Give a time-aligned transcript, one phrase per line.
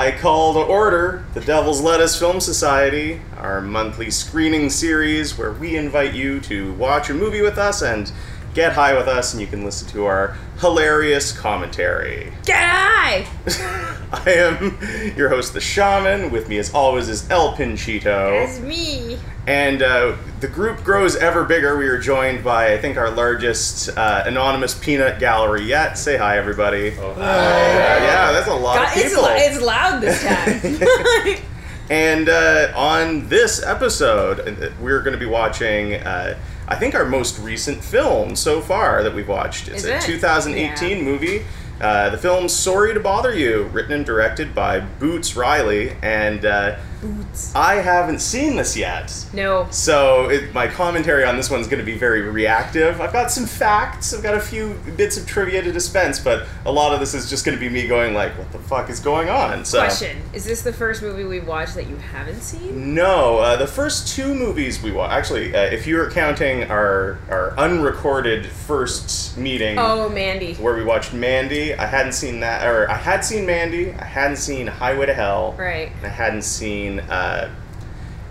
[0.00, 5.76] I call to order the Devil's Lettuce Film Society, our monthly screening series where we
[5.76, 8.10] invite you to watch a movie with us and
[8.54, 12.32] get high with us, and you can listen to our hilarious commentary.
[12.44, 13.26] Get high!
[14.12, 16.30] I am your host, The Shaman.
[16.30, 18.44] With me, as always, is El Pinchito.
[18.46, 19.18] That's me.
[19.46, 21.76] And uh, the group grows ever bigger.
[21.78, 25.94] We are joined by, I think, our largest uh, anonymous peanut gallery yet.
[25.98, 26.94] Say hi, everybody.
[26.98, 29.22] Oh, Uh, yeah, that's a lot God, of it's, people.
[29.24, 31.44] lou- it's loud this time.
[31.90, 36.38] And uh, on this episode, uh, we're going to be watching, uh,
[36.70, 39.66] I think, our most recent film so far that we've watched.
[39.68, 40.02] It's Is a it?
[40.02, 41.02] 2018 Yeah.
[41.02, 41.44] movie.
[41.80, 45.96] Uh, the film Sorry to Bother You, written and directed by Boots Riley.
[46.02, 47.54] And uh, Boots.
[47.54, 49.12] I haven't seen this yet.
[49.32, 49.66] No.
[49.70, 53.00] So it, my commentary on this one's going to be very reactive.
[53.00, 54.12] I've got some facts.
[54.12, 57.30] I've got a few bits of trivia to dispense, but a lot of this is
[57.30, 60.18] just going to be me going like, "What the fuck is going on?" So Question:
[60.34, 62.94] Is this the first movie we've watched that you haven't seen?
[62.94, 65.12] no, uh, the first two movies we watched.
[65.14, 69.78] Actually, uh, if you were counting our our unrecorded first meeting.
[69.78, 70.54] Oh, Mandy.
[70.54, 74.36] Where we watched Mandy, I hadn't seen that, or I had seen Mandy, I hadn't
[74.36, 75.90] seen Highway to Hell, Right.
[75.96, 77.48] and I hadn't seen uh,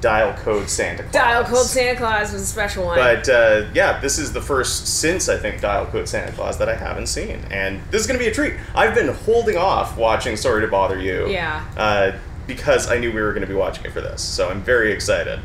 [0.01, 1.13] Dial Code Santa Claus.
[1.13, 2.97] Dial Code Santa Claus was a special one.
[2.97, 6.67] But uh, yeah, this is the first since I think Dial Code Santa Claus that
[6.67, 8.55] I haven't seen, and this is gonna be a treat.
[8.75, 11.63] I've been holding off watching Sorry to Bother You, Yeah.
[11.77, 12.11] uh,
[12.47, 15.39] because I knew we were gonna be watching it for this, so I'm very excited.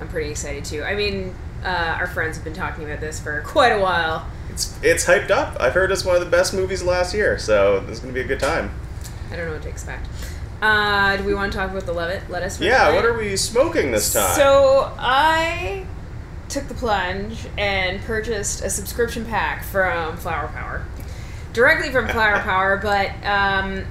[0.00, 0.82] I'm pretty excited too.
[0.82, 1.34] I mean,
[1.64, 4.26] uh, our friends have been talking about this for quite a while.
[4.50, 5.56] It's it's hyped up.
[5.60, 8.20] I've heard it's one of the best movies last year, so this is gonna be
[8.20, 8.70] a good time.
[9.32, 10.06] I don't know what to expect.
[10.60, 12.60] Uh, do we want to talk about the Levitt lettuce?
[12.60, 14.34] Yeah, what are we smoking this time?
[14.36, 15.86] So I
[16.48, 20.84] took the plunge and purchased a subscription pack from Flower Power,
[21.52, 23.84] directly from Flower Power, but um,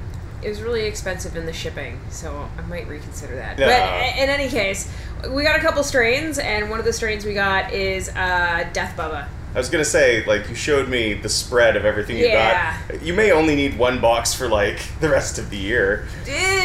[0.43, 3.57] it was really expensive in the shipping, so I might reconsider that.
[3.57, 4.91] But in any case,
[5.29, 8.95] we got a couple strains, and one of the strains we got is uh, Death
[8.95, 9.27] Bubba.
[9.53, 12.77] I was gonna say, like, you showed me the spread of everything you Yeah.
[12.87, 13.01] got.
[13.01, 16.05] You may only need one box for like the rest of the year.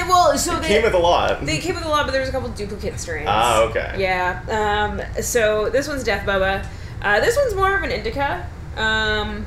[0.06, 1.45] Well, so It they, came with a lot.
[1.47, 3.27] They came with a lot, but there was a couple duplicate strains.
[3.28, 3.95] Ah, okay.
[3.99, 4.41] Yeah.
[4.49, 6.67] Um, so this one's Death Bubba.
[7.00, 8.47] Uh, this one's more of an indica.
[8.77, 9.47] Um,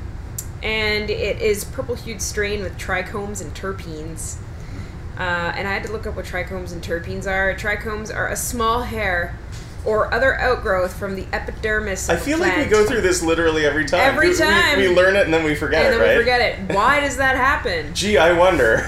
[0.62, 4.36] and it is purple hued strain with trichomes and terpenes.
[5.16, 5.22] Uh,
[5.56, 7.54] and I had to look up what trichomes and terpenes are.
[7.54, 9.36] Trichomes are a small hair
[9.84, 12.08] or other outgrowth from the epidermis.
[12.08, 14.00] I feel like we go through this literally every time.
[14.00, 14.78] Every We- we- time.
[14.78, 16.16] We, learn it and then we forget and it, then right?
[16.16, 16.74] we forget it.
[16.76, 17.94] Why does that happen?
[17.94, 18.86] Gee, I wonder.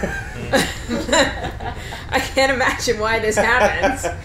[2.12, 4.06] I can't imagine why this happens.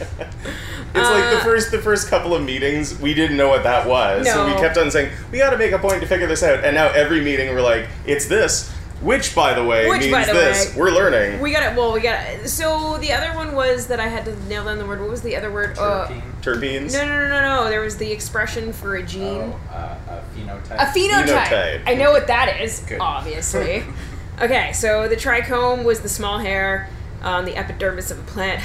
[0.97, 3.85] It's like the Uh, first the first couple of meetings, we didn't know what that
[3.85, 4.25] was.
[4.31, 6.63] So we kept on saying, we got to make a point to figure this out.
[6.63, 8.71] And now every meeting we're like, it's this,
[9.05, 10.73] which by the way Which, means by the this.
[10.73, 11.39] way- we're learning.
[11.39, 11.77] We got it.
[11.77, 12.49] Well, we got it.
[12.49, 14.99] So the other one was that I had to nail down the word.
[14.99, 15.77] What was the other word?
[15.77, 16.21] Uh, Terpene.
[16.41, 16.93] Terpenes.
[16.93, 17.69] no, no, no, no, no.
[17.69, 19.53] There was the expression for a gene.
[19.53, 20.71] Oh, uh, a phenotype.
[20.71, 21.47] A phenotype.
[21.47, 21.83] Phenotype.
[21.85, 22.99] I know what that is, Good.
[22.99, 23.83] obviously.
[24.41, 26.89] okay, so the trichome was the small hair
[27.21, 28.61] on the epidermis of a plant.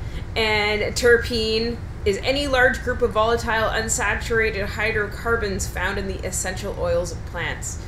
[0.36, 7.12] and terpene is any large group of volatile unsaturated hydrocarbons found in the essential oils
[7.12, 7.82] of plants.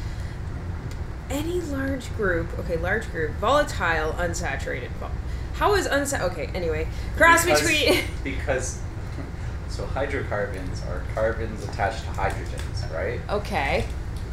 [1.34, 4.91] Any large group, okay, large group, volatile unsaturated.
[5.01, 5.10] Vol-
[5.54, 6.21] How is unsa?
[6.31, 6.86] Okay, anyway,
[7.16, 8.04] cross Because- between.
[8.25, 8.81] because
[9.69, 13.19] so hydrocarbons are carbons attached to hydrogens, right?
[13.28, 13.84] okay.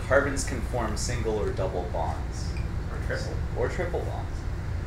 [0.08, 2.50] Carbons can form single or double bonds.
[2.92, 3.34] Or triple.
[3.58, 4.38] Or triple bonds.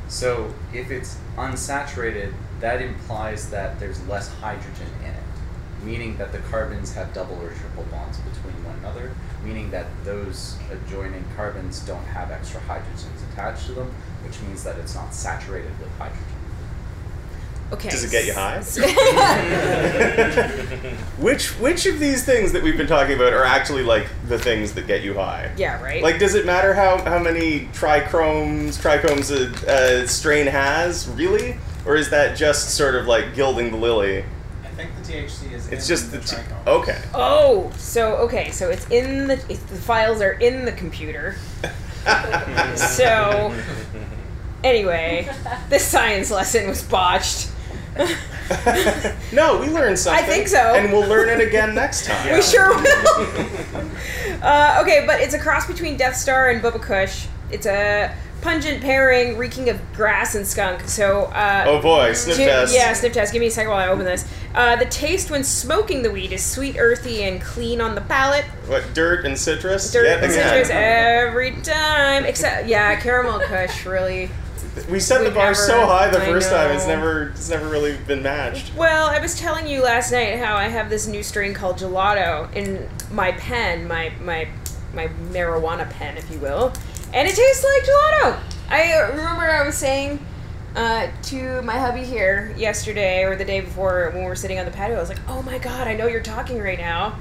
[0.06, 6.38] So if it's unsaturated, that implies that there's less hydrogen in it, meaning that the
[6.38, 9.10] carbons have double or triple bonds between one another,
[9.44, 13.90] meaning that those adjoining carbons don't have extra hydrogens attached to them,
[14.24, 16.24] which means that it's not saturated with hydrogen.
[17.72, 17.88] Okay.
[17.88, 18.60] Does it get you high?
[21.18, 24.74] which which of these things that we've been talking about are actually like the things
[24.74, 25.50] that get you high?
[25.56, 26.02] yeah, right.
[26.02, 31.56] Like, does it matter how, how many trichromes trichomes a, a strain has, really?
[31.86, 34.24] Or is that just sort of like gilding the lily?
[34.74, 35.68] I think the THC is.
[35.68, 36.36] It's in just the, the t-
[36.66, 37.00] okay.
[37.14, 41.36] Oh, so okay, so it's in the it's, the files are in the computer.
[42.76, 43.54] So
[44.62, 45.30] anyway,
[45.70, 47.50] this science lesson was botched.
[49.32, 50.22] no, we learned something.
[50.22, 50.58] I think so.
[50.58, 52.34] and we'll learn it again next time.
[52.34, 52.82] We sure will.
[54.42, 57.26] uh, okay, but it's a cross between Death Star and Bubba Kush.
[57.50, 60.82] It's a pungent pairing reeking of grass and skunk.
[60.86, 62.74] So, uh, Oh boy, sniff Ju- test.
[62.74, 63.32] Yeah, sniff test.
[63.32, 64.26] Give me a second while I open this.
[64.54, 68.44] Uh, the taste when smoking the weed is sweet, earthy, and clean on the palate.
[68.66, 69.90] What dirt and citrus?
[69.90, 70.48] Dirt Yet and again.
[70.48, 72.26] citrus every time.
[72.26, 74.30] Except, yeah, caramel kush really.
[74.90, 76.70] We set the bar never- so high the first time.
[76.72, 78.74] It's never it's never really been matched.
[78.76, 82.52] Well, I was telling you last night how I have this new strain called gelato
[82.54, 84.48] in my pen, my my
[84.92, 86.72] my marijuana pen, if you will,
[87.14, 88.38] and it tastes like gelato.
[88.68, 90.18] I remember I was saying
[90.74, 94.64] uh, to my hubby here yesterday or the day before when we were sitting on
[94.64, 97.16] the patio, I was like, "Oh my god, I know you're talking right now."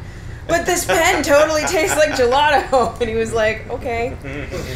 [0.47, 4.17] But this pen totally tastes like gelato, and he was like, "Okay."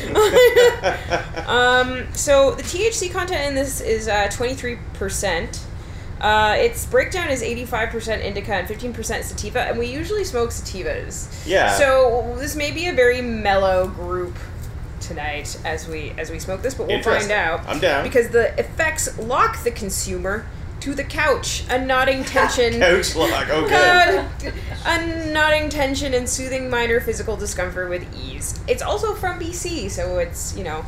[1.47, 5.63] Um, so the THC content in this is uh, 23%.
[6.19, 11.47] Uh, its breakdown is 85% indica and 15% sativa, and we usually smoke sativas.
[11.47, 11.71] Yeah.
[11.77, 14.35] So this may be a very mellow group
[15.07, 17.61] tonight as we as we smoke this, but we'll find out.
[17.67, 18.03] I'm down.
[18.03, 20.45] Because the effects lock the consumer
[20.81, 22.79] to the couch, a nodding tension.
[22.79, 23.49] Couch lock.
[23.49, 24.27] Okay.
[24.85, 28.59] A nodding tension and soothing minor physical discomfort with ease.
[28.67, 30.85] It's also from BC, so it's, you know,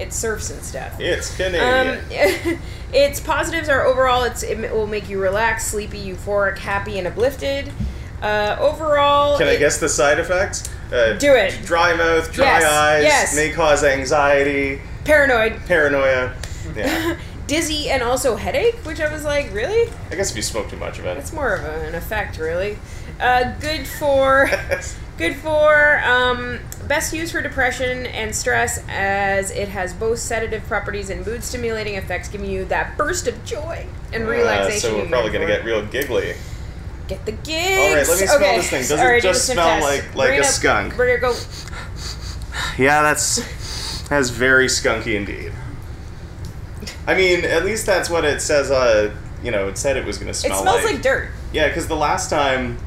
[0.00, 0.98] it surfs and stuff.
[1.00, 2.58] It's Um, Canadian.
[2.92, 7.72] its positives are overall, it's it will make you relaxed, sleepy, euphoric, happy, and uplifted.
[8.22, 10.68] Uh, overall, Can I it- guess the side effects?
[10.92, 11.54] Uh, Do it.
[11.64, 13.36] Dry mouth, dry Yes, eyes, yes.
[13.36, 16.34] may cause anxiety, Paranoid, paranoia.
[16.76, 17.16] Yeah.
[17.46, 18.74] dizzy, and also headache.
[18.84, 19.90] Which I was like, really?
[20.10, 21.16] I guess if you smoke too much of it.
[21.16, 22.76] it's more of a- an effect, really.
[23.20, 24.50] Uh, good for
[25.18, 31.10] good for um, best used for depression and stress, as it has both sedative properties
[31.10, 34.80] and mood stimulating effects, giving you that burst of joy and Uh, relaxation.
[34.90, 35.52] so we're probably gonna for.
[35.52, 36.34] get real giggly.
[37.08, 37.78] Get the gigs.
[37.78, 38.56] All right, let me smell okay.
[38.56, 38.80] this thing.
[38.82, 40.94] Does it right, do just smell like- like Bring a it skunk?
[40.96, 41.34] Bring it go.
[42.76, 45.52] Yeah, that's that's very skunky indeed.
[47.06, 48.70] I mean, at least that's what it says.
[48.70, 50.58] Uh, you know, it said it was gonna smell.
[50.58, 51.30] It smells like, dirt.
[51.52, 52.78] Yeah, because the last time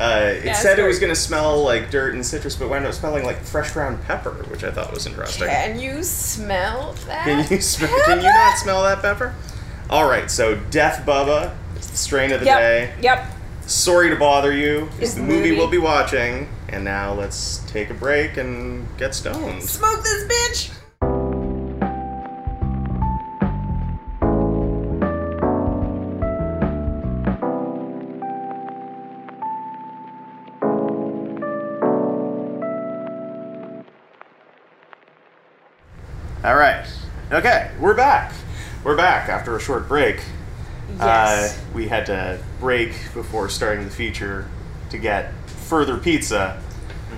[0.00, 2.86] uh, it Yeah, said it was going to smell like dirt and citrus, but wound
[2.86, 5.46] up smelling like fresh ground pepper, which I thought was interesting.
[5.46, 7.24] Can you smell that?
[7.24, 8.04] Can you smell?
[8.06, 9.34] Can you not smell that pepper?
[9.90, 12.58] All right, so Death Bubba is the strain of the Yep.
[12.58, 12.94] day.
[13.02, 13.26] Yep.
[13.70, 15.52] Sorry to bother you the the movie movie.
[15.52, 19.62] we'll be watching, and now let's take a break and get stoned.
[19.62, 20.74] Smoke this bitch.
[36.42, 36.88] All right,
[37.30, 38.32] okay, we're back.
[38.82, 40.20] We're back after a short break.
[40.98, 41.58] Yes.
[41.58, 44.48] Uh, we had to break before starting the feature
[44.90, 46.60] to get further pizza,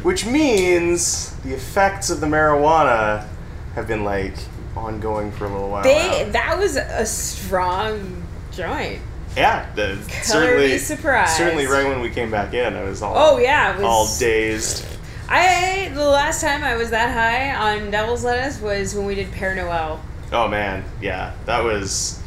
[0.02, 3.26] which means the effects of the marijuana
[3.74, 4.34] have been like
[4.76, 5.82] ongoing for a little while.
[5.82, 6.32] they now.
[6.32, 9.00] that was a strong joint.
[9.36, 11.36] yeah, the, certainly, be surprised.
[11.36, 14.86] certainly right when we came back in, I was all Oh yeah, was all dazed.
[15.28, 19.30] I the last time I was that high on Devil's Lettuce was when we did
[19.30, 19.98] Père Noël.
[20.30, 22.21] Oh man, yeah, that was.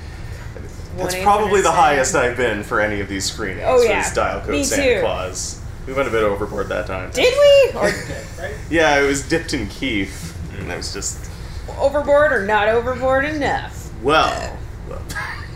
[0.98, 3.66] That's probably the highest I've been for any of these screenings.
[3.66, 4.00] Oh, yeah.
[4.00, 5.02] was Dial Code Me Santa too.
[5.02, 5.62] Claus.
[5.88, 7.12] We went a bit overboard that time.
[7.12, 7.80] Did we?
[7.80, 7.92] Or
[8.70, 11.30] Yeah, it was dipped in Kief, and that was just
[11.78, 13.92] overboard or not overboard enough?
[14.02, 14.58] well.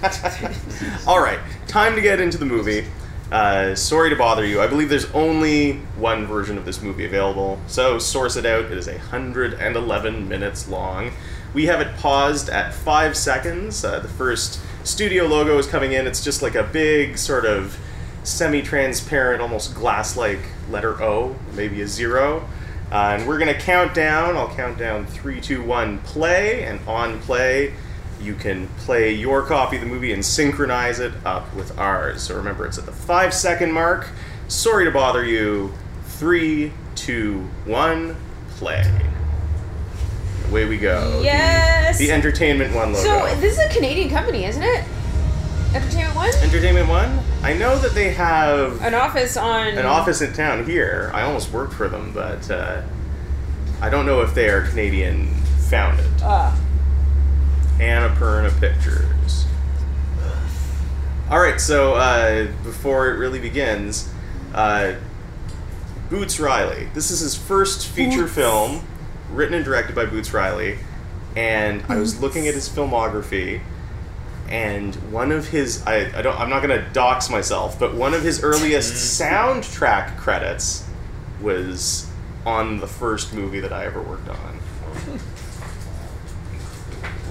[1.08, 2.86] All right, time to get into the movie.
[3.32, 4.62] Uh, sorry to bother you.
[4.62, 8.66] I believe there's only one version of this movie available, so source it out.
[8.66, 11.12] It is 111 minutes long.
[11.54, 13.84] We have it paused at five seconds.
[13.84, 16.08] Uh, the first studio logo is coming in.
[16.08, 17.78] It's just like a big sort of
[18.24, 22.48] semi-transparent, almost glass-like letter O, maybe a zero.
[22.92, 24.36] Uh, and we're gonna count down.
[24.36, 27.74] I'll count down three, two, one, play, and on play,
[28.22, 32.24] you can play your copy of the movie and synchronize it up with ours.
[32.24, 34.10] So remember, it's at the five second mark.
[34.48, 35.74] Sorry to bother you.
[36.06, 38.16] Three, two, one,
[38.58, 38.84] play.
[40.50, 41.18] Away we go.
[41.20, 41.98] The- Yes.
[41.98, 43.04] The, Entertainment One logo.
[43.04, 44.84] So this is a Canadian company, isn't it?
[45.74, 46.30] Entertainment One.
[46.42, 47.20] Entertainment One?
[47.44, 51.12] I know that they have An office on an office in town here.
[51.14, 52.82] I almost worked for them, but uh,
[53.82, 55.28] I don't know if they are Canadian
[55.70, 56.06] founded.
[56.24, 56.54] Uh,
[57.78, 59.46] Annapurna Pictures.
[61.30, 64.12] All right, so uh, before it really begins,
[64.56, 64.94] uh,
[66.10, 66.88] Boots Riley.
[66.96, 68.34] This is his first feature Boots.
[68.34, 68.82] film,
[69.32, 70.78] written and directed by Boots Riley.
[71.36, 73.62] And I was looking at his filmography,
[74.50, 78.24] and one of his I, I don't I'm not gonna dox myself, but one of
[78.24, 79.62] his earliest mm-hmm.
[79.62, 80.86] soundtrack credits
[81.42, 82.10] was
[82.46, 84.60] on the first movie that I ever worked on.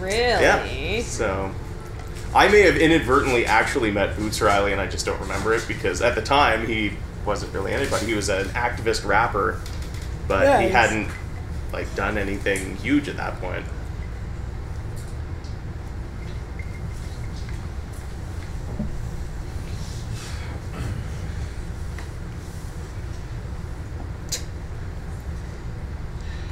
[0.01, 0.17] Really?
[0.17, 1.03] Yeah.
[1.03, 1.53] So
[2.35, 6.03] I may have inadvertently actually met Boots Riley, and I just don't remember it because
[6.03, 6.93] at the time he
[7.27, 8.07] wasn't really anybody.
[8.07, 9.61] He was an activist rapper,
[10.29, 11.09] but he hadn't
[11.73, 13.65] like done anything huge at that point.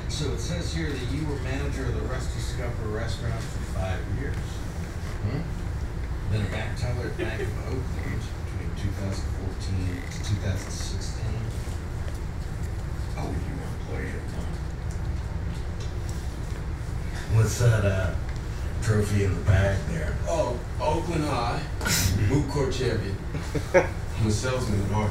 [0.09, 4.01] So it says here that you were manager of the Rusty Scupper restaurant for five
[4.19, 4.35] years.
[4.35, 5.41] Hmm?
[6.33, 11.25] Then a back teller at Bank of Oakland between 2014 to 2016.
[13.19, 14.57] Oh, you were employee at one.
[17.33, 18.15] What's that uh,
[18.83, 20.15] trophy in the bag there?
[20.29, 21.61] Oh, Oakland High,
[22.29, 23.17] moot court champion.
[23.75, 25.11] I'm a salesman at heart.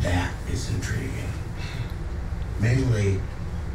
[0.00, 1.32] That is intriguing.
[2.60, 3.20] Mainly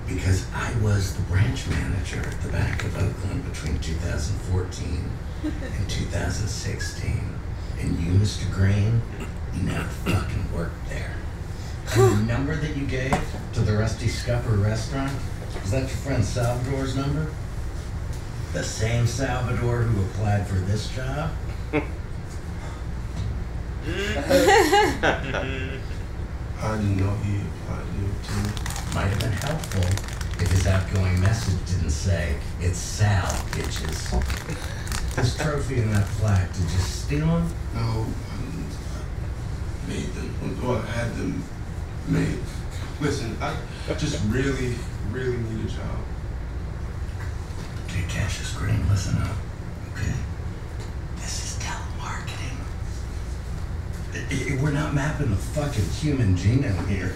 [0.08, 5.10] because I was the branch manager at the Bank of Oakland between 2014
[5.44, 7.22] and 2016.
[7.80, 8.52] And you, Mr.
[8.52, 9.02] Green,
[9.56, 11.16] you never fucking worked there.
[11.96, 13.18] And the number that you gave
[13.54, 15.12] to the Rusty Scupper restaurant,
[15.64, 17.32] is that your friend Salvador's number?
[18.54, 21.32] The same Salvador who applied for this job?
[26.64, 28.96] I didn't know he applied to too.
[28.96, 29.84] Might have been helpful
[30.40, 35.16] if his outgoing message didn't say, it's Sal, bitches.
[35.16, 37.54] this trophy and that plaque, did you steal them?
[37.74, 38.74] No, I didn't.
[38.94, 40.62] I made them.
[40.62, 41.44] Well, I had them
[42.08, 42.40] made.
[43.02, 43.56] Listen, I
[43.98, 44.76] just really,
[45.12, 46.00] really need a job.
[47.88, 49.36] Okay, Cassius Green, listen up.
[49.94, 50.12] Okay?
[51.18, 52.58] This is telemarketing.
[54.14, 57.14] I- I- We're not mapping the fucking human genome here.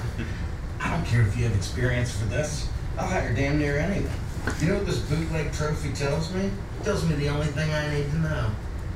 [0.80, 2.68] I don't care if you have experience for this.
[2.98, 4.10] I'll hire damn near anyone.
[4.62, 6.46] You know what this bootleg trophy tells me?
[6.80, 8.50] It tells me the only thing I need to know.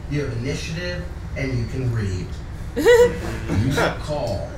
[0.09, 1.03] You have initiative
[1.35, 2.27] and you can read.
[2.77, 4.49] You will call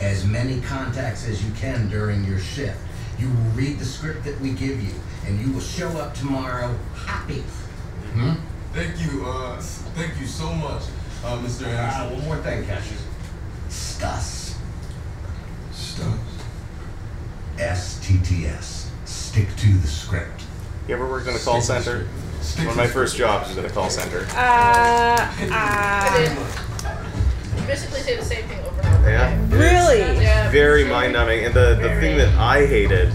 [0.00, 2.76] as many contacts as you can during your shift.
[3.22, 4.92] You will read the script that we give you,
[5.24, 6.76] and you will show up tomorrow
[7.06, 7.44] happy.
[8.14, 8.32] Hmm?
[8.72, 10.82] Thank you, uh, thank you so much,
[11.24, 11.66] uh, Mr.
[11.68, 12.18] Ah, Anderson.
[12.18, 13.04] one more thing, Cassius.
[13.68, 14.56] Stus.
[15.70, 16.18] Stuff.
[17.60, 18.90] S-T-T-S.
[19.04, 20.42] Stick to the script.
[20.88, 22.08] You ever worked in a call center?
[22.58, 24.26] One of my first jobs was in a call center.
[24.34, 26.32] Uh, uh, did.
[26.32, 26.44] You
[27.66, 29.28] basically say the same thing over and over Yeah.
[29.28, 29.50] again.
[29.50, 29.98] really?
[30.22, 30.50] Yeah.
[30.50, 31.44] Very mind numbing.
[31.44, 33.12] And the, the thing that I hated,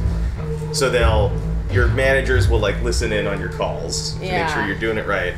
[0.73, 1.31] so they'll,
[1.71, 5.05] your managers will like listen in on your calls to make sure you're doing it
[5.07, 5.33] right.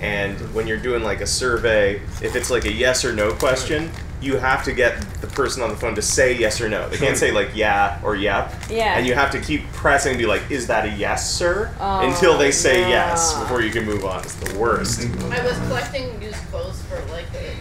[0.00, 3.90] And when you're doing like a survey, if it's like a yes or no question,
[4.20, 6.88] you have to get the person on the phone to say yes or no.
[6.88, 8.52] They can't say like yeah or yep.
[8.70, 8.96] Yeah.
[8.96, 11.74] And you have to keep pressing and be like, is that a yes, sir?
[11.78, 12.88] Oh, Until they oh, say no.
[12.88, 14.20] yes before you can move on.
[14.22, 15.00] It's the worst.
[15.30, 17.56] I was collecting used clothes for like the CNIB,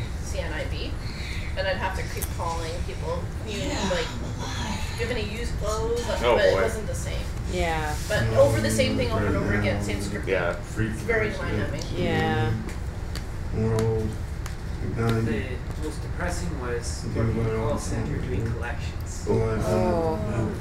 [1.57, 3.24] and I'd have to keep calling people.
[3.47, 3.59] You
[3.91, 4.07] like,
[4.97, 6.03] do you have any used clothes?
[6.21, 6.59] Oh, but boy.
[6.59, 7.19] it wasn't the same.
[7.51, 7.95] Yeah.
[8.07, 10.27] But over the same thing over and over again, same script.
[10.27, 10.53] Yeah.
[10.53, 11.81] Free It's very mind numbing.
[11.95, 12.51] Yeah.
[13.55, 14.07] World.
[14.83, 15.25] Ignited.
[15.25, 19.25] The most depressing was Okay, working in a call center doing collections.
[19.29, 20.51] Oh.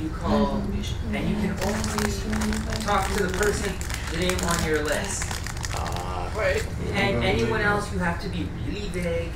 [0.00, 3.72] You call and you can only talk to the person,
[4.10, 5.41] the name on your list.
[5.74, 6.64] Uh, Right.
[6.94, 9.32] And anyone else, you have to be really vague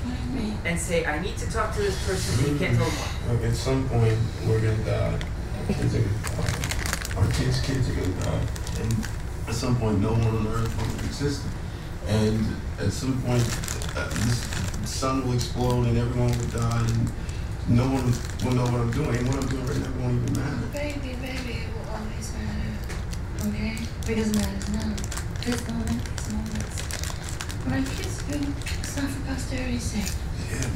[0.65, 3.35] and say, I need to talk to this person, and you can't tell them why.
[3.35, 4.17] Like at some point,
[4.47, 5.19] we're gonna die.
[5.69, 7.21] Our kids are gonna die.
[7.21, 8.47] Our kids' kids are gonna die.
[8.81, 8.93] And
[9.49, 11.43] at some point, no one on earth will exist.
[12.09, 13.45] And at some point,
[13.97, 14.41] uh, this
[14.89, 16.87] sun will explode and everyone will die.
[16.89, 17.13] And
[17.69, 18.13] no one
[18.43, 19.17] will know what I'm doing.
[19.17, 20.67] And what I'm doing right now won't even matter.
[20.73, 23.49] Baby, baby, it will always matter.
[23.49, 23.77] Okay?
[24.07, 25.06] Because it matters now.
[25.47, 26.83] This moment, these moments.
[27.65, 28.53] But I kiss you.
[28.81, 30.13] It's not for posterity's sake.
[30.51, 30.69] Yeah,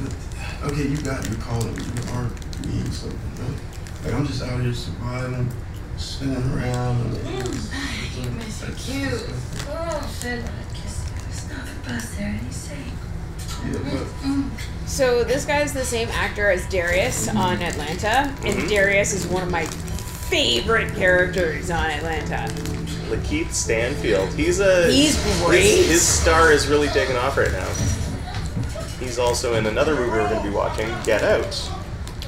[0.62, 1.74] but okay, you got your calling.
[1.74, 2.30] You are
[2.66, 3.18] mean something.
[3.44, 4.04] Right?
[4.04, 5.50] Like I'm just out here surviving,
[5.96, 7.16] spinning around.
[7.16, 7.16] And,
[7.48, 9.24] Mm, you miss it cute.
[9.68, 10.44] Oh, shit.
[10.44, 11.14] I kiss you.
[11.28, 12.78] It's not for posterity's sake.
[13.66, 14.50] yeah, but Mm.
[14.86, 18.68] So this guy's the same actor as Darius on Atlanta, and Mhm.
[18.68, 22.48] Darius is one of my favorite characters on Atlanta.
[23.11, 24.33] Lakeith Stanfield.
[24.35, 25.62] He's a He's great.
[25.62, 27.69] His, his star is really taking off right now.
[28.99, 31.71] He's also in another movie we're going to be watching, Get Out.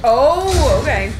[0.03, 1.13] Oh, okay.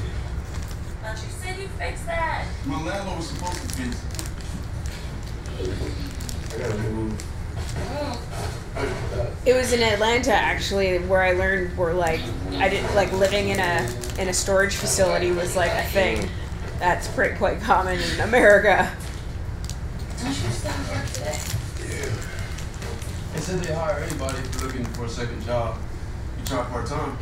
[1.02, 2.46] But you said you fixed that.
[2.66, 4.04] my landlord was supposed to fix.
[6.54, 7.24] I gotta move.
[9.46, 12.22] It was in Atlanta actually where I learned where like
[12.54, 16.30] I didn't like living in a in a storage facility was like a thing
[16.80, 18.92] that's pretty quite common in America.
[18.92, 20.13] Don't you you start work today?
[20.24, 22.10] Yeah.
[23.34, 25.78] They said they hire anybody looking for a second job.
[26.40, 27.18] You try part time.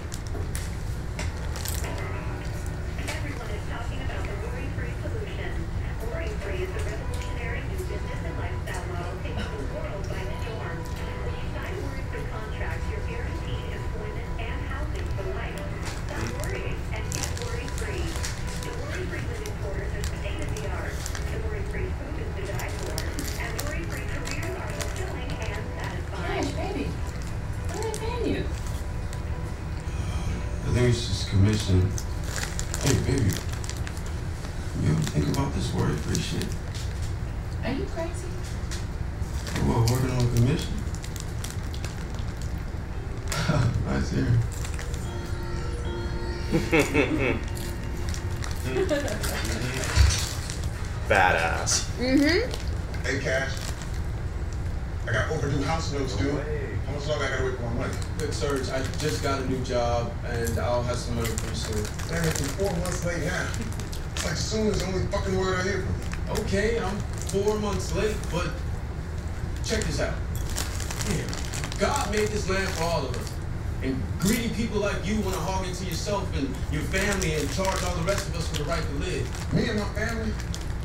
[77.51, 79.53] Charge all the rest of us for the right to live.
[79.53, 80.31] Me and my family,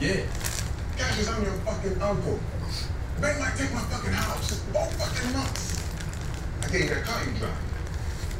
[0.00, 0.23] Yeah.
[0.96, 2.40] Cash, I'm your fucking uncle.
[3.16, 4.58] The bank might take my fucking house.
[4.73, 5.82] Four fucking months.
[6.62, 7.52] I gave you that car you drive.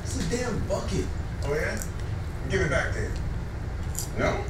[0.03, 1.07] It's a damn bucket.
[1.45, 1.81] Oh, yeah?
[2.51, 3.11] Give it back then.
[4.19, 4.43] No?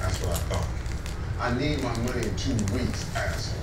[0.00, 0.68] That's what I thought.
[1.38, 3.60] I need my money in two weeks, asshole.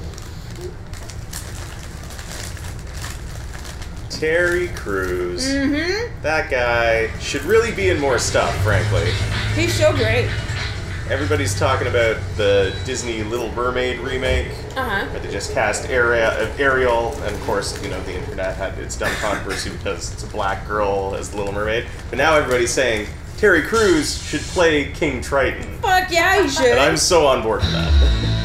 [4.10, 5.48] Terry Crews.
[5.48, 6.01] Mm-hmm.
[6.22, 9.10] That guy should really be in more stuff, frankly.
[9.56, 10.30] He's so great.
[11.10, 15.06] Everybody's talking about the Disney Little Mermaid remake, Uh-huh.
[15.08, 18.98] where they just cast uh, Ariel, and of course, you know, the internet had its
[18.98, 21.88] dumb controversy because it's a black girl as the Little Mermaid.
[22.10, 23.08] But now everybody's saying
[23.38, 25.80] Terry Crews should play King Triton.
[25.80, 26.66] Fuck yeah, he should.
[26.68, 28.38] And I'm so on board with that.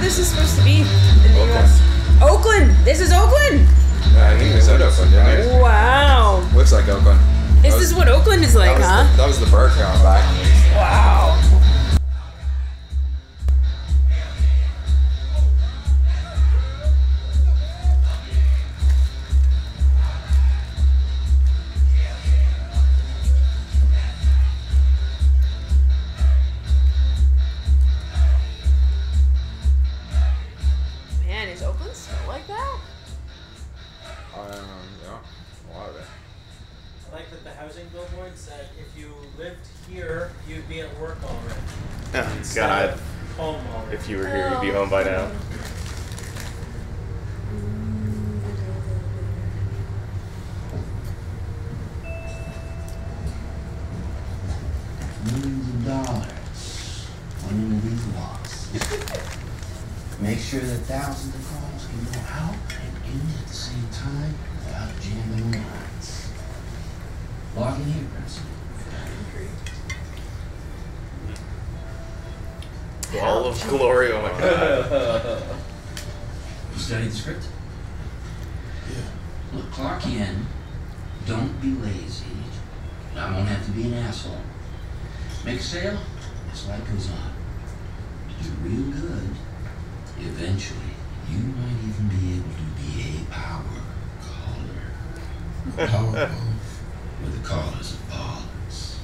[0.00, 0.86] this is supposed to be in
[1.22, 1.80] the U.S.
[2.22, 2.74] Oakland.
[2.84, 3.68] This is Oakland.
[4.12, 5.62] Yeah, I think we said Oakland, didn't we?
[5.62, 6.48] Wow.
[6.54, 7.20] Looks like Oakland.
[7.64, 9.10] Is this what Oakland is like, that huh?
[9.10, 10.24] The, that was the bird going back.
[10.74, 11.49] Wow.
[80.06, 80.30] Yeah.
[80.30, 80.46] In.
[81.26, 82.24] Don't be lazy.
[83.16, 84.40] I won't have to be an asshole.
[85.44, 85.98] Make a sale,
[86.50, 87.32] this light goes on.
[88.42, 89.28] Do real good.
[90.18, 90.94] Eventually,
[91.30, 93.62] you might even be able to be a power
[94.20, 95.86] caller.
[95.86, 96.30] Power
[97.22, 98.96] with the callers of ballers.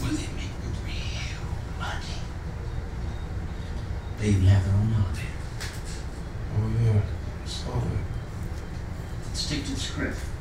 [0.00, 1.44] Where they make real
[1.78, 2.16] money.
[4.18, 5.28] They even have their own elevator.
[6.56, 7.00] Oh, yeah.
[7.44, 7.80] Saw
[9.60, 10.31] the script.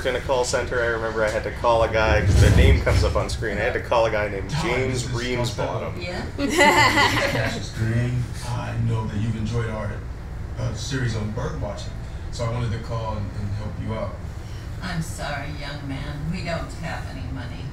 [0.00, 2.56] Worked in a call center, I remember I had to call a guy because their
[2.56, 3.58] name comes up on screen.
[3.58, 6.02] I had to call a guy named James Reamsbottom.
[6.02, 6.24] Yeah?
[6.38, 9.92] Cassius Green, I know that you've enjoyed our
[10.58, 11.92] uh, series on bird watching,
[12.32, 14.14] so I wanted to call and, and help you out.
[14.82, 16.30] I'm sorry, young man.
[16.32, 17.66] We don't have any money.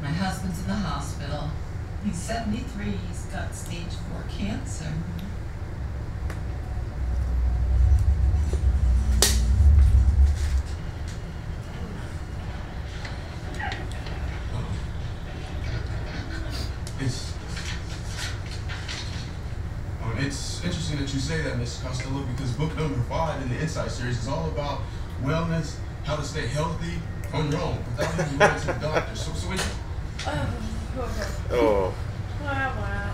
[0.00, 1.50] My husband's in the hospital.
[2.04, 2.84] He's 73.
[3.08, 4.92] He's got stage 4 cancer.
[17.00, 17.34] It's
[20.02, 21.82] um, it's interesting that you say that, Miss
[22.44, 24.80] Costello, because book number five in the Insight series is all about
[25.22, 27.00] wellness, how to stay healthy
[27.32, 29.16] on your own without even going to the doctor.
[29.16, 29.68] So, so it's,
[31.50, 31.94] Oh.
[32.42, 32.80] Wow, oh.
[32.80, 33.10] wow.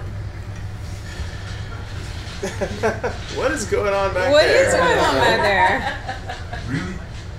[3.37, 6.39] what is going on back What What is going on back there?
[6.69, 6.95] really,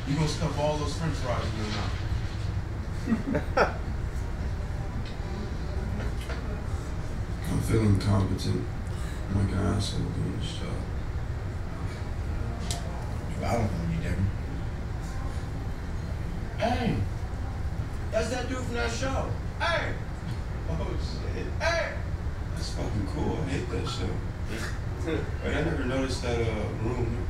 [0.08, 1.68] you gonna stuff all those French fries in your
[3.56, 3.76] mouth?
[7.52, 8.64] I'm feeling competent,
[9.36, 10.91] like an asshole doing this job.
[13.44, 14.26] I don't know you, Devin.
[16.58, 16.96] Hey,
[18.12, 19.30] that's that dude from that show.
[19.60, 19.94] Hey,
[20.70, 21.46] Oh shit.
[21.60, 21.94] hey.
[22.56, 23.40] That's fucking cool.
[23.46, 24.10] I hate that show.
[25.44, 27.26] Wait, I never noticed that uh, room.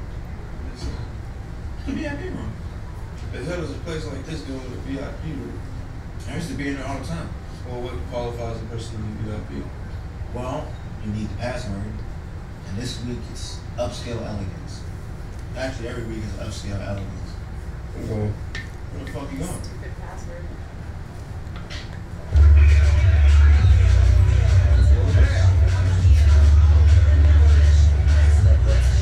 [0.74, 0.86] It's,
[1.86, 2.52] The VIP room.
[3.32, 5.60] the hell does a place like this go in a VIP room?
[6.30, 7.30] I used to be in there all the time.
[7.68, 9.66] Well, what qualifies a person to be VIP?
[10.36, 10.68] Well,
[11.06, 11.82] you need the password,
[12.68, 14.82] and this week it's upscale elegance.
[15.58, 17.08] Actually, every week is upscale elegance.
[18.08, 19.64] Well, Where the fuck you going?
[19.64, 20.46] Stupid password.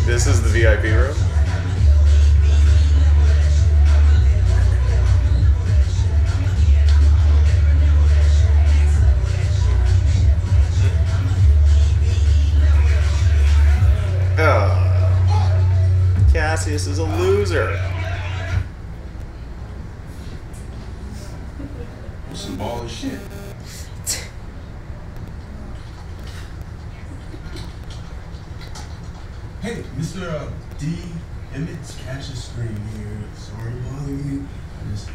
[0.05, 1.28] This is the VIP room.
[16.69, 17.71] Cassius is a loser.
[22.27, 23.19] that's some baller shit.
[29.61, 30.29] Hey, Mr.
[30.29, 30.97] Uh, D.
[31.55, 33.23] Emmett's Cassius Green here.
[33.35, 34.47] Sorry to bother you.
[34.77, 35.09] I just.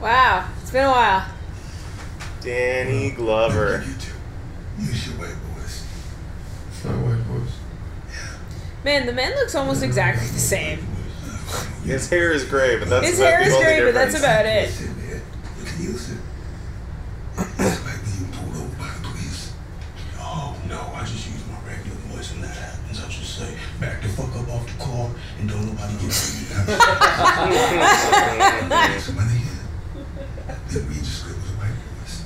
[0.00, 1.24] Wow, it's been a while.
[2.42, 3.84] Danny Glover.
[4.78, 5.86] you Use your white voice.
[6.84, 7.54] My white voice.
[8.84, 10.78] Man, the man looks almost exactly the same.
[11.84, 14.18] His hair is gray, but that's His about hair the is only gray, but that's
[14.18, 14.68] about it.
[14.70, 15.22] Listen, man,
[15.58, 16.18] you can use it.
[17.38, 19.52] It's like being pulled over by the police.
[20.18, 22.98] Oh no, I just use my regular voice when that happens.
[23.04, 26.10] I just say, back the fuck up off the car and don't nobody get me.
[28.98, 29.62] Somebody here.
[30.70, 32.24] Then read your script with a white voice.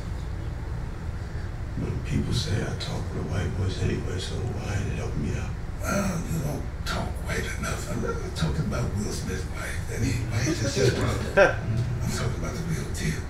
[1.80, 5.28] When people say I talk with a white voice anyway, so why ain't it helping
[5.28, 5.52] me out?
[5.84, 7.84] Well, you don't talk white enough.
[7.92, 9.76] I'm not talking about Will Smith's wife.
[9.92, 10.56] That ain't white.
[10.56, 11.60] That's his brother.
[12.00, 13.20] I'm talking about the real deal.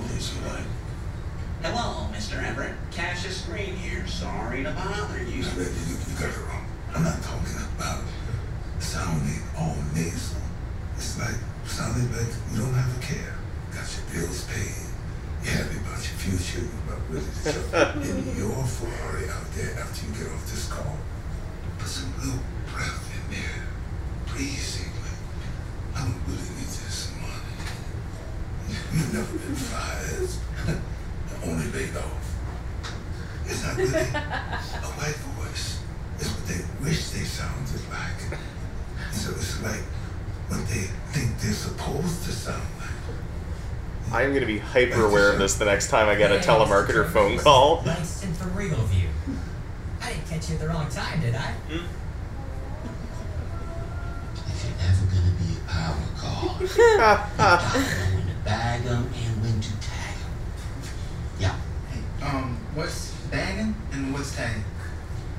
[0.00, 0.64] Okay, so like,
[1.60, 2.40] Hello, Mr.
[2.40, 2.72] Everett.
[2.90, 4.06] Cassius Green here.
[4.06, 5.44] Sorry to bother you.
[5.44, 6.64] You, you, you got it wrong.
[6.94, 8.00] I'm not talking about
[8.80, 10.40] sounding all nasal.
[10.96, 13.36] It's like sounding like you don't have a care.
[13.72, 14.93] Got your bills paid.
[15.44, 16.64] You're happy about your future.
[16.64, 20.68] You're about ready to jump in your Ferrari out there after you get off this
[20.68, 20.96] call.
[21.78, 22.40] Put some real
[22.72, 23.60] breath in there.
[24.32, 25.20] Breathe, England.
[25.94, 27.54] I don't really need this money.
[28.92, 30.30] You've never been fired.
[31.44, 32.24] Only laid off.
[33.46, 35.80] It's not really a white voice.
[36.18, 38.40] It's what they wish they sounded like.
[39.12, 39.84] So it's like
[40.48, 42.83] what they think they're supposed to sound like.
[44.12, 47.10] I'm going to be hyper aware of this the next time I get a telemarketer
[47.10, 47.82] phone call.
[47.84, 49.08] Langston from Regalview.
[50.00, 51.54] I didn't catch you at the wrong time, did I?
[51.68, 51.80] If
[54.64, 59.42] you're ever gonna be a power call, you gotta know when to bag them and
[59.42, 60.30] when to tag them.
[61.38, 61.56] Yeah.
[61.90, 64.64] Hey, um, what's bagging and what's tagging?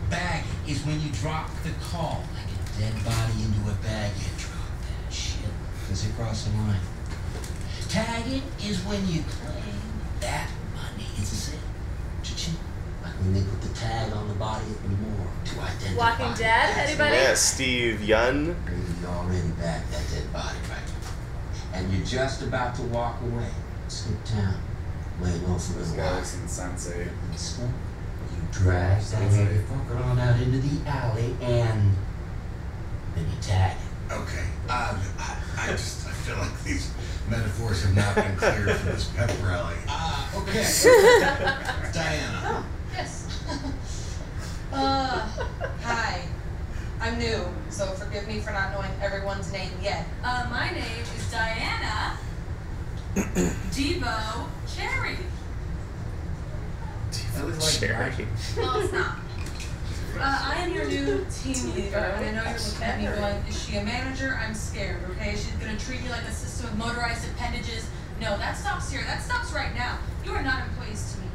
[0.10, 4.12] Bagging is when you drop the call, like a dead body into a bag.
[4.18, 5.46] You drop that shit
[5.82, 6.80] because it crossed the line.
[7.96, 9.80] Tagging is when you claim
[10.20, 11.60] that money is a sin.
[12.24, 12.56] Cha-ching.
[13.02, 15.96] Like when they put the tag on the body at the morgue to identify.
[15.96, 16.90] Walking Dead?
[16.90, 17.16] Anybody?
[17.16, 18.48] Yeah, Steve Yeun.
[19.00, 20.92] You already bagged that dead body, right?
[21.74, 23.48] And you're just about to walk away.
[23.88, 24.56] Skip town.
[25.22, 26.20] lay low for This a guy while.
[26.20, 27.08] is insensate.
[27.32, 27.74] Listen,
[28.36, 31.94] you drag that motherfucker on out into the alley and
[33.16, 34.14] then you tag it.
[34.14, 36.92] Okay, um, I, I just I feel like these
[37.30, 39.76] metaphors have not been cleared for this pep rally.
[39.88, 40.62] Uh, okay.
[41.94, 42.64] Diana.
[42.94, 43.28] Yes.
[44.74, 45.28] uh,
[45.82, 46.22] hi.
[47.00, 50.06] I'm new, so forgive me for not knowing everyone's name yet.
[50.24, 52.18] Uh, my name is Diana
[53.16, 55.18] Devo Cherry.
[57.12, 58.28] DeBauchery.
[58.58, 59.20] Well, it's not.
[60.18, 63.36] Uh, I am your new team leader, and I know you're looking at me going,
[63.50, 64.40] is she a manager?
[64.42, 65.32] I'm scared, okay?
[65.32, 67.90] She's gonna treat you like a system of motorized appendages.
[68.22, 69.04] No, that stops here.
[69.04, 69.98] That stops right now.
[70.24, 71.28] You are not employees to me.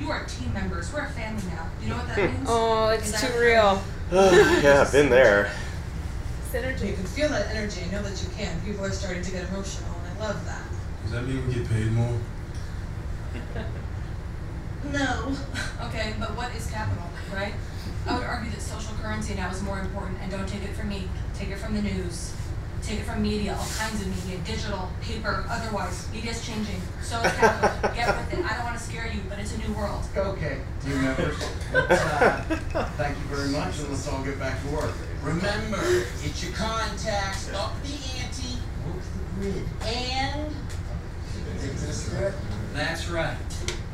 [0.00, 0.92] You are team members.
[0.92, 1.68] We're a family now.
[1.80, 2.44] You know what that means?
[2.48, 3.80] Oh, it's Is too real.
[4.12, 5.52] yeah, I've been there.
[6.50, 6.88] Synergy.
[6.88, 7.82] You can feel that energy.
[7.88, 8.60] I know that you can.
[8.62, 10.62] People are starting to get emotional, and I love that.
[11.04, 12.18] Does that mean we get paid more?
[14.92, 15.36] No.
[15.86, 17.52] Okay, but what is capital, right?
[18.06, 20.88] I would argue that social currency now is more important, and don't take it from
[20.88, 21.08] me.
[21.34, 22.34] Take it from the news.
[22.82, 26.08] Take it from media, all kinds of media, digital, paper, otherwise.
[26.12, 26.80] Media's changing.
[27.00, 27.90] So is capital.
[27.94, 28.44] Get with it.
[28.44, 30.02] I don't want to scare you, but it's a new world.
[30.16, 31.38] Okay, team members,
[31.72, 34.94] let's, uh, thank you very much, and let's all get back to work.
[35.22, 40.52] Remember, get your contacts, up the ante, work the grid, and
[41.56, 42.36] stick to the script.
[42.74, 43.36] That's right.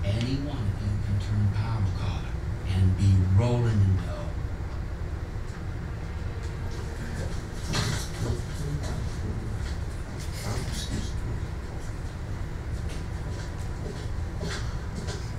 [0.03, 1.78] Any one of you can turn power caller
[2.79, 4.03] and be rolling in dough.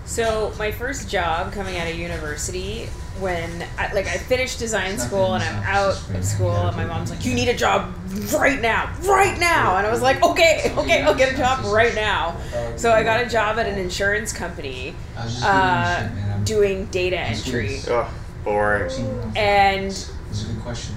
[0.06, 2.88] So my first job coming out of university,
[3.19, 7.10] when I, like I finished design school and I'm out of school, and my mom's
[7.10, 7.93] like, "You need a job
[8.34, 11.95] right now, right now," and I was like, "Okay, okay, I'll get a job right
[11.95, 12.36] now."
[12.75, 14.95] So I got a job at an insurance company,
[15.43, 16.10] uh,
[16.50, 18.12] doing data entry, Ugh,
[18.44, 18.92] boring.
[19.36, 20.96] and It's a good question.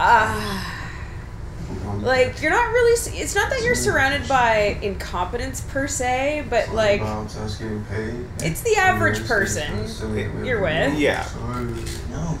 [0.00, 0.72] uh,
[2.00, 7.00] like you're not really it's not that you're surrounded by incompetence per se, but like
[7.02, 7.84] Moms, I was getting
[8.40, 9.84] it's the average person
[10.44, 10.98] you're with.
[10.98, 11.28] Yeah.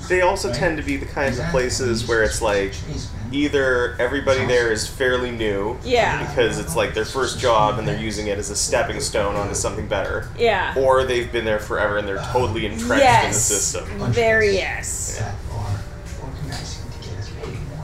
[0.08, 2.72] They also tend to be the kinds of places where it's like
[3.36, 6.26] either everybody there is fairly new, Yeah.
[6.26, 9.54] because it's like their first job and they're using it as a stepping stone onto
[9.54, 10.74] something better, Yeah.
[10.76, 13.42] or they've been there forever and they're totally entrenched in the Yes.
[13.42, 13.84] system.
[14.12, 15.22] Very yes.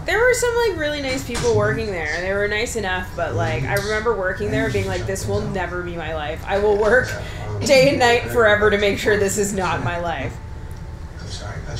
[0.04, 2.20] There were some like really nice people working there.
[2.20, 5.80] They were nice enough, but like I remember working there being like, this will never
[5.82, 6.42] be my life.
[6.44, 7.08] I will work
[7.64, 10.32] day and night forever to make sure this is not my life.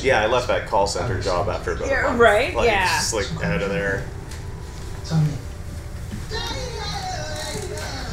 [0.02, 2.18] Yeah, I left that call center job after about a Yeah, month.
[2.20, 2.54] right?
[2.54, 2.86] Like, Yeah.
[2.98, 4.04] Just like out of there.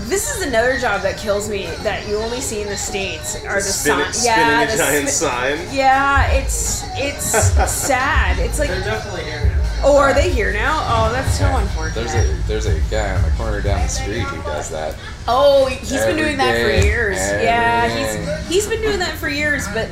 [0.08, 3.56] This is another job that kills me that you only see in the states are
[3.58, 4.26] the Spinning- sign.
[4.26, 5.68] Yeah, spinning a the giant spin- sign.
[5.72, 7.26] Yeah, it's it's
[7.72, 8.40] sad.
[8.40, 9.52] It's like They're definitely here.
[9.84, 10.80] oh, are they here now?
[10.90, 11.94] Oh, that's so unfortunate.
[12.08, 14.96] There's a there's a guy on the corner down the street who does that.
[15.28, 17.18] Oh, he's been Every doing that for years.
[17.20, 18.18] every Yeah, day.
[18.48, 19.90] he's he's been doing that for years, but I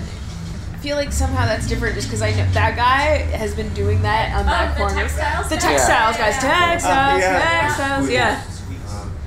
[0.87, 4.33] feel like somehow that's different just because I know that guy has been doing that
[4.39, 5.01] on that Oh, the corner.
[5.01, 5.61] textiles the guy?
[5.61, 6.69] textiles guys, Yeah.
[6.71, 7.61] textiles, Uh, yeah.
[7.67, 8.41] textiles, yeah.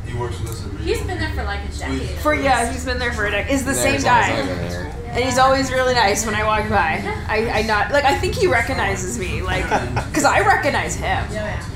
[0.07, 2.09] He works with us at He's been there for like a decade.
[2.21, 3.53] For yeah, he's been there for a decade.
[3.53, 4.93] Is the Yeah, same as long as guy, I've been here.
[5.11, 7.03] and he's always really nice when I walk by.
[7.29, 9.65] I I not like I think he recognizes me, like
[10.07, 11.23] because I recognize him.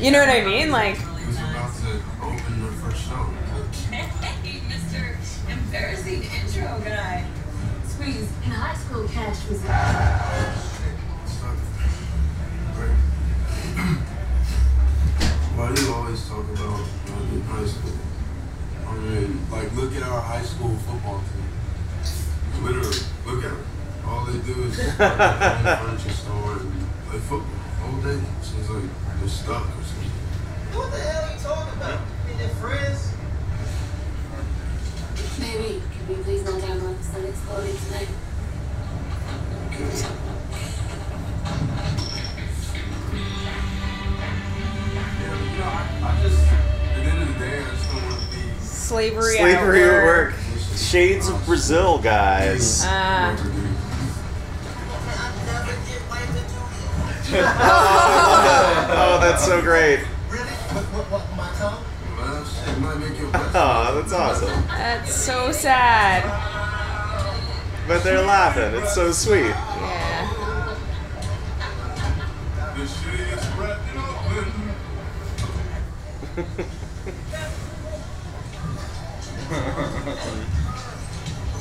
[0.00, 0.70] You know what I mean?
[0.70, 0.96] Like
[9.54, 10.74] school, cash
[15.54, 17.92] Why do you always talk about uh, in high school?
[18.86, 22.64] I mean, like, look at our high school football team.
[22.64, 23.66] Literally, look at them.
[24.06, 26.72] All they do is park at the furniture store and
[27.08, 28.20] play football all day.
[28.42, 28.90] Seems like
[29.20, 30.10] they're stuck or something.
[30.74, 32.00] What the hell are you talking about?
[32.28, 33.12] You their friends?
[35.38, 35.82] Maybe.
[35.92, 38.08] can we please not talk about the sun exploding tonight?
[48.94, 49.36] Slavery.
[49.36, 50.32] Slavery at at work.
[50.32, 50.40] work.
[50.76, 52.84] Shades of Brazil, guys.
[52.84, 53.36] Uh,
[57.36, 60.00] oh, that's so great.
[63.56, 64.64] Oh, that's awesome.
[64.68, 66.22] that's so sad.
[67.86, 68.74] But they're laughing.
[68.80, 69.44] It's so sweet.
[69.44, 70.34] Yeah.
[72.74, 74.52] The shittiest rap in Oakland.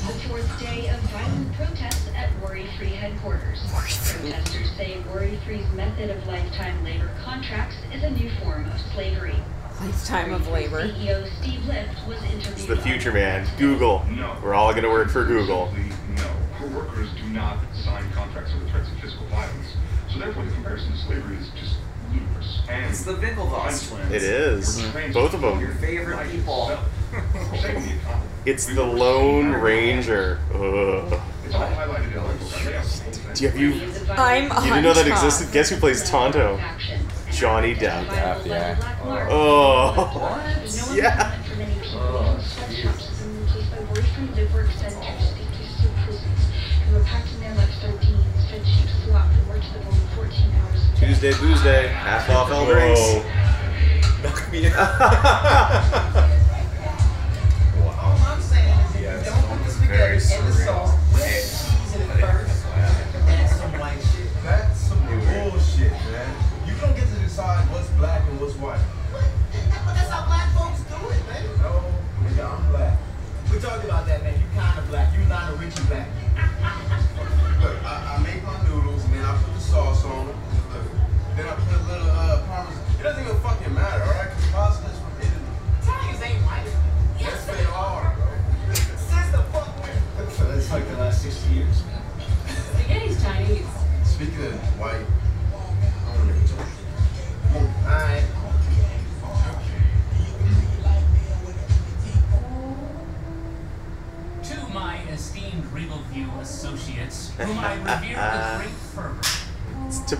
[0.00, 3.60] The fourth day of violent protests at Worry Free headquarters.
[3.70, 9.36] Protesters say Worry Free's method of lifetime labor contracts is a new form of slavery.
[9.80, 10.88] Lifetime of labor.
[10.88, 12.46] CEO Steve Lift was interviewed.
[12.52, 13.46] It's the future, man.
[13.58, 14.04] Google.
[14.10, 14.36] No.
[14.42, 15.72] We're all gonna work for Google.
[16.16, 16.22] No.
[16.58, 19.66] Her workers do not sign contracts under threats of physical violence.
[20.12, 21.76] So therefore, the comparison to slavery is just
[22.12, 22.60] ludicrous.
[22.68, 24.12] And It's the Winklevoss twins.
[24.12, 24.82] It is.
[24.82, 25.60] We're trained Both of them.
[25.60, 26.78] your favorite people.
[27.60, 27.94] Saving the.
[28.46, 30.38] It's the Lone Ranger.
[30.54, 31.20] Ugh.
[31.44, 33.34] It's all highlighted in.
[33.34, 33.72] Do you, have you,
[34.12, 35.52] I'm you didn't know that existed?
[35.52, 36.60] Guess who plays Tonto?
[37.44, 38.06] Johnny Depp.
[38.06, 39.28] Depp, yeah.
[39.28, 40.64] Oh.
[40.94, 41.42] Yeah.
[41.42, 43.80] For many people, sweatshops has been replaced by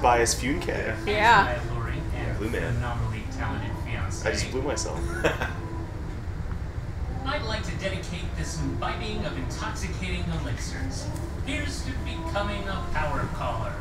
[0.05, 0.23] fervor.
[0.23, 1.07] It's Tobias Funke.
[1.07, 1.59] Yeah.
[1.71, 2.75] My Blue man.
[2.75, 4.29] phenomenally talented fiance.
[4.29, 4.99] I just blew myself.
[7.27, 11.09] I'd like to dedicate this imbibing of intoxicating elixirs.
[11.47, 13.73] Here's to becoming a power caller.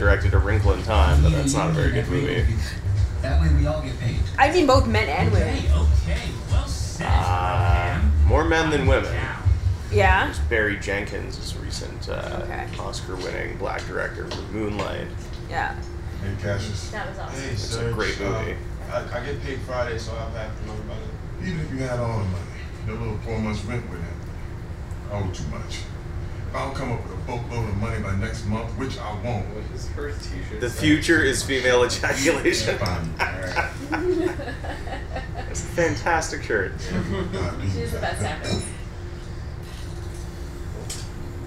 [0.00, 2.46] directed A Wrinkle in Time, but that's not a very good movie.
[3.20, 4.16] That way we all get paid.
[4.38, 5.58] I mean, both men and women.
[5.58, 7.04] Okay, okay, well said.
[7.06, 9.14] Uh, more men than women.
[9.92, 10.24] Yeah.
[10.24, 12.66] There's Barry Jenkins is a recent uh, Okay.
[12.78, 15.06] Oscar-winning black director for Moonlight.
[15.50, 15.74] Yeah.
[16.22, 16.90] Hey, Cassius.
[16.92, 17.38] That was awesome.
[17.42, 18.56] Hey, It's a great movie.
[18.90, 21.46] Uh, I, I get paid Friday, so I'll have to know about it.
[21.46, 22.44] Even if you had all the money,
[22.86, 24.20] the little four months rent with him,
[25.12, 25.80] I owe too much.
[26.50, 29.12] If I don't come up with a boatload of money by next month, which I
[29.22, 29.46] won't.
[29.54, 30.60] What is her t-shirt?
[30.60, 32.76] The future is female ejaculation.
[32.76, 33.14] Fine.
[35.48, 36.72] It's a fantastic shirt.
[36.80, 38.48] She's the best ever.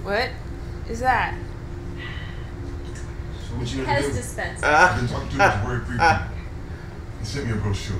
[0.04, 0.30] What
[0.88, 1.34] is that?
[3.48, 4.12] So what you gonna Has do?
[4.12, 4.64] dispenser.
[4.64, 4.94] Ah.
[4.94, 5.96] I've been talking to this word free.
[5.96, 6.30] He ah.
[7.22, 7.96] sent me a brochure.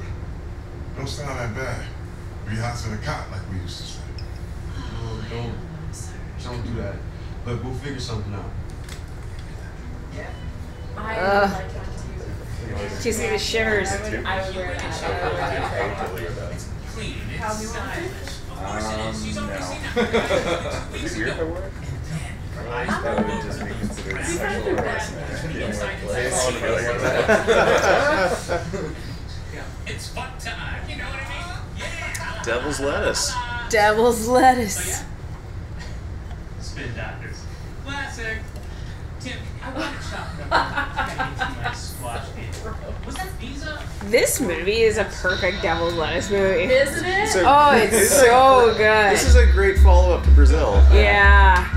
[0.96, 1.86] Don't sound that bad.
[2.48, 4.00] Be house in a cot like we used to say.
[4.78, 5.63] Oh, no, don't.
[6.64, 6.96] Don't that.
[7.44, 8.44] But we'll figure something out.
[10.96, 11.50] I Ugh.
[11.50, 11.84] would like that
[12.98, 13.02] too.
[13.02, 13.90] Do you see the shivers?
[13.90, 15.04] I would, I would wear that.
[15.04, 16.52] I would wear that.
[16.52, 18.38] It's clean, How do you want stylish.
[18.48, 19.24] Of course it is.
[19.24, 19.66] She's Um, already no.
[19.66, 21.46] seen that Is it weird if I ago.
[21.46, 21.72] wore it?
[22.70, 25.52] I That would just be considered sexual harassment.
[25.52, 26.46] Being Inside workplace.
[26.46, 28.60] and Like outside.
[29.52, 29.64] that.
[29.86, 31.78] It's fun time, you know what I mean?
[31.78, 32.42] Yeah.
[32.44, 33.34] Devil's lettuce.
[33.68, 35.02] Devil's lettuce.
[44.10, 46.64] This movie is a perfect Devil's Lettuce movie.
[46.64, 47.28] Isn't it?
[47.28, 49.12] Oh, so, oh, it's so a, good.
[49.12, 50.74] This is a great follow up to Brazil.
[50.92, 51.70] Yeah.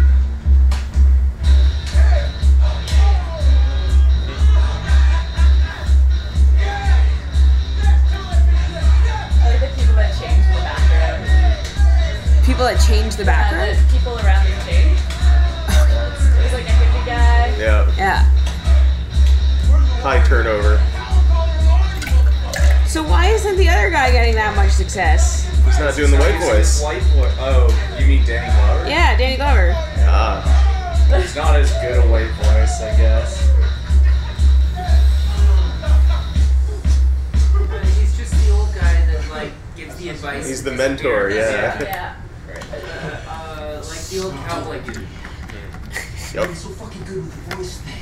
[12.45, 13.77] People that change the background.
[13.77, 14.99] Yeah, the people around them change.
[16.35, 17.55] There's like a hippie guy.
[17.57, 17.95] Yeah.
[17.97, 18.23] Yeah.
[20.01, 20.81] High turnover.
[22.97, 25.45] So why isn't the other guy getting that much success?
[25.65, 26.81] He's not doing the white voice.
[26.81, 27.31] White voice.
[27.37, 27.67] Oh,
[27.99, 28.89] you mean Danny Glover?
[28.89, 29.73] Yeah, Danny Glover.
[29.99, 30.41] Ah.
[31.21, 33.51] He's not as good a white voice, I guess.
[37.99, 40.47] He's just the old guy that like gives the advice.
[40.47, 41.83] He's the mentor, experience.
[41.83, 42.15] yeah.
[42.49, 45.07] Uh, uh, like the old cowboy dude.
[46.33, 46.49] Yep.
[46.49, 48.01] He's so fucking good with the voice thing.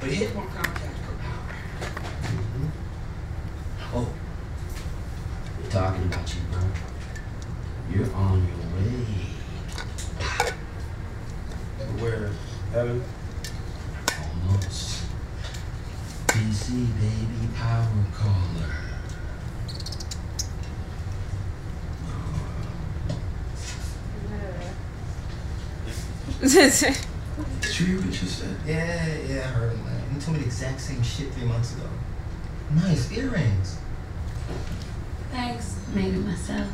[0.00, 1.44] But he hit more contact per power.
[3.96, 4.08] Oh.
[5.62, 6.62] We're talking about you, bro.
[7.90, 9.06] You're on your way.
[11.98, 12.30] Where?
[12.70, 13.02] Heaven?
[14.22, 15.02] Almost.
[16.28, 18.70] PC baby power caller.
[27.62, 28.56] True, you what you said?
[28.64, 30.00] Yeah, yeah, I heard him, man.
[30.14, 31.88] He told me the exact same shit three months ago.
[32.76, 33.78] Nice earrings.
[35.34, 35.74] Thanks.
[35.92, 36.68] Made it myself.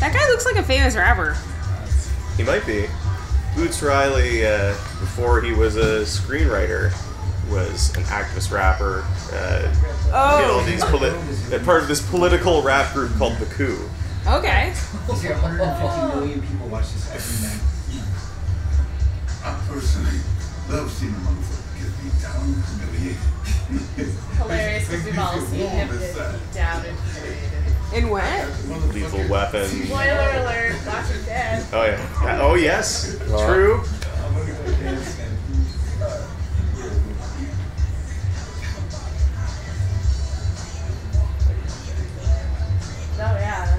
[0.00, 1.36] That guy looks like a famous rapper.
[2.36, 2.86] He might be.
[3.56, 4.70] Boots Riley, uh,
[5.00, 6.92] before he was a screenwriter,
[7.50, 9.04] was an activist rapper.
[9.32, 9.72] Uh,
[10.12, 10.40] Oh.
[10.40, 13.88] did all these poli- part of this political rap group called The Coup.
[14.26, 14.68] Okay.
[15.08, 17.60] You see 150 million people watch this every night.
[19.44, 20.20] I personally
[20.70, 24.14] love seeing a motherfucker get beat down and humiliated.
[24.38, 26.32] Hilarious because we've all seen him This get side.
[26.40, 27.50] beat down and humiliated.
[27.92, 28.94] In what?
[28.94, 29.66] Lethal Weapon.
[29.68, 31.66] Spoiler alert, Walking Dead.
[31.72, 32.38] Oh yeah.
[32.40, 33.18] Oh yes.
[33.28, 33.82] True.
[43.16, 43.78] Oh yeah,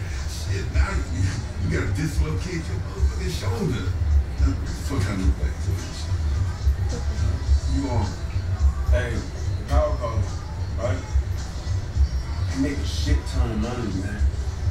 [0.51, 1.23] Now you,
[1.63, 3.87] you gotta dislocate your motherfucking shoulder.
[4.83, 5.71] Fuck I look like to.
[7.71, 8.05] You on?
[8.91, 10.21] Hey, the power caller,
[10.77, 10.97] right?
[12.51, 14.21] You make a shit ton of money, man.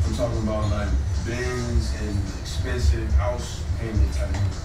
[0.05, 0.91] I'm talking about like
[1.25, 4.65] bins and expensive house payment type of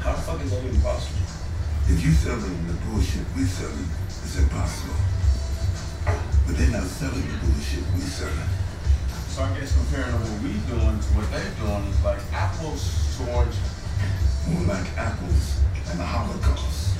[0.00, 1.20] How the fuck is that even possible?
[1.88, 4.96] If you selling the bullshit we selling, it's impossible.
[6.06, 8.61] But they're not selling the bullshit we selling.
[9.32, 13.32] So I guess comparing what we're doing to what they're doing is like apples to
[13.32, 13.58] oranges.
[14.46, 15.56] More like apples
[15.88, 16.92] and the Holocaust.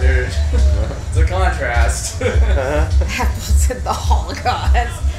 [0.00, 0.32] Dude,
[1.08, 2.22] it's a contrast.
[3.20, 5.11] Apples and the Holocaust.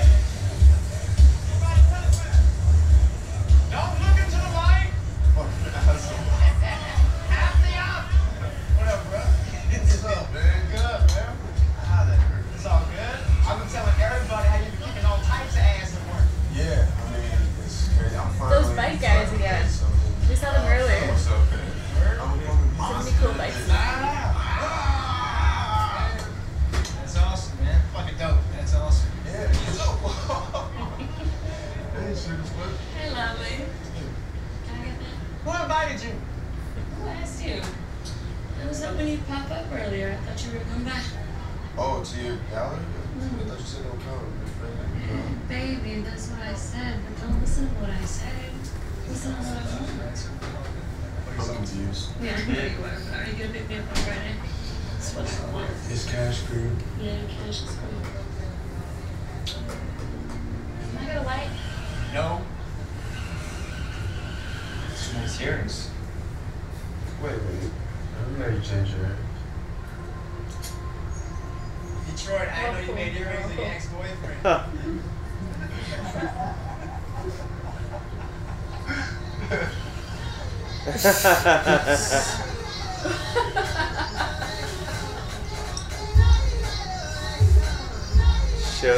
[81.04, 81.10] Show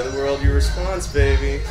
[0.03, 1.64] the world your response, baby.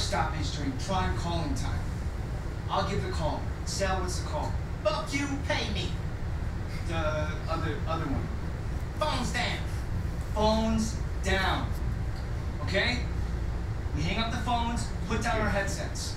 [0.00, 1.78] stoppage during prime calling time.
[2.68, 3.40] I'll give the call.
[3.66, 4.52] Sal what's the call.
[4.82, 5.88] Fuck you, pay me.
[6.88, 8.26] The other other one.
[8.98, 9.58] Phones down.
[10.34, 11.68] Phones down.
[12.64, 13.00] Okay?
[13.96, 16.14] We hang up the phones, put down our headsets.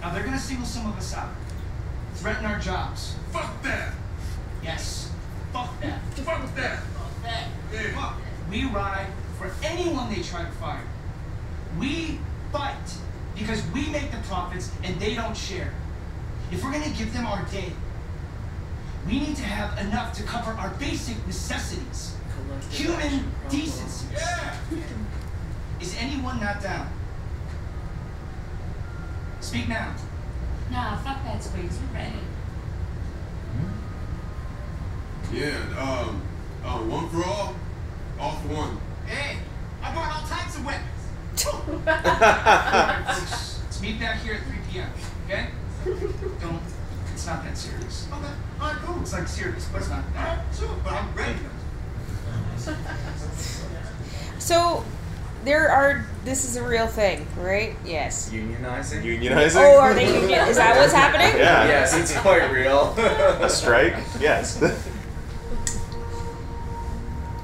[0.00, 1.30] Now they're gonna single some of us out,
[2.14, 2.93] threaten our job,
[14.82, 15.72] and they don't share.
[16.52, 17.72] If we're going to give them our day,
[19.06, 22.14] we need to have enough to cover our basic necessities,
[22.70, 24.06] human decency.
[24.14, 24.56] Yeah.
[25.80, 26.88] Is anyone not down?
[29.40, 29.94] Speak now.
[30.70, 31.78] Nah, fuck that squeeze.
[31.78, 32.16] You're ready.
[33.52, 35.36] Hmm?
[35.36, 36.22] Yeah, um,
[36.64, 37.54] uh, one for all,
[38.18, 38.80] all for one.
[39.06, 39.38] Hey,
[39.82, 40.90] I bought all types of weapons.
[47.24, 48.06] It's not that serious.
[48.12, 48.28] Oh, okay.
[48.60, 49.00] All right, cool.
[49.00, 50.44] It's like serious, but it's not that.
[50.54, 51.38] Sure, but I'm ready.
[54.38, 54.84] so
[55.42, 57.76] there are this is a real thing, right?
[57.82, 58.28] Yes.
[58.28, 59.04] Unionizing.
[59.04, 59.56] Unionizing.
[59.56, 60.46] Oh, are they union?
[60.48, 61.40] Is that what's happening?
[61.40, 61.66] Yeah.
[61.66, 62.94] Yes, it's quite real.
[62.98, 63.96] a strike?
[64.20, 64.60] Yes.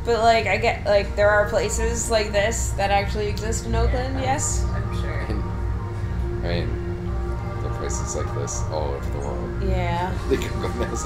[0.05, 4.17] but like I get like there are places like this that actually exist in Oakland,
[4.17, 4.25] yeah.
[4.25, 4.63] yes?
[4.63, 5.23] I'm sure.
[5.23, 6.69] I mean,
[7.63, 9.40] there are places like this all over the world.
[9.63, 10.17] Yeah.
[10.29, 10.47] They go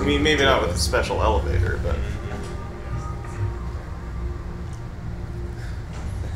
[0.00, 1.96] I mean, maybe not with a special elevator, but.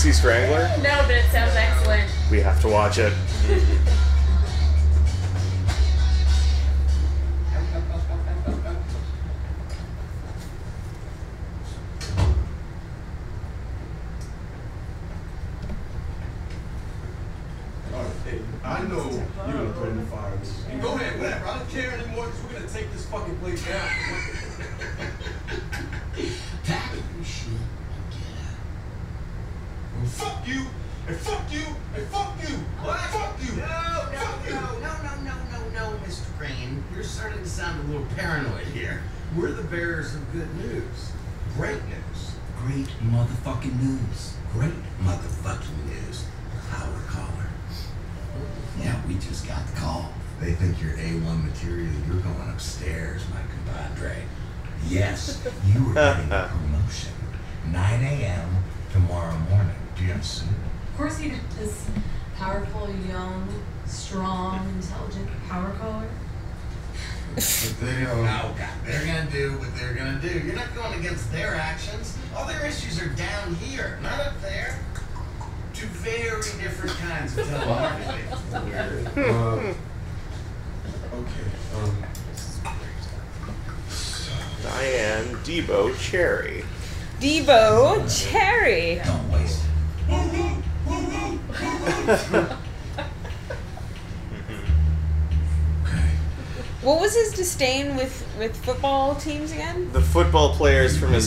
[0.00, 0.49] Easy Strange.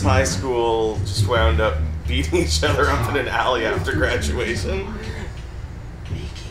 [0.00, 1.76] his high school just wound up
[2.08, 4.86] beating each other up in an alley after graduation.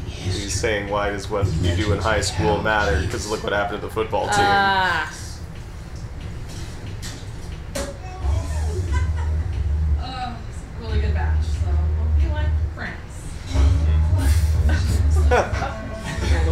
[0.07, 3.01] He's saying, "Why does what you do in high school matter?
[3.01, 5.13] Because look what happened to the football team." Ah.
[9.99, 11.45] Oh, it's a really good batch.
[11.45, 13.15] So hope you like France.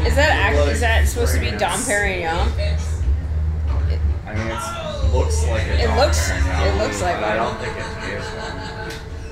[0.06, 2.78] Is that act, is that supposed to be Dom Perignon?
[5.12, 7.36] I mean, it looks like a It Dom looks- Perignon, it looks like but I
[7.36, 7.86] don't think it
[8.18, 8.58] is one.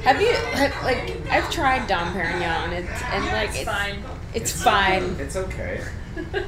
[0.03, 4.03] Have you have, like I've tried Dom Perignon and it's and like it's fine.
[4.33, 5.15] It's fine.
[5.19, 5.81] It's okay.
[6.15, 6.45] Concur.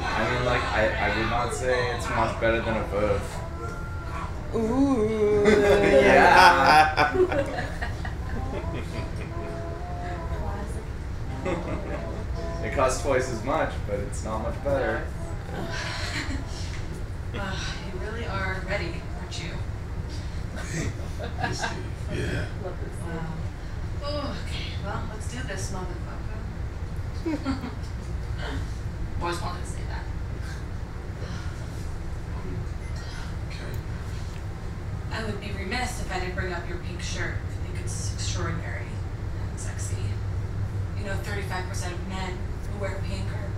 [0.00, 3.20] I mean, like, I, I would not say it's much better than a Veuve.
[4.54, 5.44] Ooh.
[5.46, 7.14] yeah.
[12.64, 15.04] it costs twice as much, but it's not much better.
[17.36, 19.50] Ah, you really are ready, aren't you?
[22.14, 22.46] Yeah.
[22.64, 23.34] Wow.
[24.02, 26.38] Oh, okay, well, let's do this, motherfucker.
[29.20, 30.04] Always wanted to say that.
[33.48, 33.72] Okay.
[35.12, 37.34] I would be remiss if I didn't bring up your pink shirt.
[37.34, 38.86] I think it's extraordinary
[39.50, 39.96] and sexy.
[40.98, 42.38] You know, 35% of men
[42.72, 43.50] who wear a pink are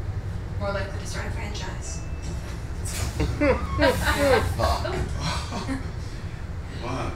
[0.59, 2.01] more likely to start a franchise.
[6.83, 7.13] Wow.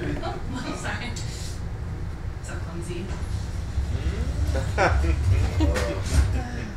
[0.00, 0.16] damn.
[0.24, 1.10] Oh, sorry.
[2.42, 3.04] So clumsy.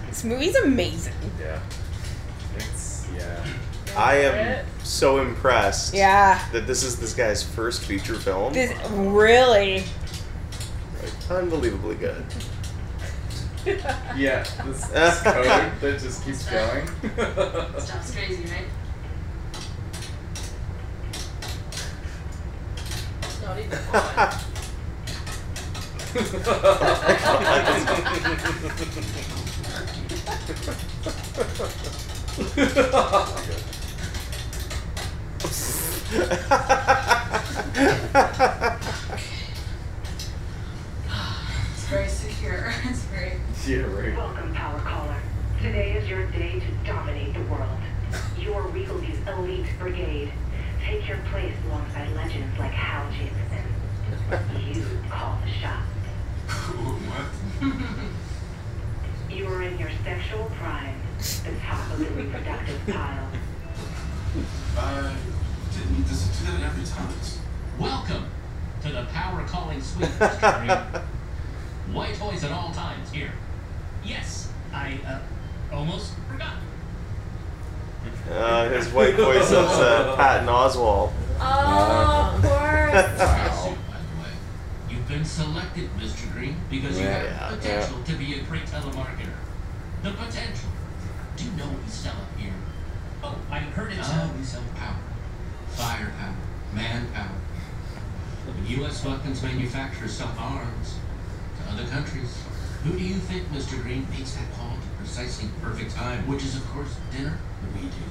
[0.07, 1.13] This movie's amazing.
[1.39, 1.59] Yeah.
[2.57, 3.45] It's, yeah.
[3.97, 5.93] I am so impressed.
[5.93, 6.45] Yeah.
[6.51, 8.53] That this is this guy's first feature film.
[8.53, 9.83] This really.
[11.01, 12.25] Like, unbelievably good.
[14.15, 15.45] Yeah, this, this code
[15.81, 16.87] that just keeps going.
[17.79, 18.67] Stuff's crazy, right?
[23.43, 24.55] Not even one.
[41.73, 42.73] It's very secure.
[42.85, 43.33] It's very.
[43.67, 44.15] Yeah, right.
[44.15, 45.17] Welcome, Power Caller.
[45.59, 47.79] Today is your day to dominate the world.
[48.37, 50.31] Your RegalView's elite brigade.
[50.83, 53.65] Take your place alongside legends like Hal Jameson.
[54.71, 55.89] You call the shots.
[57.09, 57.25] What?
[59.35, 63.27] you are in your sexual prime, the top of the reproductive pile.
[64.77, 65.15] I
[65.73, 67.15] didn't listen to that every time.
[67.79, 68.25] Welcome
[68.83, 71.01] to the Power Calling Suite, Mr.
[71.91, 73.31] White toys at all times here.
[74.05, 76.55] Yes, I uh, almost forgot.
[78.29, 81.11] Uh, his white voice is uh, Patton Oswalt.
[81.39, 83.19] Oh, of course.
[83.35, 83.75] Wow.
[84.89, 86.31] You've been selected, Mr.
[86.31, 87.33] Green, because you Yeah.
[87.33, 89.33] have potential to be a great telemarketer.
[90.01, 90.69] The potential.
[91.35, 92.53] Do you know what we sell up here?
[93.23, 93.99] Oh, I heard it.
[94.01, 94.95] Oh, we sell power,
[95.69, 96.35] firepower,
[96.73, 97.29] manpower.
[98.45, 99.03] When U.S.
[99.03, 100.95] weapons manufacturers sell arms
[101.57, 102.37] to other countries,
[102.85, 103.81] who do you think, Mr.
[103.81, 107.35] Green, makes that call to precisely perfect time, which is, of course, dinner?
[107.73, 108.03] We do.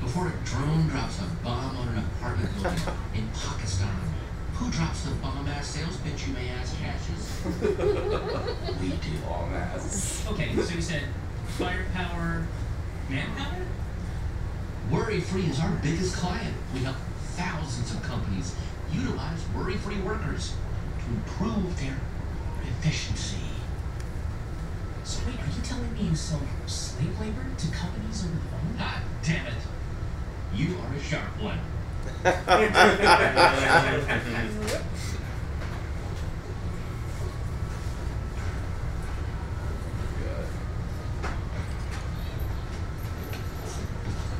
[0.00, 2.80] Before a drone drops a bomb on an apartment building
[3.14, 4.00] in Pakistan,
[4.54, 7.44] who drops the bomb-ass sales pitch, you may ask, Cassius?
[8.80, 9.18] we do.
[9.28, 10.26] Bomb-ass.
[10.30, 11.02] Okay, so you said
[11.58, 12.46] firepower,
[13.10, 13.66] manpower?
[14.90, 16.54] Worry-free is our biggest client.
[16.72, 16.96] We help
[17.36, 18.54] thousands of companies
[18.90, 20.54] utilize worry-free workers
[21.00, 21.98] to improve their
[22.80, 23.36] efficiency.
[25.04, 28.76] So wait, are you telling me you sell slave labor to companies over the phone?
[28.78, 29.54] Ah, damn it.
[30.54, 31.58] You are a sharp one.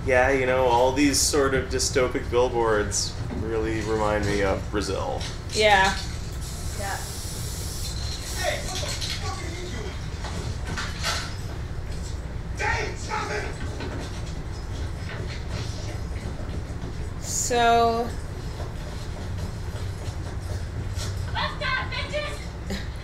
[0.07, 5.21] Yeah, you know, all these sort of dystopic billboards really remind me of Brazil.
[5.53, 5.95] Yeah.
[6.79, 6.97] Yeah.
[8.39, 8.87] Hey, what the
[9.21, 9.99] fuck are you doing?
[12.57, 13.45] Dang, stop it!
[17.49, 18.07] So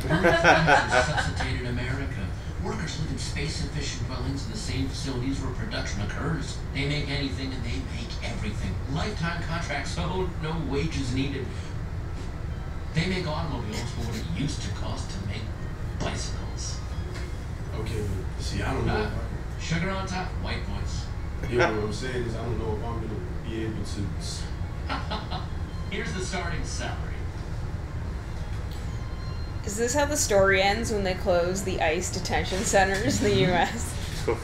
[0.05, 2.29] Resuscitated America.
[2.63, 6.59] Workers live in space-efficient dwellings in the same facilities where production occurs.
[6.75, 8.75] They make anything and they make everything.
[8.93, 11.47] Lifetime contracts, so no wages needed.
[12.93, 15.41] They make automobiles for what it used to cost to make
[15.99, 16.81] bicycles.
[17.77, 18.05] Okay,
[18.41, 18.93] see, I don't know.
[18.93, 19.11] Uh,
[19.59, 21.07] sugar on top, white voice.
[21.51, 24.01] Yeah, what I'm saying is I don't know if I'm gonna be able to.
[25.91, 26.99] Here's the starting salary.
[29.65, 33.37] Is this how the story ends when they close the ICE detention centers in the
[33.47, 33.95] U.S.?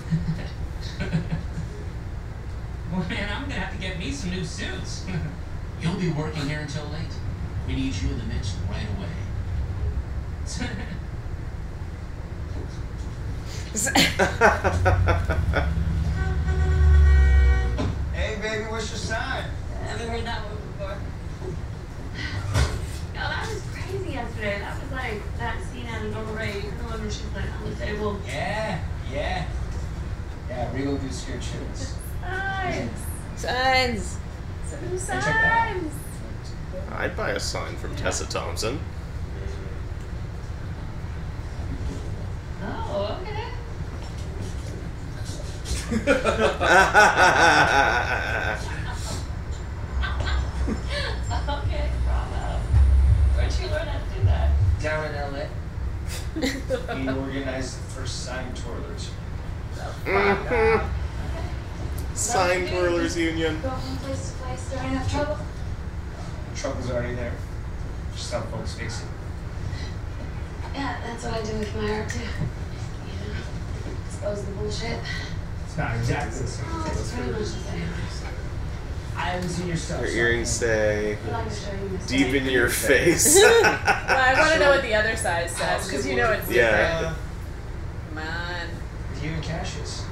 [2.93, 5.07] Well, man, I'm gonna have to get me some new suits.
[5.81, 7.07] You'll be working here until late.
[7.69, 9.07] We need you in the mix right away.
[18.13, 19.45] Hey, baby, what's your sign?
[19.85, 20.97] Haven't heard that one before.
[23.23, 24.59] Oh, that was crazy yesterday.
[24.61, 26.55] That was like that scene out of Norma Rae.
[26.57, 28.19] You know when she's like on the table.
[28.27, 29.47] Yeah, yeah.
[30.49, 31.95] Yeah, Regal do skirt shoes.
[32.23, 32.91] Signs.
[33.37, 34.17] Signs.
[34.67, 35.83] Some new Hey, check that out.
[35.83, 35.95] signs.
[36.93, 38.81] I'd buy a sign from Tessa Thompson.
[42.63, 43.49] Oh, okay.
[45.93, 46.07] Okay,
[52.05, 52.61] bravo.
[53.35, 54.51] Where'd you learn how to do that?
[54.81, 55.47] Down in LA.
[56.97, 59.09] he organized the first sign twirlers.
[60.05, 60.85] Mhm.
[62.15, 63.61] Sign Twirlers Union.
[63.63, 65.39] Go from place to place during enough trouble.
[66.53, 67.33] The trouble's already there.
[68.15, 69.07] Just help folks fix it.
[70.75, 72.21] Yeah, that's what I do with my art too.
[72.21, 72.33] You know,
[74.07, 74.99] expose the bullshit.
[75.71, 76.67] It's not exactly the same.
[76.69, 77.83] Oh, it's pretty much the same.
[79.17, 80.01] I haven't seen your stuff.
[80.01, 83.37] Your earrings stay But I can show you this deep in your face.
[83.37, 86.71] Well, I want to know what the other side says because you know it's Yeah.
[87.01, 87.17] different.
[88.09, 89.23] Come on.
[89.23, 90.05] You and Cassius.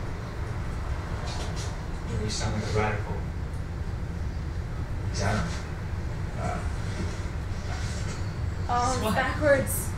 [2.09, 3.15] You, you sound like a radical.
[5.11, 5.45] He's out.
[6.41, 6.59] Uh,
[8.71, 9.89] Oh, it's backwards.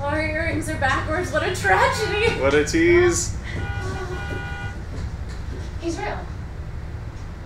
[0.00, 1.32] Our earrings are backwards.
[1.32, 2.38] What a tragedy.
[2.40, 3.36] what a tease.
[5.80, 6.18] He's real.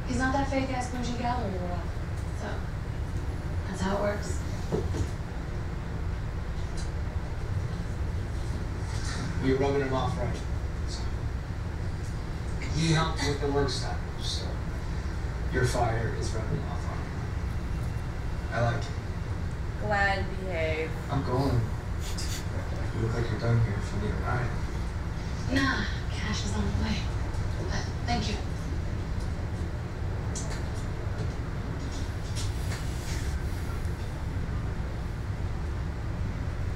[0.08, 1.80] He's not that fake ass bougie gallery girl.
[2.42, 2.48] So,
[3.68, 4.40] that's how it works.
[9.44, 10.36] You're rubbing him off right.
[10.88, 11.00] So,
[12.76, 14.46] he helped with the work style, so
[15.52, 17.06] your fire is rubbing off on him.
[18.52, 18.88] I like it.
[19.86, 20.90] Glad behave.
[21.10, 21.60] I'm going.
[22.94, 24.50] You look like you're done here if you need a ride.
[25.52, 27.13] Nah, cash is on the way.
[28.04, 28.34] But thank you.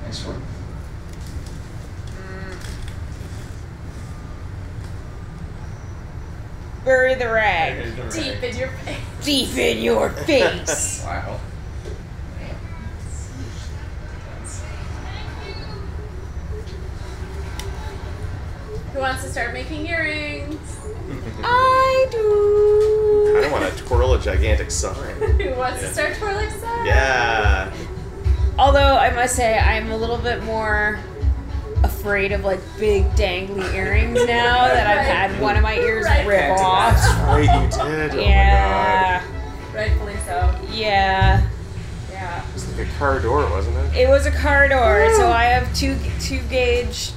[0.05, 0.37] Nice work.
[6.85, 7.95] Bury the rag.
[8.11, 8.97] Deep in your face.
[9.23, 11.03] Deep in your face.
[11.05, 11.41] Wow.
[18.99, 20.57] Who wants to start making earrings?
[21.45, 23.37] I do.
[23.39, 25.15] I don't want to twirl a gigantic sign.
[25.41, 25.87] Who wants Yeah.
[25.89, 26.85] to start twirling signs?
[26.85, 27.73] Yeah.
[28.59, 30.99] Although I must say I'm a little bit more
[31.85, 36.27] afraid of like big dangly earrings now that I've had one of my ears Right.
[36.27, 36.97] rip off.
[37.29, 38.15] Right, you did.
[38.17, 39.23] Oh yeah.
[39.73, 40.53] Rightfully so.
[40.73, 41.47] Yeah.
[42.11, 42.43] Yeah.
[42.45, 43.97] It was like a car door, wasn't it?
[43.97, 47.13] It was a car door, so I have two two gauge.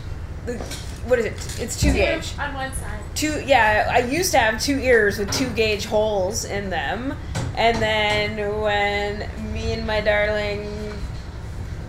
[0.45, 0.63] The,
[1.11, 1.61] what is it?
[1.61, 2.33] It's two gauge.
[2.39, 2.99] On one side.
[3.15, 3.43] Two.
[3.45, 7.13] Yeah, I used to have two ears with two gauge holes in them,
[7.55, 10.61] and then when me and my darling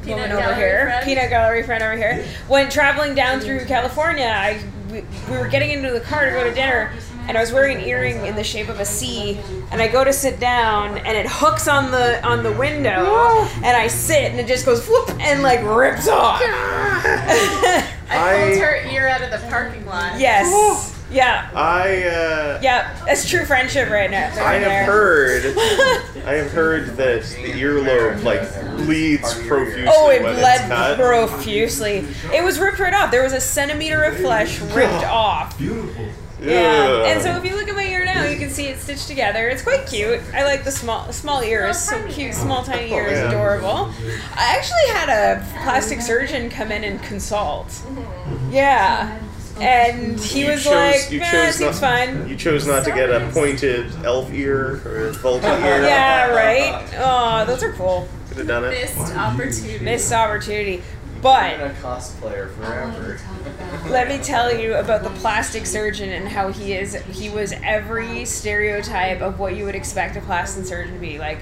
[0.02, 1.04] Peanut woman over here, friend?
[1.04, 4.60] peanut gallery friend over here, went traveling down through California, I
[4.90, 6.92] we, we were getting into the car to go to dinner,
[7.28, 9.38] and I was wearing an earring in the shape of a C,
[9.70, 13.76] and I go to sit down, and it hooks on the on the window, and
[13.76, 16.42] I sit, and it just goes whoop, and like rips off.
[18.18, 20.18] I pulled her ear out of the parking lot.
[20.18, 20.92] Yes.
[21.10, 21.50] Yeah.
[21.54, 22.96] I uh, Yeah.
[23.04, 24.28] That's true friendship right now.
[24.42, 24.84] I have there.
[24.84, 25.44] heard.
[26.26, 28.42] I have heard that the earlobe like
[28.78, 32.06] bleeds profusely Oh, it bled it's profusely.
[32.32, 33.10] It was ripped right off.
[33.10, 35.58] There was a centimeter of flesh ripped off.
[35.58, 36.06] Beautiful.
[36.44, 37.04] Yeah.
[37.06, 39.48] And so if you look at my ear now, you can see it stitched together.
[39.48, 40.20] It's quite cute.
[40.34, 41.78] I like the small small ears.
[41.78, 42.34] So cute.
[42.34, 43.12] Small tiny ears.
[43.18, 43.28] Oh, yeah.
[43.28, 43.92] Adorable.
[44.34, 47.68] I actually had a plastic surgeon come in and consult.
[47.68, 48.52] Mm-hmm.
[48.52, 49.18] Yeah.
[49.60, 52.28] And he You was chose- like, you nah, chose seems not, fine.
[52.28, 55.82] You chose not to get a pointed elf ear or a bulky ear.
[55.82, 56.82] Yeah, right?
[56.96, 58.08] Oh, those are cool.
[58.28, 58.70] Could have done it.
[58.70, 59.84] Missed opportunity.
[59.84, 60.82] Missed opportunity.
[61.22, 63.20] But Been a cosplayer forever.
[63.88, 68.24] let me tell you about the plastic surgeon and how he is he was every
[68.24, 71.38] stereotype of what you would expect a plastic surgeon to be like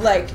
[0.00, 0.28] like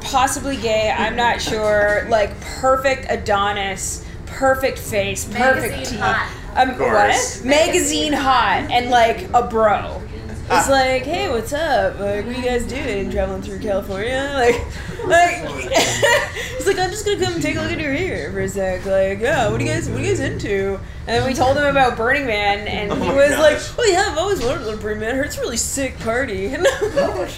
[0.00, 6.00] possibly gay i'm not sure like perfect adonis perfect face, perfect Magazine teeth.
[6.00, 6.36] hot.
[6.56, 7.38] Um, Of course.
[7.38, 7.46] what?
[7.46, 10.02] Magazine hot and like a bro.
[10.48, 11.98] It's like, hey, what's up?
[11.98, 13.10] Like, what are you guys doing?
[13.10, 14.30] Traveling through California?
[14.36, 14.60] Like,
[15.06, 15.70] like,
[16.56, 18.48] he's like, I'm just gonna come and take a look at your hair for a
[18.48, 18.84] sec.
[18.86, 20.74] Like, yeah, what are you guys, what are you guys into?
[21.06, 23.38] And then we told him about Burning Man, and Oh he my was gosh.
[23.38, 25.18] like, oh yeah, I've always wanted to go to Burning Man.
[25.20, 26.54] It's a really sick party.
[26.58, 27.28] Oh,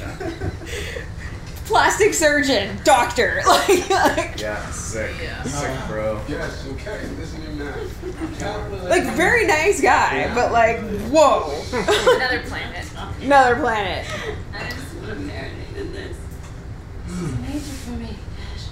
[1.66, 5.14] Plastic surgeon, doctor, like, like, Yeah, sick.
[5.44, 6.22] Sick, bro.
[6.26, 7.64] Yes, okay, listen to me
[8.40, 8.88] now.
[8.88, 10.78] like very nice guy, but like,
[11.11, 12.88] whoa, Another planet.
[13.20, 14.07] Another planet.
[14.55, 16.16] I just want to marinate in this.
[17.07, 18.16] It's major for me,
[18.55, 18.64] Ash.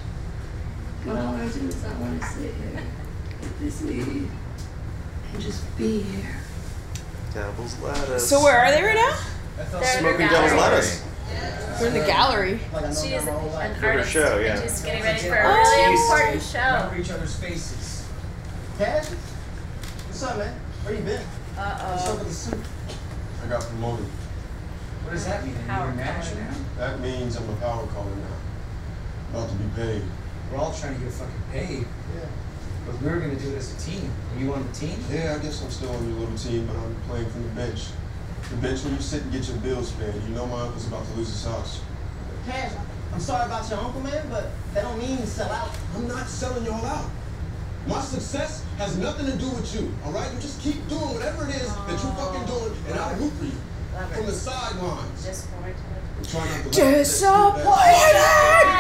[1.05, 2.83] But all I do is I want to sit here
[3.43, 4.31] at this meeting
[5.33, 6.37] and just be here.
[7.33, 8.29] Devil's lettuce.
[8.29, 9.16] So where are they right now?
[9.81, 10.61] They're in Smoking devil's gallery.
[10.61, 11.03] lettuce.
[11.81, 12.61] We're in the gallery.
[13.03, 14.11] She is an For artist.
[14.11, 14.53] show, yeah.
[14.59, 15.55] And she's getting ready for a Oh.
[15.55, 16.11] really Jeez.
[16.11, 16.74] important show.
[16.77, 18.05] Remember each other's faces.
[18.79, 19.07] Cash?
[20.07, 20.55] What's up, man?
[20.85, 21.20] Where you been?
[21.20, 22.59] What's up Uh with the suit?
[23.47, 24.07] I got promoted.
[25.05, 25.55] What does that mean?
[25.55, 26.55] You Power a manager now?
[26.79, 29.39] That means I'm a power caller now.
[29.39, 30.03] About to be paid.
[30.51, 31.87] We're all trying to get fucking paid.
[32.17, 32.27] Yeah.
[32.87, 34.11] But we were gonna do it as a team.
[34.35, 34.99] Are you on the team?
[35.13, 37.87] Yeah, I guess I'm still on your little team, but I'm playing from the bench.
[38.51, 40.15] The bench where you sit and get your bills paid.
[40.15, 41.83] You know my uncle's about to lose his house.
[42.47, 42.73] Cash,
[43.13, 45.71] I'm sorry about your uncle, man, but that don't mean you sell out.
[45.95, 47.09] I'm not selling y'all out.
[47.87, 50.31] My success has nothing to do with you, all right?
[50.33, 53.45] You just keep doing whatever it is that you fucking doing, and I'll root for
[53.45, 53.53] you
[54.14, 55.24] from the sidelines.
[55.24, 55.74] Disappointed.
[56.18, 58.27] I'm trying not to let that Disappointed.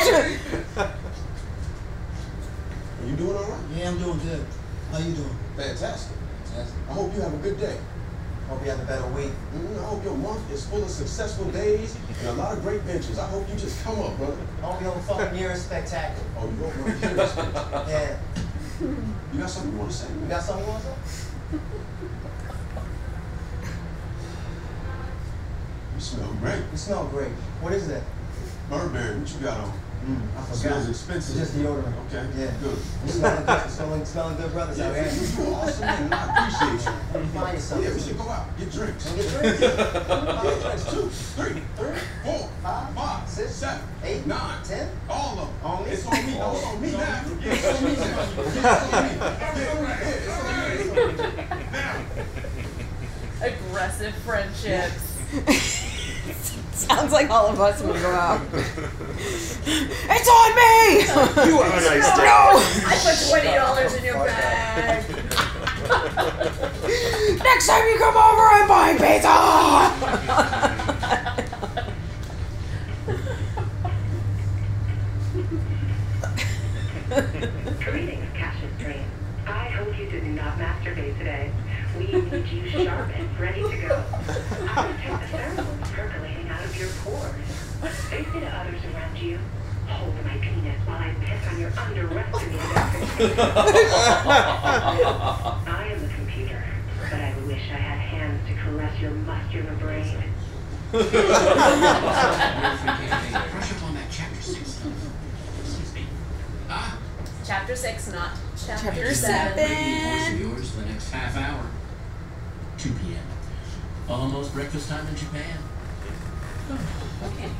[0.00, 0.92] stupid-
[3.00, 3.60] Are you doing all right?
[3.76, 4.44] Yeah, I'm doing good.
[4.92, 5.36] How you doing?
[5.56, 6.16] Fantastic.
[6.44, 6.76] Fantastic.
[6.88, 7.76] I hope you have a good day.
[8.48, 9.32] Hope you have a better week.
[9.54, 12.80] Mm, I hope your month is full of successful days and a lot of great
[12.82, 13.18] ventures.
[13.18, 14.36] I hope you just come up, brother.
[14.62, 16.22] I hope your fucking year is spectacular.
[16.38, 17.16] Oh, you don't want to hear.
[17.88, 18.16] Yeah.
[18.80, 20.12] You got something you want to say?
[20.12, 21.58] You got something you want to say?
[25.94, 26.62] You smell great.
[26.70, 27.32] You smell great.
[27.62, 28.02] What is that?
[28.68, 29.72] Burberry, what you got on?
[30.06, 30.56] Mm, I forgot.
[30.56, 31.36] Smells expensive.
[31.42, 31.92] It's just deodorant.
[32.06, 32.50] Okay, Yeah.
[32.62, 32.78] good.
[33.06, 35.10] You smelling good, smelling, smelling good brothers out here.
[35.12, 36.12] you do awesome, man.
[36.12, 37.26] I appreciate you.
[37.40, 37.82] Find yourself.
[37.84, 39.04] Yeah, we should go out, get drinks.
[39.04, 39.58] Go get drinks.
[39.60, 39.76] Get
[40.62, 40.84] drinks.
[40.92, 41.60] Two, three,
[42.22, 44.88] four, Five, five, six, seven, eight, nine, ten.
[45.10, 45.48] all of them.
[45.64, 45.90] On me?
[45.90, 46.34] It's on me.
[46.38, 46.98] No, it's on me now.
[47.42, 48.06] Yeah, it's on me now.
[48.06, 49.10] Yeah, it's on me.
[49.18, 51.22] Yeah, it's on me.
[51.72, 51.96] Now.
[53.46, 55.02] Aggressive friendships.
[56.86, 58.38] Sounds like all of us when we go out.
[58.52, 61.00] it's on me.
[61.48, 62.22] You have a nice day.
[62.22, 62.60] No.
[62.86, 65.02] I put twenty dollars in your bag.
[67.42, 69.90] Next time you come over, I'm buying pizza!
[77.80, 79.06] Greetings, Cassius Dream.
[79.46, 81.50] I hope you did not masturbate today.
[81.98, 84.04] We need you sharp and ready to go.
[84.28, 84.30] I
[84.92, 85.85] detect the pheromones percolating out
[86.76, 87.34] of your pores.
[88.10, 89.38] Say to others around you,
[89.88, 92.60] hold my penis while I piss on your underestimated
[95.66, 96.64] I am the computer,
[97.10, 100.22] but I wish I had hands to caress your muscular brain.
[100.92, 101.12] Brush
[103.72, 104.92] up on that chapter six stuff.
[105.60, 106.06] Excuse me.
[106.68, 106.98] Ah,
[107.44, 108.30] Chapter six, not
[108.66, 109.70] chapter, Chapter seven.
[109.70, 111.66] Reading voice of yours for the next half hour.
[112.78, 113.22] 2 p.m.
[114.08, 115.58] Almost breakfast time in Japan.
[116.68, 117.50] Okay.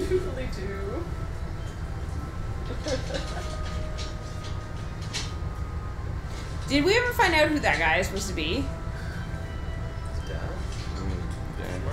[0.00, 1.04] Usually do.
[6.68, 8.64] Did we ever find out who that guy is supposed to be?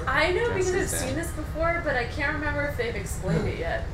[0.07, 3.59] I know because I've seen this before, but I can't remember if they've explained it
[3.59, 3.85] yet.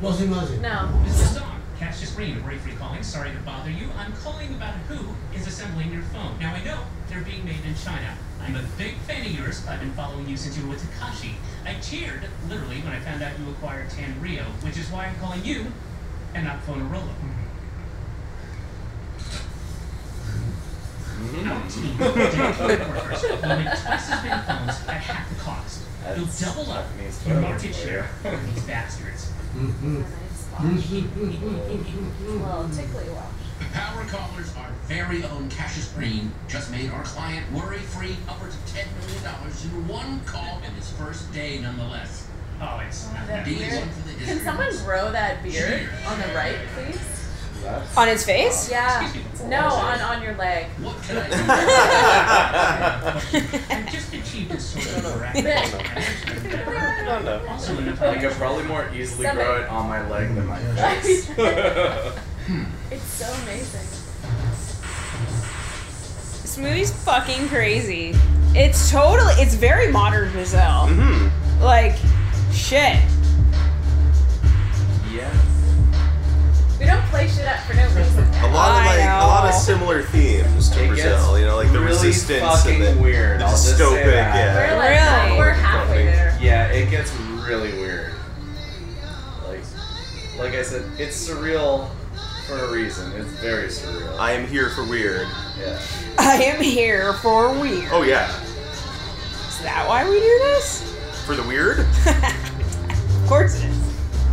[0.00, 0.58] Muzzy Muzzy.
[0.58, 0.90] No.
[1.04, 1.60] This is Dawn.
[1.78, 3.02] Cassius Green, Ray Free calling.
[3.02, 3.88] Sorry to bother you.
[3.96, 6.38] I'm calling about who is assembling your phone.
[6.40, 8.16] Now I know they're being made in China.
[8.42, 9.66] I'm a big fan of yours.
[9.66, 11.34] I've been following you since you were with Takashi.
[11.64, 15.44] I cheered, literally, when I found out you acquired Tanrio, which is why I'm calling
[15.44, 15.66] you
[16.34, 17.08] and not Phonorolo.
[21.20, 25.82] Our team, dedicated workers, will make twice as many phones at half the cost.
[26.16, 26.86] You'll double up
[27.26, 29.32] your market share on these bastards.
[32.40, 33.49] Well, tickly wash.
[33.72, 38.86] Power callers, our very own Cassius Green, just made our client worry-free upwards of $10
[39.00, 39.24] million
[39.64, 42.26] in one call in his first day nonetheless.
[42.60, 43.80] Oh, it's not That that Being beard.
[43.80, 46.98] one for the Can someone grow that beard on the right, please?
[47.96, 48.70] On his face?
[48.70, 49.12] Yeah.
[49.46, 50.66] No, on on your leg.
[50.80, 51.28] What can I
[53.70, 55.32] I've just achieved this sort of I
[58.18, 60.58] could probably more easily grow it on my leg than my
[61.02, 61.28] face.
[62.90, 63.86] It's so amazing.
[66.42, 68.14] This movie's fucking crazy.
[68.54, 69.34] It's totally.
[69.34, 70.88] It's very modern Giselle.
[70.88, 71.62] Mm-hmm.
[71.62, 71.94] Like,
[72.52, 72.98] shit.
[75.12, 75.32] Yeah.
[76.80, 78.24] We don't play shit up for no reason.
[78.42, 81.38] A lot of like a lot of similar themes to It Brazil.
[81.38, 84.04] You know, like the really resistance fucking and the, weird, the I'll just say dystopic.
[84.06, 84.72] Yeah.
[84.72, 85.38] We're like Really?
[85.38, 86.38] we're halfway there.
[86.40, 87.12] Yeah, it gets
[87.46, 88.14] really weird.
[89.46, 89.60] Like,
[90.38, 91.90] like I said, it's surreal
[92.50, 93.12] for a reason.
[93.12, 94.18] It's very surreal.
[94.18, 95.28] I am here for weird.
[95.58, 95.78] yeah.
[96.18, 97.88] I am here for weird.
[97.92, 98.28] Oh yeah,
[99.48, 100.82] Is that why we do this?
[101.26, 101.86] for the weird.
[103.22, 103.76] Of course it is.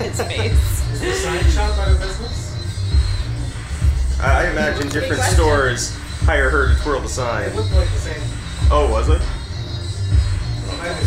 [0.00, 0.92] it's face.
[0.92, 2.56] Is the sign shop out of business?
[4.20, 5.34] I I imagine different question.
[5.36, 7.50] stores hire her to twirl the sign.
[7.50, 8.20] It looked like the same.
[8.72, 9.22] Oh, was it?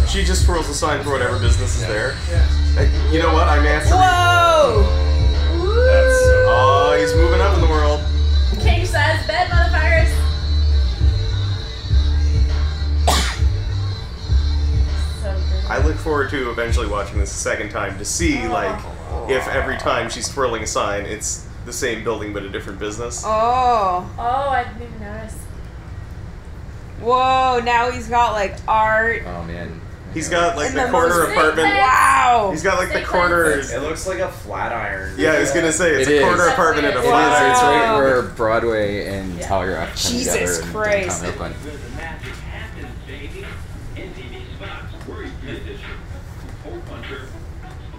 [0.10, 2.16] She just twirls the sign for whatever business is there.
[2.30, 2.48] Yeah.
[2.74, 3.50] Hey, You know what?
[3.50, 3.90] I'm have to.
[3.90, 4.84] Whoa!
[5.86, 8.02] That's oh, he's moving up in the world.
[8.62, 10.08] King size bed, motherfuckers.
[15.22, 15.66] so good.
[15.70, 18.52] I look forward to eventually watching this a second time to see oh.
[18.52, 18.82] like
[19.30, 23.24] if every time she's twirling a sign, it's the same building but a different business.
[23.26, 24.10] Oh.
[24.18, 25.36] Oh, I didn't even notice.
[27.02, 29.24] Whoa, now he's got like art.
[29.26, 29.81] Oh man.
[30.14, 31.68] He's got like And the the corner most- apartment.
[31.76, 32.50] Wow.
[32.52, 33.46] He's got like the Steak corner.
[33.52, 35.14] It looks like a flat iron.
[35.18, 36.24] Yeah, I was gonna say it's It a is.
[36.26, 37.10] corner apartment and a It is.
[37.10, 39.48] flat It's right where Broadway and Yeah.
[39.48, 41.22] Telegraph come Jesus together in Christ.
[41.24, 41.56] downtown Oakland.
[41.64, 43.46] Where the magic happens, baby.
[43.96, 45.78] NTV spots where you get.
[46.64, 47.22] Hole puncher,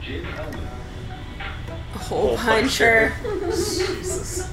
[0.02, 1.98] Jim Hellman.
[1.98, 3.12] Hole puncher.
[3.46, 4.48] Jesus.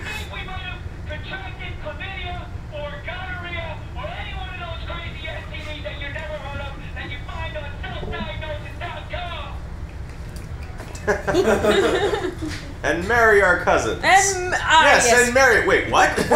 [12.84, 14.02] and marry our cousins.
[14.04, 15.26] And ah, yes, yes.
[15.26, 15.68] and marry.
[15.68, 16.10] Wait, what?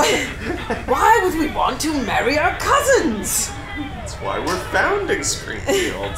[0.87, 3.49] Why would we want to marry our cousins?
[3.77, 6.11] That's why we're founding Springfield.